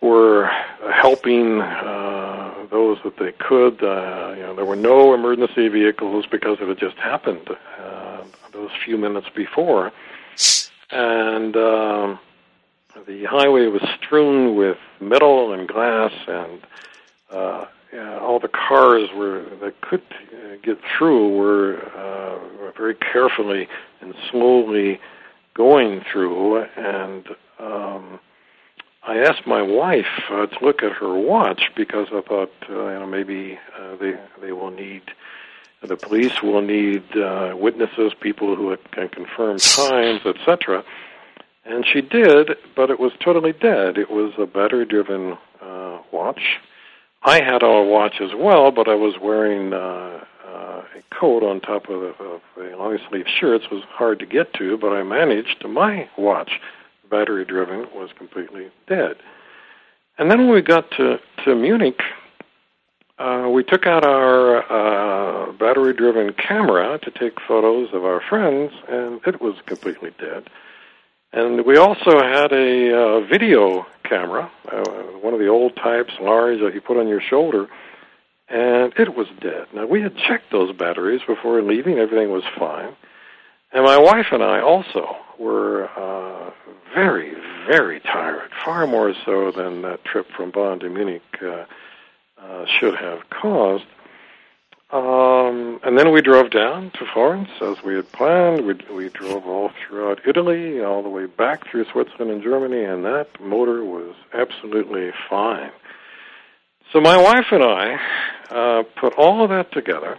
were 0.00 0.50
helping 0.92 1.60
uh, 1.60 2.66
those 2.70 2.98
that 3.04 3.16
they 3.18 3.32
could. 3.32 3.82
Uh, 3.82 4.34
you 4.36 4.42
know, 4.42 4.54
there 4.54 4.64
were 4.64 4.76
no 4.76 5.14
emergency 5.14 5.68
vehicles 5.68 6.26
because 6.30 6.58
it 6.60 6.68
had 6.68 6.78
just 6.78 6.96
happened 6.96 7.48
uh, 7.78 8.03
those 8.54 8.70
few 8.84 8.96
minutes 8.96 9.26
before, 9.34 9.92
and 10.90 11.56
um, 11.56 12.18
the 13.06 13.24
highway 13.24 13.66
was 13.66 13.82
strewn 14.00 14.56
with 14.56 14.78
metal 15.00 15.52
and 15.52 15.68
glass, 15.68 16.12
and 16.26 16.60
uh, 17.30 17.66
all 18.20 18.40
the 18.40 18.48
cars 18.48 19.08
were 19.14 19.44
that 19.60 19.80
could 19.80 20.02
uh, 20.10 20.56
get 20.62 20.78
through 20.96 21.36
were, 21.36 21.76
uh, 21.96 22.72
very 22.76 22.94
carefully 22.94 23.68
and 24.00 24.14
slowly 24.30 24.98
going 25.54 26.02
through, 26.10 26.64
and 26.76 27.28
um, 27.60 28.18
I 29.06 29.18
asked 29.18 29.46
my 29.46 29.62
wife 29.62 30.06
uh, 30.30 30.46
to 30.46 30.64
look 30.64 30.82
at 30.82 30.92
her 30.92 31.18
watch 31.18 31.62
because 31.76 32.08
I 32.10 32.22
thought 32.22 32.52
uh, 32.68 32.72
you 32.72 32.98
know 33.00 33.06
maybe 33.06 33.58
uh, 33.78 33.96
they 33.96 34.14
they 34.40 34.52
will 34.52 34.70
need 34.70 35.02
the 35.86 35.96
police 35.96 36.42
will 36.42 36.62
need 36.62 37.02
uh, 37.16 37.54
witnesses, 37.56 38.12
people 38.20 38.54
who 38.56 38.76
can 38.92 39.08
confirm 39.08 39.58
times, 39.58 40.20
etc. 40.24 40.84
And 41.64 41.84
she 41.86 42.00
did, 42.00 42.56
but 42.76 42.90
it 42.90 43.00
was 43.00 43.12
totally 43.20 43.52
dead. 43.52 43.96
It 43.96 44.10
was 44.10 44.32
a 44.38 44.46
battery-driven 44.46 45.36
uh, 45.62 45.98
watch. 46.12 46.60
I 47.22 47.42
had 47.42 47.62
a 47.62 47.82
watch 47.82 48.20
as 48.20 48.30
well, 48.36 48.70
but 48.70 48.88
I 48.88 48.94
was 48.94 49.14
wearing 49.20 49.72
uh, 49.72 50.24
uh, 50.46 50.82
a 50.96 51.02
coat 51.10 51.42
on 51.42 51.60
top 51.60 51.88
of, 51.88 52.02
of 52.20 52.40
a 52.58 52.76
long 52.76 52.98
sleeve 53.08 53.26
shirt. 53.26 53.62
It 53.62 53.70
was 53.72 53.82
hard 53.88 54.18
to 54.18 54.26
get 54.26 54.52
to, 54.54 54.76
but 54.76 54.92
I 54.92 55.02
managed. 55.02 55.64
My 55.66 56.08
watch 56.18 56.60
battery 57.10 57.44
driven 57.44 57.86
was 57.94 58.10
completely 58.16 58.70
dead. 58.86 59.16
And 60.18 60.30
then 60.30 60.40
when 60.40 60.50
we 60.50 60.62
got 60.62 60.90
to, 60.92 61.18
to 61.44 61.54
Munich, 61.54 62.00
uh, 63.18 63.48
we 63.52 63.62
took 63.62 63.86
out 63.86 64.04
our 64.04 64.62
uh, 64.70 65.52
battery 65.52 65.94
driven 65.94 66.32
camera 66.32 66.98
to 66.98 67.10
take 67.10 67.40
photos 67.46 67.90
of 67.92 68.04
our 68.04 68.20
friends, 68.28 68.72
and 68.88 69.20
it 69.26 69.40
was 69.40 69.54
completely 69.66 70.10
dead. 70.18 70.48
And 71.32 71.64
we 71.64 71.76
also 71.76 72.20
had 72.20 72.52
a 72.52 72.96
uh, 72.96 73.20
video 73.20 73.86
camera, 74.04 74.50
uh, 74.70 74.84
one 75.20 75.32
of 75.32 75.40
the 75.40 75.48
old 75.48 75.76
types, 75.76 76.12
large, 76.20 76.60
that 76.60 76.74
you 76.74 76.80
put 76.80 76.96
on 76.96 77.08
your 77.08 77.20
shoulder, 77.20 77.68
and 78.48 78.92
it 78.96 79.16
was 79.16 79.26
dead. 79.40 79.66
Now, 79.72 79.86
we 79.86 80.02
had 80.02 80.16
checked 80.16 80.50
those 80.50 80.74
batteries 80.76 81.22
before 81.26 81.62
leaving, 81.62 81.98
everything 81.98 82.30
was 82.30 82.44
fine. 82.58 82.94
And 83.72 83.84
my 83.84 83.98
wife 83.98 84.26
and 84.30 84.42
I 84.42 84.60
also 84.60 85.16
were 85.38 85.88
uh, 85.96 86.50
very, 86.94 87.34
very 87.66 88.00
tired, 88.00 88.50
far 88.64 88.86
more 88.86 89.14
so 89.24 89.50
than 89.50 89.82
that 89.82 90.04
trip 90.04 90.26
from 90.36 90.50
Bonn 90.50 90.78
to 90.80 90.88
Munich 90.88 91.22
uh, 91.42 91.64
uh, 92.44 92.66
should 92.66 92.94
have 92.96 93.28
caused. 93.30 93.86
Um, 94.90 95.80
and 95.82 95.98
then 95.98 96.12
we 96.12 96.20
drove 96.20 96.50
down 96.50 96.90
to 96.92 97.06
Florence 97.12 97.48
as 97.60 97.82
we 97.82 97.96
had 97.96 98.10
planned. 98.12 98.64
We, 98.64 98.74
we 98.94 99.08
drove 99.08 99.46
all 99.46 99.70
throughout 99.70 100.20
Italy, 100.26 100.80
all 100.82 101.02
the 101.02 101.08
way 101.08 101.26
back 101.26 101.68
through 101.68 101.86
Switzerland 101.90 102.30
and 102.30 102.42
Germany, 102.42 102.84
and 102.84 103.04
that 103.04 103.28
motor 103.40 103.84
was 103.84 104.14
absolutely 104.32 105.10
fine. 105.28 105.72
So 106.92 107.00
my 107.00 107.16
wife 107.16 107.46
and 107.50 107.64
I 107.64 107.98
uh, 108.50 108.82
put 109.00 109.14
all 109.14 109.42
of 109.42 109.50
that 109.50 109.72
together, 109.72 110.16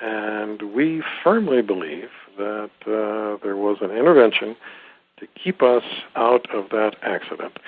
and 0.00 0.60
we 0.74 1.04
firmly 1.22 1.62
believe 1.62 2.10
that 2.36 2.70
uh, 2.86 3.36
there 3.44 3.56
was 3.56 3.78
an 3.80 3.92
intervention 3.92 4.56
to 5.18 5.28
keep 5.40 5.62
us 5.62 5.84
out 6.16 6.52
of 6.52 6.70
that 6.70 6.96
accident. 7.02 7.58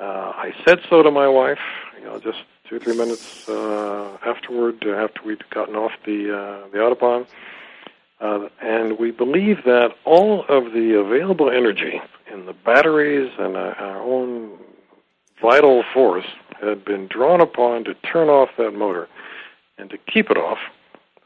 Uh, 0.00 0.32
I 0.36 0.52
said 0.64 0.80
so 0.88 1.02
to 1.02 1.10
my 1.10 1.26
wife, 1.26 1.58
you 1.98 2.04
know, 2.04 2.20
just 2.20 2.44
two 2.68 2.76
or 2.76 2.78
three 2.78 2.96
minutes 2.96 3.48
uh, 3.48 4.16
afterward, 4.24 4.84
uh, 4.86 4.90
after 4.92 5.22
we'd 5.24 5.48
gotten 5.50 5.76
off 5.76 5.92
the 6.04 6.36
uh, 6.36 6.68
the 6.68 6.78
autobahn, 6.78 7.26
uh, 8.20 8.48
and 8.60 8.98
we 8.98 9.10
believe 9.10 9.64
that 9.64 9.94
all 10.04 10.44
of 10.48 10.72
the 10.72 10.98
available 10.98 11.50
energy 11.50 12.00
in 12.32 12.46
the 12.46 12.52
batteries 12.52 13.30
and 13.38 13.56
uh, 13.56 13.74
our 13.78 14.00
own 14.00 14.58
vital 15.40 15.84
force 15.92 16.26
had 16.60 16.84
been 16.84 17.06
drawn 17.06 17.40
upon 17.40 17.84
to 17.84 17.94
turn 17.94 18.28
off 18.28 18.48
that 18.56 18.72
motor 18.72 19.08
and 19.78 19.90
to 19.90 19.98
keep 19.98 20.30
it 20.30 20.38
off 20.38 20.58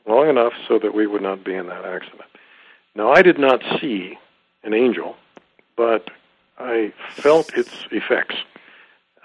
long 0.06 0.28
enough 0.28 0.52
so 0.66 0.78
that 0.78 0.94
we 0.94 1.06
would 1.06 1.22
not 1.22 1.44
be 1.44 1.54
in 1.54 1.66
that 1.68 1.84
accident. 1.84 2.22
Now, 2.94 3.12
I 3.12 3.22
did 3.22 3.38
not 3.38 3.62
see 3.80 4.18
an 4.64 4.74
angel, 4.74 5.16
but 5.76 6.10
I 6.58 6.92
felt 7.12 7.54
its 7.54 7.70
effects. 7.92 8.36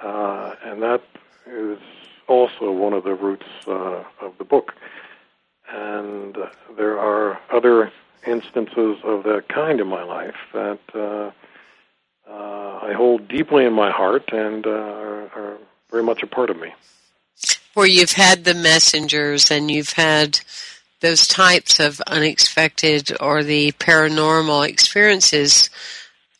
Uh, 0.02 0.56
and 0.64 0.82
that 0.84 1.02
is 1.48 1.80
also 2.28 2.72
one 2.72 2.94
of 2.94 3.04
the 3.04 3.14
roots 3.14 3.48
uh, 3.68 4.04
of 4.22 4.38
the 4.38 4.44
book. 4.44 4.74
And 5.70 6.38
there 6.78 7.00
are 7.00 7.40
other 7.52 7.92
instances 8.26 8.98
of 9.04 9.24
that 9.24 9.46
kind 9.50 9.80
in 9.80 9.88
my 9.88 10.04
life 10.04 10.36
that 10.54 10.80
uh, 10.94 11.32
uh, 12.30 12.80
I 12.82 12.94
hold 12.94 13.28
deeply 13.28 13.66
in 13.66 13.74
my 13.74 13.92
heart 13.92 14.32
and 14.32 14.66
uh, 14.66 14.70
are, 14.70 15.22
are 15.36 15.58
very 15.92 16.04
much 16.04 16.24
a 16.24 16.28
part 16.28 16.50
of 16.50 16.58
me. 16.58 16.74
Where 17.74 17.88
you've 17.88 18.14
had 18.14 18.46
the 18.46 18.54
messengers 18.54 19.52
and 19.52 19.70
you've 19.70 19.94
had 19.94 20.40
those 21.02 21.28
types 21.28 21.80
of 21.80 22.02
unexpected 22.02 23.12
or 23.20 23.44
the 23.44 23.74
paranormal 23.74 24.68
experiences 24.68 25.70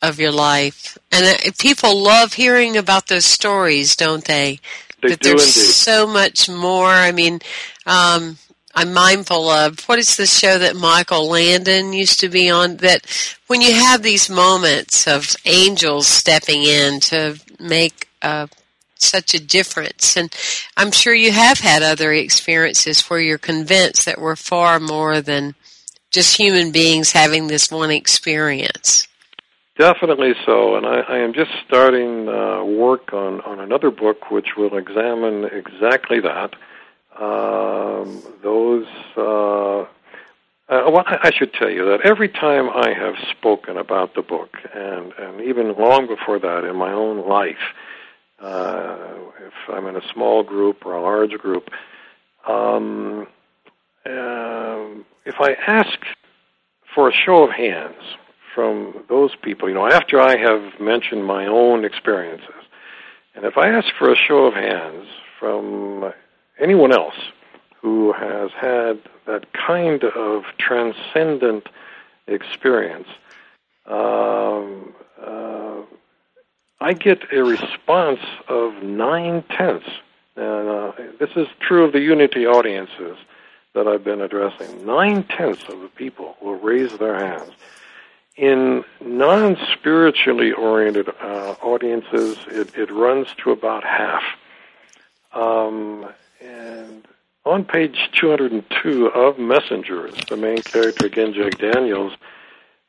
of 0.02 0.18
your 0.18 0.32
life. 0.32 0.98
And 1.12 1.24
uh, 1.24 1.50
people 1.58 2.02
love 2.02 2.32
hearing 2.32 2.76
about 2.76 3.06
those 3.06 3.24
stories, 3.24 3.96
don't 3.96 4.24
they? 4.24 4.60
They 5.02 5.10
that 5.10 5.20
do 5.20 5.30
there's 5.30 5.56
indeed. 5.56 5.72
so 5.72 6.06
much 6.06 6.48
more. 6.48 6.86
I 6.86 7.12
mean, 7.12 7.40
um, 7.86 8.38
I'm 8.74 8.92
mindful 8.92 9.48
of 9.48 9.80
what 9.84 9.98
is 9.98 10.16
the 10.16 10.26
show 10.26 10.58
that 10.58 10.76
Michael 10.76 11.28
Landon 11.28 11.92
used 11.94 12.20
to 12.20 12.28
be 12.28 12.50
on 12.50 12.76
that 12.78 13.06
when 13.46 13.62
you 13.62 13.72
have 13.72 14.02
these 14.02 14.28
moments 14.28 15.06
of 15.06 15.34
angels 15.46 16.06
stepping 16.06 16.62
in 16.62 17.00
to 17.00 17.40
make 17.58 18.08
uh, 18.20 18.46
such 18.96 19.34
a 19.34 19.40
difference. 19.42 20.16
And 20.16 20.34
I'm 20.76 20.92
sure 20.92 21.14
you 21.14 21.32
have 21.32 21.58
had 21.58 21.82
other 21.82 22.12
experiences 22.12 23.02
where 23.08 23.20
you're 23.20 23.38
convinced 23.38 24.04
that 24.04 24.20
we're 24.20 24.36
far 24.36 24.78
more 24.78 25.20
than 25.20 25.54
just 26.10 26.36
human 26.36 26.70
beings 26.70 27.12
having 27.12 27.46
this 27.46 27.70
one 27.70 27.90
experience. 27.90 29.08
Definitely 29.78 30.32
so, 30.46 30.76
and 30.76 30.86
I, 30.86 31.00
I 31.00 31.18
am 31.18 31.34
just 31.34 31.50
starting 31.66 32.28
uh, 32.28 32.64
work 32.64 33.12
on, 33.12 33.42
on 33.42 33.60
another 33.60 33.90
book 33.90 34.30
which 34.30 34.56
will 34.56 34.78
examine 34.78 35.44
exactly 35.44 36.18
that. 36.20 36.54
Um, 37.20 38.22
those, 38.42 38.86
uh, 39.18 39.80
uh, 39.80 39.86
well, 40.68 41.04
I 41.06 41.30
should 41.30 41.52
tell 41.52 41.68
you 41.68 41.84
that 41.90 42.00
every 42.04 42.30
time 42.30 42.70
I 42.70 42.94
have 42.94 43.16
spoken 43.30 43.76
about 43.76 44.14
the 44.14 44.22
book, 44.22 44.56
and, 44.74 45.12
and 45.18 45.42
even 45.42 45.74
long 45.76 46.06
before 46.06 46.38
that 46.38 46.64
in 46.64 46.76
my 46.76 46.92
own 46.92 47.28
life, 47.28 47.74
uh, 48.40 48.96
if 49.46 49.52
I'm 49.68 49.86
in 49.88 49.96
a 49.96 50.12
small 50.14 50.42
group 50.42 50.86
or 50.86 50.94
a 50.94 51.02
large 51.02 51.32
group, 51.32 51.68
um, 52.48 53.26
um, 54.06 55.04
if 55.26 55.34
I 55.38 55.52
ask 55.66 55.98
for 56.94 57.10
a 57.10 57.12
show 57.12 57.42
of 57.42 57.50
hands 57.50 58.16
from 58.56 59.04
those 59.10 59.36
people, 59.42 59.68
you 59.68 59.74
know, 59.74 59.86
after 59.86 60.18
I 60.18 60.38
have 60.38 60.80
mentioned 60.80 61.26
my 61.26 61.46
own 61.46 61.84
experiences, 61.84 62.48
and 63.34 63.44
if 63.44 63.58
I 63.58 63.68
ask 63.68 63.88
for 63.98 64.10
a 64.10 64.16
show 64.16 64.46
of 64.46 64.54
hands 64.54 65.06
from 65.38 66.10
anyone 66.58 66.90
else 66.90 67.14
who 67.82 68.14
has 68.14 68.50
had 68.58 68.98
that 69.26 69.52
kind 69.52 70.02
of 70.02 70.44
transcendent 70.58 71.68
experience, 72.26 73.08
um, 73.84 74.94
uh, 75.22 75.82
I 76.80 76.94
get 76.94 77.30
a 77.34 77.44
response 77.44 78.20
of 78.48 78.82
nine 78.82 79.44
tenths. 79.50 79.90
And 80.34 80.68
uh, 80.68 80.92
this 81.20 81.30
is 81.36 81.46
true 81.60 81.84
of 81.84 81.92
the 81.92 82.00
Unity 82.00 82.46
audiences 82.46 83.18
that 83.74 83.86
I've 83.86 84.02
been 84.02 84.22
addressing. 84.22 84.86
Nine 84.86 85.24
tenths 85.24 85.64
of 85.68 85.80
the 85.80 85.90
people 85.94 86.36
will 86.40 86.58
raise 86.58 86.96
their 86.96 87.18
hands. 87.18 87.52
In 88.36 88.84
non 89.00 89.56
spiritually 89.72 90.52
oriented 90.52 91.08
uh, 91.08 91.54
audiences, 91.62 92.36
it, 92.48 92.76
it, 92.76 92.90
runs 92.90 93.28
to 93.38 93.50
about 93.50 93.82
half. 93.82 94.22
Um, 95.32 96.06
and 96.42 97.08
on 97.46 97.64
page 97.64 98.10
202 98.12 99.06
of 99.06 99.38
Messengers, 99.38 100.14
the 100.28 100.36
main 100.36 100.58
character, 100.58 101.06
again, 101.06 101.32
Jake 101.32 101.56
Daniels, 101.56 102.12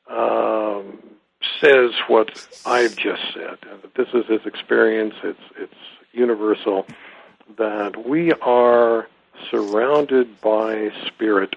um, 0.10 1.00
says 1.62 1.92
what 2.08 2.46
I've 2.66 2.98
just 2.98 3.22
said. 3.34 3.58
This 3.96 4.08
is 4.14 4.26
his 4.28 4.46
experience. 4.46 5.14
It's 5.24 5.40
it's 5.58 5.74
universal 6.12 6.86
that 7.58 8.08
we 8.08 8.34
are 8.34 9.08
surrounded 9.50 10.42
by 10.42 10.92
spirit, 11.06 11.56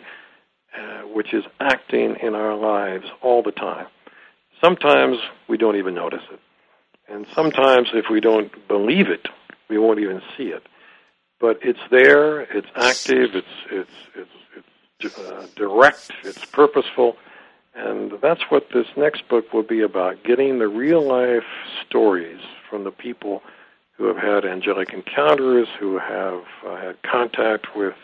uh, 0.77 1.03
which 1.03 1.33
is 1.33 1.45
acting 1.61 2.17
in 2.23 2.35
our 2.35 2.57
lives 2.57 3.07
all 3.23 3.43
the 3.43 3.53
time. 3.53 3.87
Sometimes 4.61 5.19
we 5.49 5.57
don't 5.57 5.77
even 5.77 5.95
notice 5.95 6.23
it, 6.33 6.41
and 7.09 7.27
sometimes 7.35 7.89
if 7.95 8.07
we 8.11 8.21
don't 8.21 8.53
believe 8.69 9.09
it, 9.09 9.29
we 9.69 9.79
won't 9.79 10.01
even 10.01 10.21
see 10.37 10.49
it. 10.49 10.67
But 11.41 11.59
it's 11.63 11.81
there. 11.91 12.41
It's 12.41 12.69
active. 12.77 13.35
It's 13.35 13.47
it's 13.71 13.91
it's, 14.15 14.67
it's 15.01 15.19
uh, 15.19 15.47
direct. 15.57 16.13
It's 16.25 16.45
purposeful 16.45 17.17
and 17.75 18.13
that's 18.21 18.43
what 18.49 18.69
this 18.75 18.87
next 18.97 19.29
book 19.29 19.53
will 19.53 19.63
be 19.63 19.81
about 19.81 20.23
getting 20.25 20.59
the 20.59 20.69
real 20.69 21.07
life 21.07 21.45
stories 21.87 22.41
from 22.69 22.85
the 22.85 22.91
people 22.91 23.43
who 23.97 24.07
have 24.07 24.17
had 24.17 24.45
angelic 24.45 24.93
encounters, 24.93 25.69
who 25.79 25.99
have 25.99 26.43
uh, 26.67 26.77
had 26.77 27.03
contact 27.03 27.77
with 27.77 27.95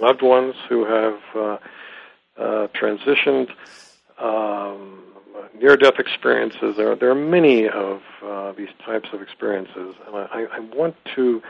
loved 0.00 0.22
ones 0.22 0.54
who 0.68 0.84
have 0.84 1.18
uh, 1.34 1.56
uh, 2.38 2.68
transitioned, 2.68 3.50
um, 4.18 5.02
near 5.60 5.76
death 5.76 5.98
experiences. 5.98 6.76
There 6.76 6.92
are, 6.92 6.96
there 6.96 7.10
are 7.10 7.14
many 7.14 7.68
of 7.68 8.02
uh, 8.24 8.52
these 8.52 8.68
types 8.84 9.08
of 9.12 9.22
experiences. 9.22 9.94
And 10.06 10.16
I, 10.16 10.46
I 10.52 10.60
want 10.60 10.96
to 11.16 11.42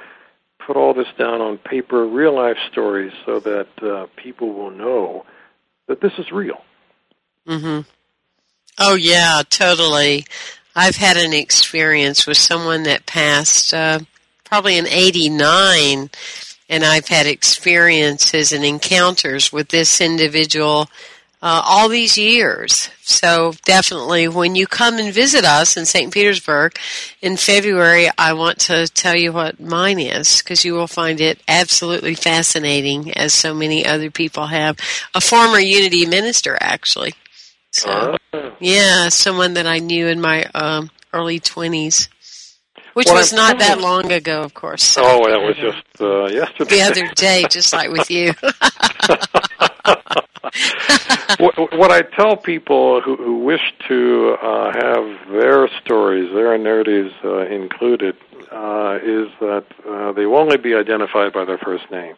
put 0.59 0.77
all 0.77 0.95
this 0.95 1.09
down 1.19 1.41
on 1.41 1.59
paper, 1.59 2.07
real 2.07 2.35
life 2.35 2.59
stories, 2.71 3.13
so 3.25 3.41
that 3.41 3.69
uh, 3.83 4.07
people 4.17 4.53
will 4.53 4.71
know 4.71 5.25
that 5.87 6.01
this 6.01 6.13
is 6.19 6.31
real 6.31 6.63
Mhm. 7.49 7.87
Oh 8.79 8.95
yeah, 8.95 9.43
totally. 9.49 10.27
I've 10.77 10.97
had 10.97 11.17
an 11.17 11.33
experience 11.33 12.27
with 12.27 12.37
someone 12.37 12.83
that 12.85 13.07
passed 13.07 13.73
uh, 13.73 14.01
probably 14.45 14.77
in 14.77 14.87
'89, 14.87 16.11
and 16.69 16.85
I've 16.85 17.09
had 17.09 17.27
experiences 17.27 18.53
and 18.53 18.65
encounters 18.65 19.53
with 19.53 19.69
this 19.69 20.01
individual 20.01 20.89
uh, 21.41 21.63
all 21.65 21.89
these 21.89 22.19
years. 22.19 22.91
So 23.03 23.53
definitely, 23.65 24.29
when 24.29 24.55
you 24.57 24.67
come 24.67 24.99
and 24.99 25.13
visit 25.13 25.45
us 25.45 25.77
in 25.77 25.87
St. 25.87 26.13
Petersburg 26.13 26.77
in 27.23 27.37
February, 27.37 28.09
I 28.19 28.33
want 28.33 28.59
to 28.61 28.89
tell 28.89 29.17
you 29.17 29.33
what 29.33 29.61
mine 29.61 30.01
is 30.01 30.43
because 30.43 30.65
you 30.65 30.75
will 30.75 30.89
find 30.89 31.21
it 31.21 31.41
absolutely 31.47 32.15
fascinating, 32.15 33.13
as 33.13 33.33
so 33.33 33.55
many 33.55 33.87
other 33.87 34.11
people 34.11 34.47
have. 34.47 34.79
A 35.15 35.21
former 35.21 35.59
Unity 35.59 36.07
minister, 36.07 36.59
actually. 36.61 37.15
So, 37.71 38.17
uh, 38.33 38.51
yeah, 38.59 39.09
someone 39.09 39.55
that 39.55 39.67
I 39.67 39.79
knew 39.79 40.09
in 40.09 40.21
my 40.21 40.45
um, 40.55 40.91
early 41.13 41.39
20s. 41.39 42.09
Which 42.99 43.07
well, 43.07 43.19
was 43.19 43.33
not 43.33 43.61
that 43.61 43.81
long 43.81 44.11
ago, 44.11 44.43
of 44.43 44.55
course. 44.55 44.83
So, 44.83 45.03
oh, 45.05 45.31
that 45.31 45.41
was 45.41 45.55
just 45.55 46.01
uh, 46.01 46.27
yesterday. 46.35 46.79
The 46.79 46.83
other 46.83 47.07
day, 47.15 47.45
just 47.49 47.73
like 47.73 47.93
with 47.93 48.11
you. 48.11 48.33
what 51.39 51.79
what 51.79 51.93
I 51.93 52.03
tell 52.03 52.37
people 52.37 53.01
who, 53.01 53.15
who 53.15 53.39
wish 53.39 53.61
to 53.87 54.37
uh, 54.43 54.73
have 54.73 55.31
their 55.31 55.69
stories, 55.81 56.35
their 56.35 56.59
narratives 56.59 57.15
uh, 57.25 57.47
included, 57.47 58.17
uh, 58.51 58.99
is 59.01 59.29
that 59.39 59.67
uh, 59.89 60.11
they 60.11 60.27
will 60.27 60.39
only 60.39 60.57
be 60.57 60.75
identified 60.75 61.33
by 61.33 61.45
their 61.45 61.59
first 61.59 61.89
name. 61.93 62.17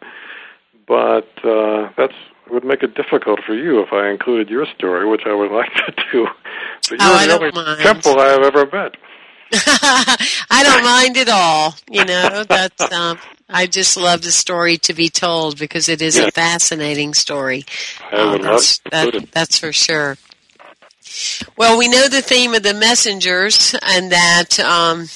But 0.87 1.29
uh, 1.43 1.91
that's 1.95 2.15
would 2.49 2.65
make 2.65 2.81
it 2.81 2.95
difficult 2.95 3.39
for 3.45 3.53
you 3.53 3.83
if 3.83 3.93
I 3.93 4.09
included 4.09 4.49
your 4.49 4.65
story, 4.75 5.07
which 5.07 5.27
I 5.27 5.35
would 5.35 5.51
like 5.51 5.75
to 5.75 5.91
do. 6.11 6.27
But 6.89 6.99
you're 6.99 6.99
oh, 7.01 7.27
the 7.27 7.33
only 7.35 7.51
mind. 7.51 7.81
temple 7.81 8.19
I 8.19 8.29
have 8.29 8.41
ever 8.41 8.65
met. 8.65 8.95
I 10.49 10.63
don't 10.63 10.83
mind 10.83 11.17
at 11.17 11.29
all. 11.29 11.75
You 11.89 12.05
know, 12.05 12.43
that's 12.43 12.91
um, 12.91 13.17
I 13.49 13.67
just 13.67 13.97
love 13.97 14.21
the 14.21 14.31
story 14.31 14.77
to 14.77 14.93
be 14.93 15.09
told 15.09 15.59
because 15.59 15.89
it 15.89 16.01
is 16.01 16.17
yeah. 16.17 16.27
a 16.27 16.31
fascinating 16.31 17.13
story. 17.13 17.65
Uh, 18.11 18.37
that's, 18.37 18.79
that, 18.91 19.27
that's 19.31 19.59
for 19.59 19.73
sure. 19.73 20.17
Well, 21.57 21.77
we 21.77 21.89
know 21.89 22.07
the 22.07 22.21
theme 22.21 22.53
of 22.53 22.63
the 22.63 22.73
messengers, 22.73 23.75
and 23.81 24.11
that 24.11 24.59
um, 24.59 25.07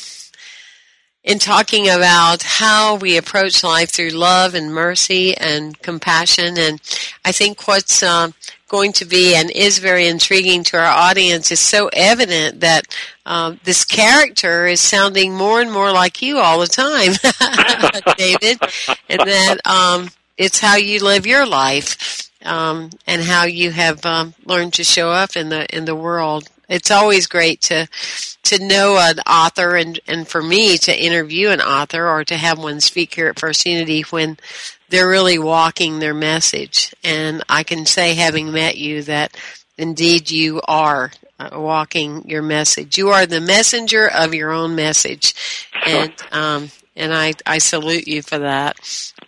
in 1.23 1.39
talking 1.39 1.89
about 1.89 2.43
how 2.43 2.95
we 2.95 3.17
approach 3.17 3.63
life 3.63 3.89
through 3.89 4.09
love 4.09 4.53
and 4.53 4.73
mercy 4.73 5.35
and 5.35 5.79
compassion. 5.81 6.57
And 6.57 6.79
I 7.25 7.31
think 7.31 7.67
what's 7.67 8.03
uh, 8.03 8.29
going 8.75 8.91
to 8.91 9.05
be 9.05 9.33
and 9.35 9.49
is 9.51 9.79
very 9.79 10.05
intriguing 10.05 10.61
to 10.61 10.77
our 10.77 10.85
audience 10.85 11.49
is 11.49 11.61
so 11.61 11.89
evident 11.93 12.59
that 12.59 12.83
um, 13.25 13.57
this 13.63 13.85
character 13.85 14.65
is 14.65 14.81
sounding 14.81 15.33
more 15.33 15.61
and 15.61 15.71
more 15.71 15.93
like 15.93 16.21
you 16.21 16.39
all 16.39 16.59
the 16.59 16.67
time, 16.67 17.13
David, 18.17 18.59
and 19.07 19.21
that 19.21 19.57
um, 19.65 20.09
it's 20.37 20.59
how 20.59 20.75
you 20.75 21.01
live 21.01 21.25
your 21.25 21.45
life. 21.45 22.21
Um, 22.43 22.91
and 23.07 23.23
how 23.23 23.45
you 23.45 23.71
have 23.71 24.05
um, 24.05 24.35
learned 24.45 24.73
to 24.73 24.83
show 24.83 25.09
up 25.09 25.35
in 25.35 25.49
the 25.49 25.65
in 25.75 25.85
the 25.85 25.95
world. 25.95 26.47
It's 26.69 26.91
always 26.91 27.27
great 27.27 27.61
to 27.63 27.87
to 28.43 28.63
know 28.63 28.97
an 28.99 29.19
author 29.21 29.75
and, 29.75 29.99
and 30.07 30.27
for 30.27 30.41
me 30.41 30.77
to 30.77 31.03
interview 31.03 31.49
an 31.49 31.61
author 31.61 32.07
or 32.07 32.23
to 32.23 32.37
have 32.37 32.59
one 32.59 32.79
speak 32.79 33.15
here 33.15 33.27
at 33.27 33.39
First 33.39 33.65
Unity 33.65 34.03
when 34.03 34.37
they're 34.89 35.09
really 35.09 35.39
walking 35.39 35.97
their 35.97 36.13
message. 36.13 36.93
And 37.03 37.43
I 37.49 37.63
can 37.63 37.87
say, 37.87 38.13
having 38.13 38.51
met 38.51 38.77
you, 38.77 39.01
that 39.03 39.35
indeed 39.79 40.29
you 40.29 40.61
are 40.67 41.11
uh, 41.39 41.49
walking 41.53 42.29
your 42.29 42.43
message. 42.43 42.99
You 42.99 43.09
are 43.09 43.25
the 43.25 43.41
messenger 43.41 44.07
of 44.07 44.35
your 44.35 44.51
own 44.51 44.75
message. 44.75 45.33
And, 45.83 46.13
um, 46.31 46.69
and 46.95 47.13
I, 47.15 47.33
I 47.47 47.57
salute 47.57 48.07
you 48.07 48.21
for 48.21 48.37
that. 48.37 48.77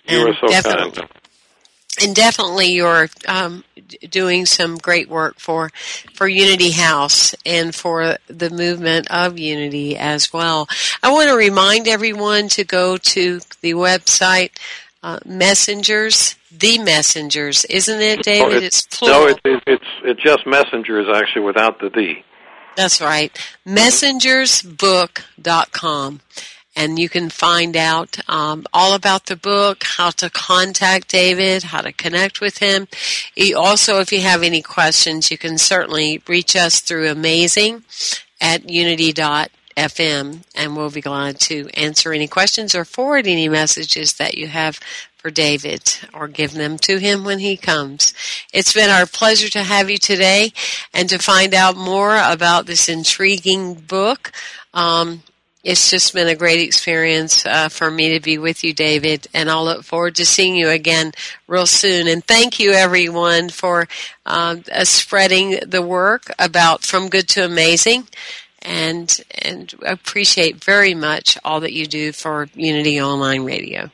You 0.08 0.28
and 0.28 0.30
are 0.30 0.62
so 0.62 0.62
kind 0.62 1.10
and 2.02 2.16
definitely 2.16 2.74
you're 2.74 3.10
um, 3.28 3.64
doing 4.10 4.46
some 4.46 4.78
great 4.78 5.10
work 5.10 5.40
for 5.40 5.70
for 6.14 6.28
Unity 6.28 6.72
House 6.72 7.34
and 7.46 7.74
for 7.74 8.18
the 8.28 8.50
movement 8.50 9.10
of 9.12 9.38
Unity 9.38 9.98
as 9.98 10.34
well. 10.34 10.68
I 11.02 11.12
want 11.12 11.30
to 11.30 11.36
remind 11.36 11.88
everyone 11.88 12.50
to 12.50 12.64
go 12.64 12.98
to 12.98 13.40
the 13.62 13.74
website 13.74 14.52
uh, 15.04 15.20
Messengers, 15.26 16.36
the 16.52 16.80
Messengers, 16.80 17.66
isn't 17.66 18.02
it, 18.02 18.24
David? 18.24 18.54
Oh, 18.54 18.58
it's, 18.58 18.86
it's 18.86 18.98
plural. 18.98 19.22
No, 19.22 19.28
it, 19.28 19.40
it, 19.46 19.64
it's 19.68 19.86
it's 20.04 20.22
just 20.22 20.46
Messengers 20.46 21.08
actually 21.14 21.44
without 21.44 21.80
the 21.80 21.90
the. 21.90 22.16
That's 22.76 23.00
right. 23.02 23.32
Messengersbook.com 23.66 26.22
and 26.78 27.00
you 27.00 27.10
can 27.10 27.30
find 27.30 27.76
out 27.76 28.20
um, 28.30 28.64
all 28.72 28.94
about 28.94 29.26
the 29.26 29.36
book, 29.36 29.84
how 29.84 30.12
to 30.12 30.30
contact 30.30 31.10
David, 31.10 31.64
how 31.64 31.82
to 31.82 31.92
connect 31.92 32.40
with 32.40 32.60
him. 32.60 32.88
also, 33.56 34.00
if 34.00 34.12
you 34.12 34.22
have 34.22 34.44
any 34.44 34.62
questions, 34.62 35.32
you 35.32 35.40
can 35.40 35.58
certainly 35.58 36.22
reach 36.28 36.56
us 36.56 36.80
through 36.80 37.10
amazing 37.10 37.84
at 38.40 38.70
unity.fm, 38.70 40.44
and 40.56 40.78
we'll 40.78 40.92
be 40.92 41.02
glad 41.02 41.40
to 41.40 41.68
answer 41.74 42.14
any 42.14 42.28
questions 42.28 42.76
or 42.76 42.86
forward 42.86 43.26
any 43.26 43.50
messages 43.50 44.14
that 44.14 44.38
you 44.38 44.46
have 44.46 44.80
for 45.18 45.32
David 45.32 45.98
or 46.14 46.28
give 46.28 46.54
them 46.54 46.78
to 46.78 47.00
him 47.00 47.24
when 47.24 47.40
he 47.40 47.58
comes. 47.58 48.14
It's 48.54 48.74
been 48.74 48.92
our 48.92 49.08
pleasure 49.08 49.50
to 49.50 49.64
have 49.64 49.90
you 49.90 49.98
today 49.98 50.54
and 50.94 51.10
to 51.10 51.18
find 51.18 51.56
out 51.56 51.76
more 51.76 52.16
about 52.16 52.68
this 52.68 52.88
intriguing 52.88 53.74
book. 53.74 54.32
Um, 54.76 55.24
it's 55.64 55.90
just 55.90 56.14
been 56.14 56.28
a 56.28 56.36
great 56.36 56.60
experience 56.60 57.46
uh, 57.46 57.70
for 57.70 57.92
me 57.92 58.14
to 58.14 58.20
be 58.20 58.38
with 58.38 58.64
you, 58.64 58.74
David, 58.74 59.28
and 59.34 59.50
I'll 59.50 59.66
look 59.66 59.84
forward 59.84 60.16
to 60.16 60.26
seeing 60.26 60.56
you 60.56 60.70
again 60.70 61.12
real 61.48 61.66
soon. 61.66 62.08
And 62.08 62.24
thank 62.24 62.60
you, 62.60 62.72
everyone, 62.72 63.50
for 63.50 63.88
uh, 64.26 64.58
spreading 64.84 65.60
the 65.66 65.82
work 65.82 66.32
about 66.40 66.84
from 66.84 67.10
good 67.10 67.28
to 67.30 67.44
amazing, 67.44 68.08
and 68.62 69.20
and 69.42 69.74
appreciate 69.86 70.64
very 70.64 70.94
much 70.94 71.38
all 71.44 71.60
that 71.62 71.74
you 71.74 71.86
do 71.86 72.12
for 72.12 72.48
Unity 72.56 73.02
Online 73.02 73.44
Radio. 73.44 73.92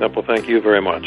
Well, 0.00 0.24
thank 0.26 0.48
you 0.48 0.60
very 0.60 0.82
much. 0.82 1.06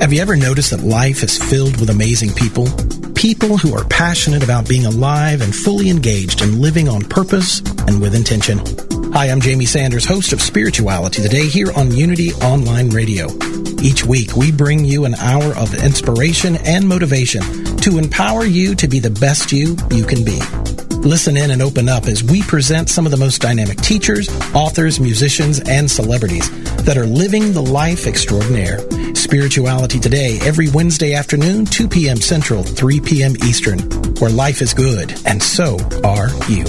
Have 0.00 0.12
you 0.12 0.22
ever 0.22 0.36
noticed 0.36 0.70
that 0.70 0.84
life 0.84 1.24
is 1.24 1.36
filled 1.36 1.80
with 1.80 1.90
amazing 1.90 2.32
people? 2.32 2.68
People 3.14 3.58
who 3.58 3.74
are 3.74 3.84
passionate 3.86 4.44
about 4.44 4.68
being 4.68 4.86
alive 4.86 5.40
and 5.40 5.52
fully 5.52 5.90
engaged 5.90 6.40
in 6.40 6.60
living 6.60 6.88
on 6.88 7.02
purpose 7.02 7.58
and 7.88 8.00
with 8.00 8.14
intention. 8.14 8.60
Hi, 9.12 9.26
I'm 9.28 9.40
Jamie 9.40 9.66
Sanders, 9.66 10.04
host 10.04 10.32
of 10.32 10.40
Spirituality 10.40 11.20
Today 11.20 11.48
here 11.48 11.72
on 11.76 11.90
Unity 11.90 12.32
Online 12.34 12.90
Radio. 12.90 13.26
Each 13.82 14.04
week, 14.04 14.36
we 14.36 14.52
bring 14.52 14.84
you 14.84 15.04
an 15.04 15.16
hour 15.16 15.52
of 15.56 15.74
inspiration 15.74 16.58
and 16.58 16.88
motivation 16.88 17.42
to 17.78 17.98
empower 17.98 18.44
you 18.44 18.76
to 18.76 18.86
be 18.86 19.00
the 19.00 19.10
best 19.10 19.50
you 19.50 19.76
you 19.90 20.04
can 20.04 20.24
be. 20.24 20.38
Listen 21.02 21.36
in 21.36 21.50
and 21.50 21.62
open 21.62 21.88
up 21.88 22.06
as 22.06 22.24
we 22.24 22.42
present 22.42 22.90
some 22.90 23.06
of 23.06 23.12
the 23.12 23.16
most 23.16 23.40
dynamic 23.40 23.80
teachers, 23.80 24.28
authors, 24.54 24.98
musicians, 25.00 25.60
and 25.60 25.90
celebrities 25.90 26.50
that 26.84 26.96
are 26.96 27.06
living 27.06 27.52
the 27.52 27.62
life 27.62 28.06
extraordinaire. 28.06 28.78
Spirituality 29.14 30.00
Today 30.00 30.38
every 30.42 30.68
Wednesday 30.68 31.14
afternoon, 31.14 31.66
2 31.66 31.88
p.m. 31.88 32.16
Central, 32.18 32.62
3 32.62 33.00
p.m. 33.00 33.34
Eastern, 33.44 33.78
where 34.18 34.30
life 34.30 34.60
is 34.60 34.74
good, 34.74 35.14
and 35.24 35.42
so 35.42 35.78
are 36.04 36.28
you. 36.48 36.64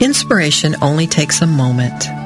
Inspiration 0.00 0.76
only 0.82 1.06
takes 1.06 1.42
a 1.42 1.46
moment. 1.46 2.19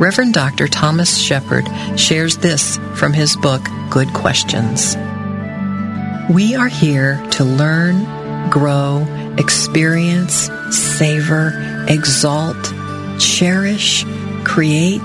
Reverend 0.00 0.34
Dr. 0.34 0.66
Thomas 0.66 1.16
Shepherd 1.16 1.68
shares 1.96 2.38
this 2.38 2.78
from 2.96 3.12
his 3.12 3.36
book, 3.36 3.62
Good 3.90 4.12
Questions. 4.12 4.96
We 6.28 6.56
are 6.56 6.66
here 6.66 7.24
to 7.32 7.44
learn, 7.44 8.50
grow, 8.50 9.06
experience, 9.38 10.50
savor, 10.70 11.86
exalt, 11.88 12.56
cherish, 13.20 14.04
create, 14.42 15.00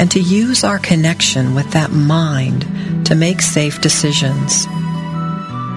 and 0.00 0.10
to 0.12 0.20
use 0.20 0.64
our 0.64 0.78
connection 0.78 1.54
with 1.54 1.70
that 1.72 1.90
mind 1.90 3.06
to 3.06 3.14
make 3.14 3.42
safe 3.42 3.82
decisions. 3.82 4.66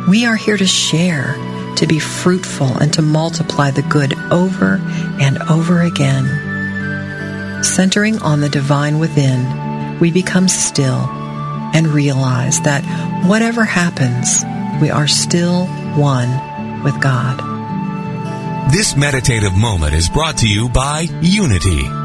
We 0.08 0.26
are 0.26 0.38
here 0.38 0.58
to 0.58 0.66
share, 0.66 1.34
to 1.76 1.86
be 1.86 2.00
fruitful, 2.00 2.78
and 2.78 2.94
to 2.94 3.02
multiply 3.02 3.72
the 3.72 3.82
good 3.84 4.14
over 4.32 4.80
and 5.20 5.38
over 5.50 5.82
again. 5.82 6.51
Centering 7.64 8.20
on 8.22 8.42
the 8.42 8.50
divine 8.50 9.00
within, 9.00 10.00
we 10.00 10.12
become 10.12 10.48
still 10.48 11.08
and 11.74 11.88
realize 11.88 12.60
that 12.62 12.84
whatever 13.26 13.64
happens, 13.64 14.44
we 14.82 14.90
are 14.90 15.08
still 15.08 15.68
one 15.96 16.84
with 16.84 17.00
God. 17.00 17.40
This 18.72 18.96
meditative 18.96 19.56
moment 19.56 19.94
is 19.94 20.10
brought 20.10 20.38
to 20.38 20.48
you 20.48 20.70
by 20.70 21.02
Unity. 21.22 22.01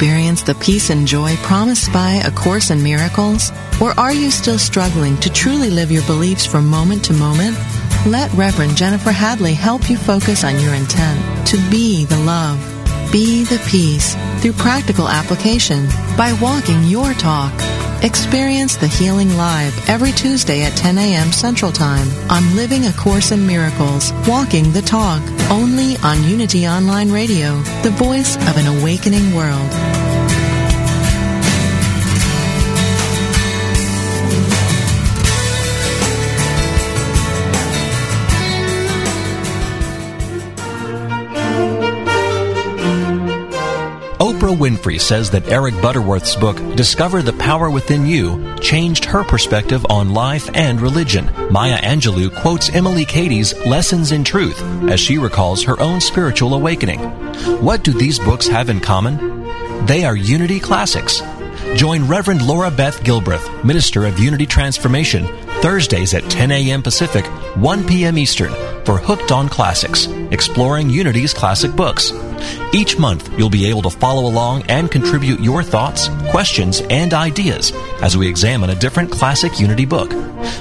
Experience 0.00 0.42
the 0.42 0.54
peace 0.54 0.88
and 0.88 1.06
joy 1.06 1.36
promised 1.42 1.92
by 1.92 2.12
A 2.24 2.30
Course 2.30 2.70
in 2.70 2.82
Miracles? 2.82 3.52
Or 3.82 3.90
are 4.00 4.14
you 4.14 4.30
still 4.30 4.58
struggling 4.58 5.18
to 5.18 5.30
truly 5.30 5.68
live 5.68 5.90
your 5.90 6.02
beliefs 6.04 6.46
from 6.46 6.66
moment 6.66 7.04
to 7.04 7.12
moment? 7.12 7.54
Let 8.06 8.32
Reverend 8.32 8.78
Jennifer 8.78 9.12
Hadley 9.12 9.52
help 9.52 9.90
you 9.90 9.98
focus 9.98 10.42
on 10.42 10.58
your 10.58 10.72
intent 10.72 11.46
to 11.48 11.58
be 11.70 12.06
the 12.06 12.16
love, 12.20 12.58
be 13.12 13.44
the 13.44 13.62
peace 13.68 14.16
through 14.40 14.52
practical 14.54 15.08
application 15.08 15.86
by 16.16 16.36
walking 16.40 16.82
your 16.84 17.12
talk. 17.14 17.52
Experience 18.02 18.76
the 18.76 18.86
healing 18.86 19.36
live 19.36 19.76
every 19.88 20.12
Tuesday 20.12 20.62
at 20.62 20.76
10 20.76 20.96
a.m. 20.96 21.30
Central 21.30 21.70
Time 21.70 22.08
on 22.30 22.56
Living 22.56 22.86
a 22.86 22.92
Course 22.94 23.30
in 23.30 23.46
Miracles, 23.46 24.12
Walking 24.26 24.72
the 24.72 24.80
Talk, 24.82 25.22
only 25.50 25.98
on 25.98 26.24
Unity 26.24 26.66
Online 26.66 27.12
Radio, 27.12 27.60
the 27.82 27.90
voice 27.90 28.36
of 28.48 28.56
an 28.56 28.66
awakening 28.78 29.34
world. 29.34 29.99
Oprah 44.50 44.76
Winfrey 44.76 45.00
says 45.00 45.30
that 45.30 45.46
Eric 45.48 45.74
Butterworth's 45.74 46.34
book, 46.34 46.56
Discover 46.74 47.22
the 47.22 47.32
Power 47.34 47.70
Within 47.70 48.04
You, 48.04 48.56
changed 48.56 49.04
her 49.04 49.22
perspective 49.22 49.86
on 49.88 50.12
life 50.12 50.50
and 50.54 50.80
religion. 50.80 51.30
Maya 51.52 51.78
Angelou 51.78 52.34
quotes 52.34 52.68
Emily 52.70 53.04
Cady's 53.04 53.56
Lessons 53.64 54.10
in 54.10 54.24
Truth 54.24 54.60
as 54.90 54.98
she 54.98 55.18
recalls 55.18 55.62
her 55.62 55.78
own 55.80 56.00
spiritual 56.00 56.54
awakening. 56.54 56.98
What 57.62 57.84
do 57.84 57.92
these 57.92 58.18
books 58.18 58.48
have 58.48 58.70
in 58.70 58.80
common? 58.80 59.86
They 59.86 60.04
are 60.04 60.16
Unity 60.16 60.58
classics. 60.58 61.22
Join 61.76 62.08
Reverend 62.08 62.44
Laura 62.44 62.72
Beth 62.72 63.04
Gilbreth, 63.04 63.64
Minister 63.64 64.04
of 64.04 64.18
Unity 64.18 64.46
Transformation, 64.46 65.26
Thursdays 65.60 66.12
at 66.12 66.28
10 66.28 66.50
a.m. 66.50 66.82
Pacific, 66.82 67.24
1 67.56 67.86
p.m. 67.86 68.18
Eastern, 68.18 68.50
for 68.84 68.98
Hooked 68.98 69.30
on 69.30 69.48
Classics, 69.48 70.06
exploring 70.32 70.90
Unity's 70.90 71.32
classic 71.32 71.70
books. 71.76 72.10
Each 72.72 72.98
month, 72.98 73.30
you'll 73.38 73.50
be 73.50 73.66
able 73.66 73.82
to 73.82 73.90
follow 73.90 74.26
along 74.26 74.62
and 74.68 74.90
contribute 74.90 75.40
your 75.40 75.62
thoughts, 75.62 76.08
questions, 76.30 76.82
and 76.90 77.12
ideas 77.12 77.72
as 78.02 78.16
we 78.16 78.28
examine 78.28 78.70
a 78.70 78.74
different 78.74 79.10
classic 79.10 79.58
Unity 79.58 79.84
book. 79.84 80.12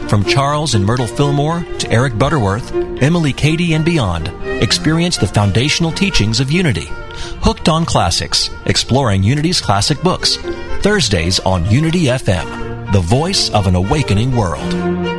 From 0.09 0.23
Charles 0.23 0.75
and 0.75 0.85
Myrtle 0.85 1.07
Fillmore 1.07 1.61
to 1.79 1.91
Eric 1.91 2.17
Butterworth, 2.17 2.73
Emily 3.01 3.33
Cady, 3.33 3.73
and 3.73 3.85
beyond, 3.85 4.27
experience 4.61 5.17
the 5.17 5.27
foundational 5.27 5.91
teachings 5.91 6.39
of 6.39 6.51
Unity. 6.51 6.87
Hooked 7.41 7.69
on 7.69 7.85
Classics, 7.85 8.49
exploring 8.65 9.23
Unity's 9.23 9.61
classic 9.61 10.01
books. 10.01 10.37
Thursdays 10.81 11.39
on 11.41 11.69
Unity 11.69 12.05
FM, 12.05 12.91
the 12.93 13.01
voice 13.01 13.49
of 13.51 13.67
an 13.67 13.75
awakening 13.75 14.35
world. 14.35 15.18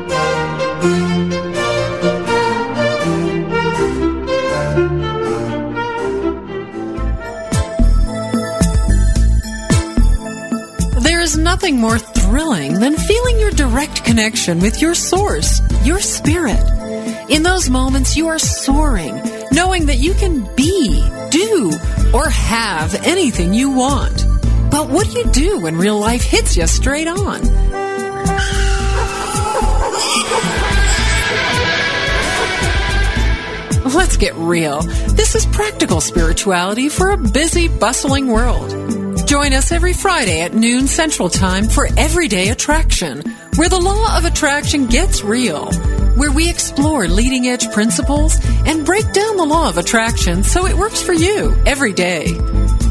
Nothing 11.70 11.80
more 11.80 11.98
thrilling 11.98 12.80
than 12.80 12.96
feeling 12.96 13.38
your 13.38 13.50
direct 13.52 14.04
connection 14.04 14.58
with 14.58 14.82
your 14.82 14.94
source, 14.94 15.60
your 15.84 16.00
spirit. 16.00 16.60
In 17.28 17.44
those 17.44 17.70
moments, 17.70 18.16
you 18.16 18.26
are 18.26 18.40
soaring, 18.40 19.14
knowing 19.52 19.86
that 19.86 19.98
you 19.98 20.14
can 20.14 20.52
be, 20.56 21.08
do, 21.30 21.72
or 22.12 22.28
have 22.28 22.94
anything 23.06 23.54
you 23.54 23.70
want. 23.70 24.24
But 24.70 24.88
what 24.90 25.08
do 25.08 25.18
you 25.18 25.26
do 25.26 25.60
when 25.60 25.76
real 25.76 25.98
life 25.98 26.22
hits 26.22 26.56
you 26.56 26.66
straight 26.66 27.06
on? 27.06 27.40
Let's 33.94 34.16
get 34.16 34.34
real. 34.34 34.82
This 35.14 35.36
is 35.36 35.46
practical 35.46 36.00
spirituality 36.00 36.88
for 36.88 37.10
a 37.10 37.16
busy, 37.16 37.68
bustling 37.68 38.26
world. 38.26 38.79
Join 39.30 39.52
us 39.52 39.70
every 39.70 39.92
Friday 39.92 40.40
at 40.40 40.54
noon 40.54 40.88
Central 40.88 41.28
Time 41.28 41.68
for 41.68 41.86
Everyday 41.96 42.48
Attraction, 42.48 43.20
where 43.54 43.68
the 43.68 43.78
law 43.78 44.18
of 44.18 44.24
attraction 44.24 44.86
gets 44.86 45.22
real, 45.22 45.70
where 46.16 46.32
we 46.32 46.50
explore 46.50 47.06
leading 47.06 47.46
edge 47.46 47.70
principles 47.70 48.36
and 48.66 48.84
break 48.84 49.04
down 49.12 49.36
the 49.36 49.44
law 49.44 49.68
of 49.68 49.78
attraction 49.78 50.42
so 50.42 50.66
it 50.66 50.76
works 50.76 51.00
for 51.00 51.12
you 51.12 51.56
every 51.64 51.92
day. 51.92 52.32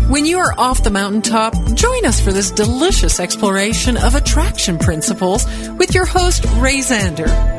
When 0.07 0.25
you 0.25 0.39
are 0.39 0.57
off 0.57 0.81
the 0.81 0.91
mountaintop, 0.91 1.55
join 1.73 2.05
us 2.05 2.21
for 2.21 2.31
this 2.31 2.51
delicious 2.51 3.19
exploration 3.19 3.97
of 3.97 4.15
attraction 4.15 4.77
principles 4.77 5.45
with 5.71 5.93
your 5.93 6.05
host, 6.05 6.45
Ray 6.55 6.77
Zander. 6.77 7.58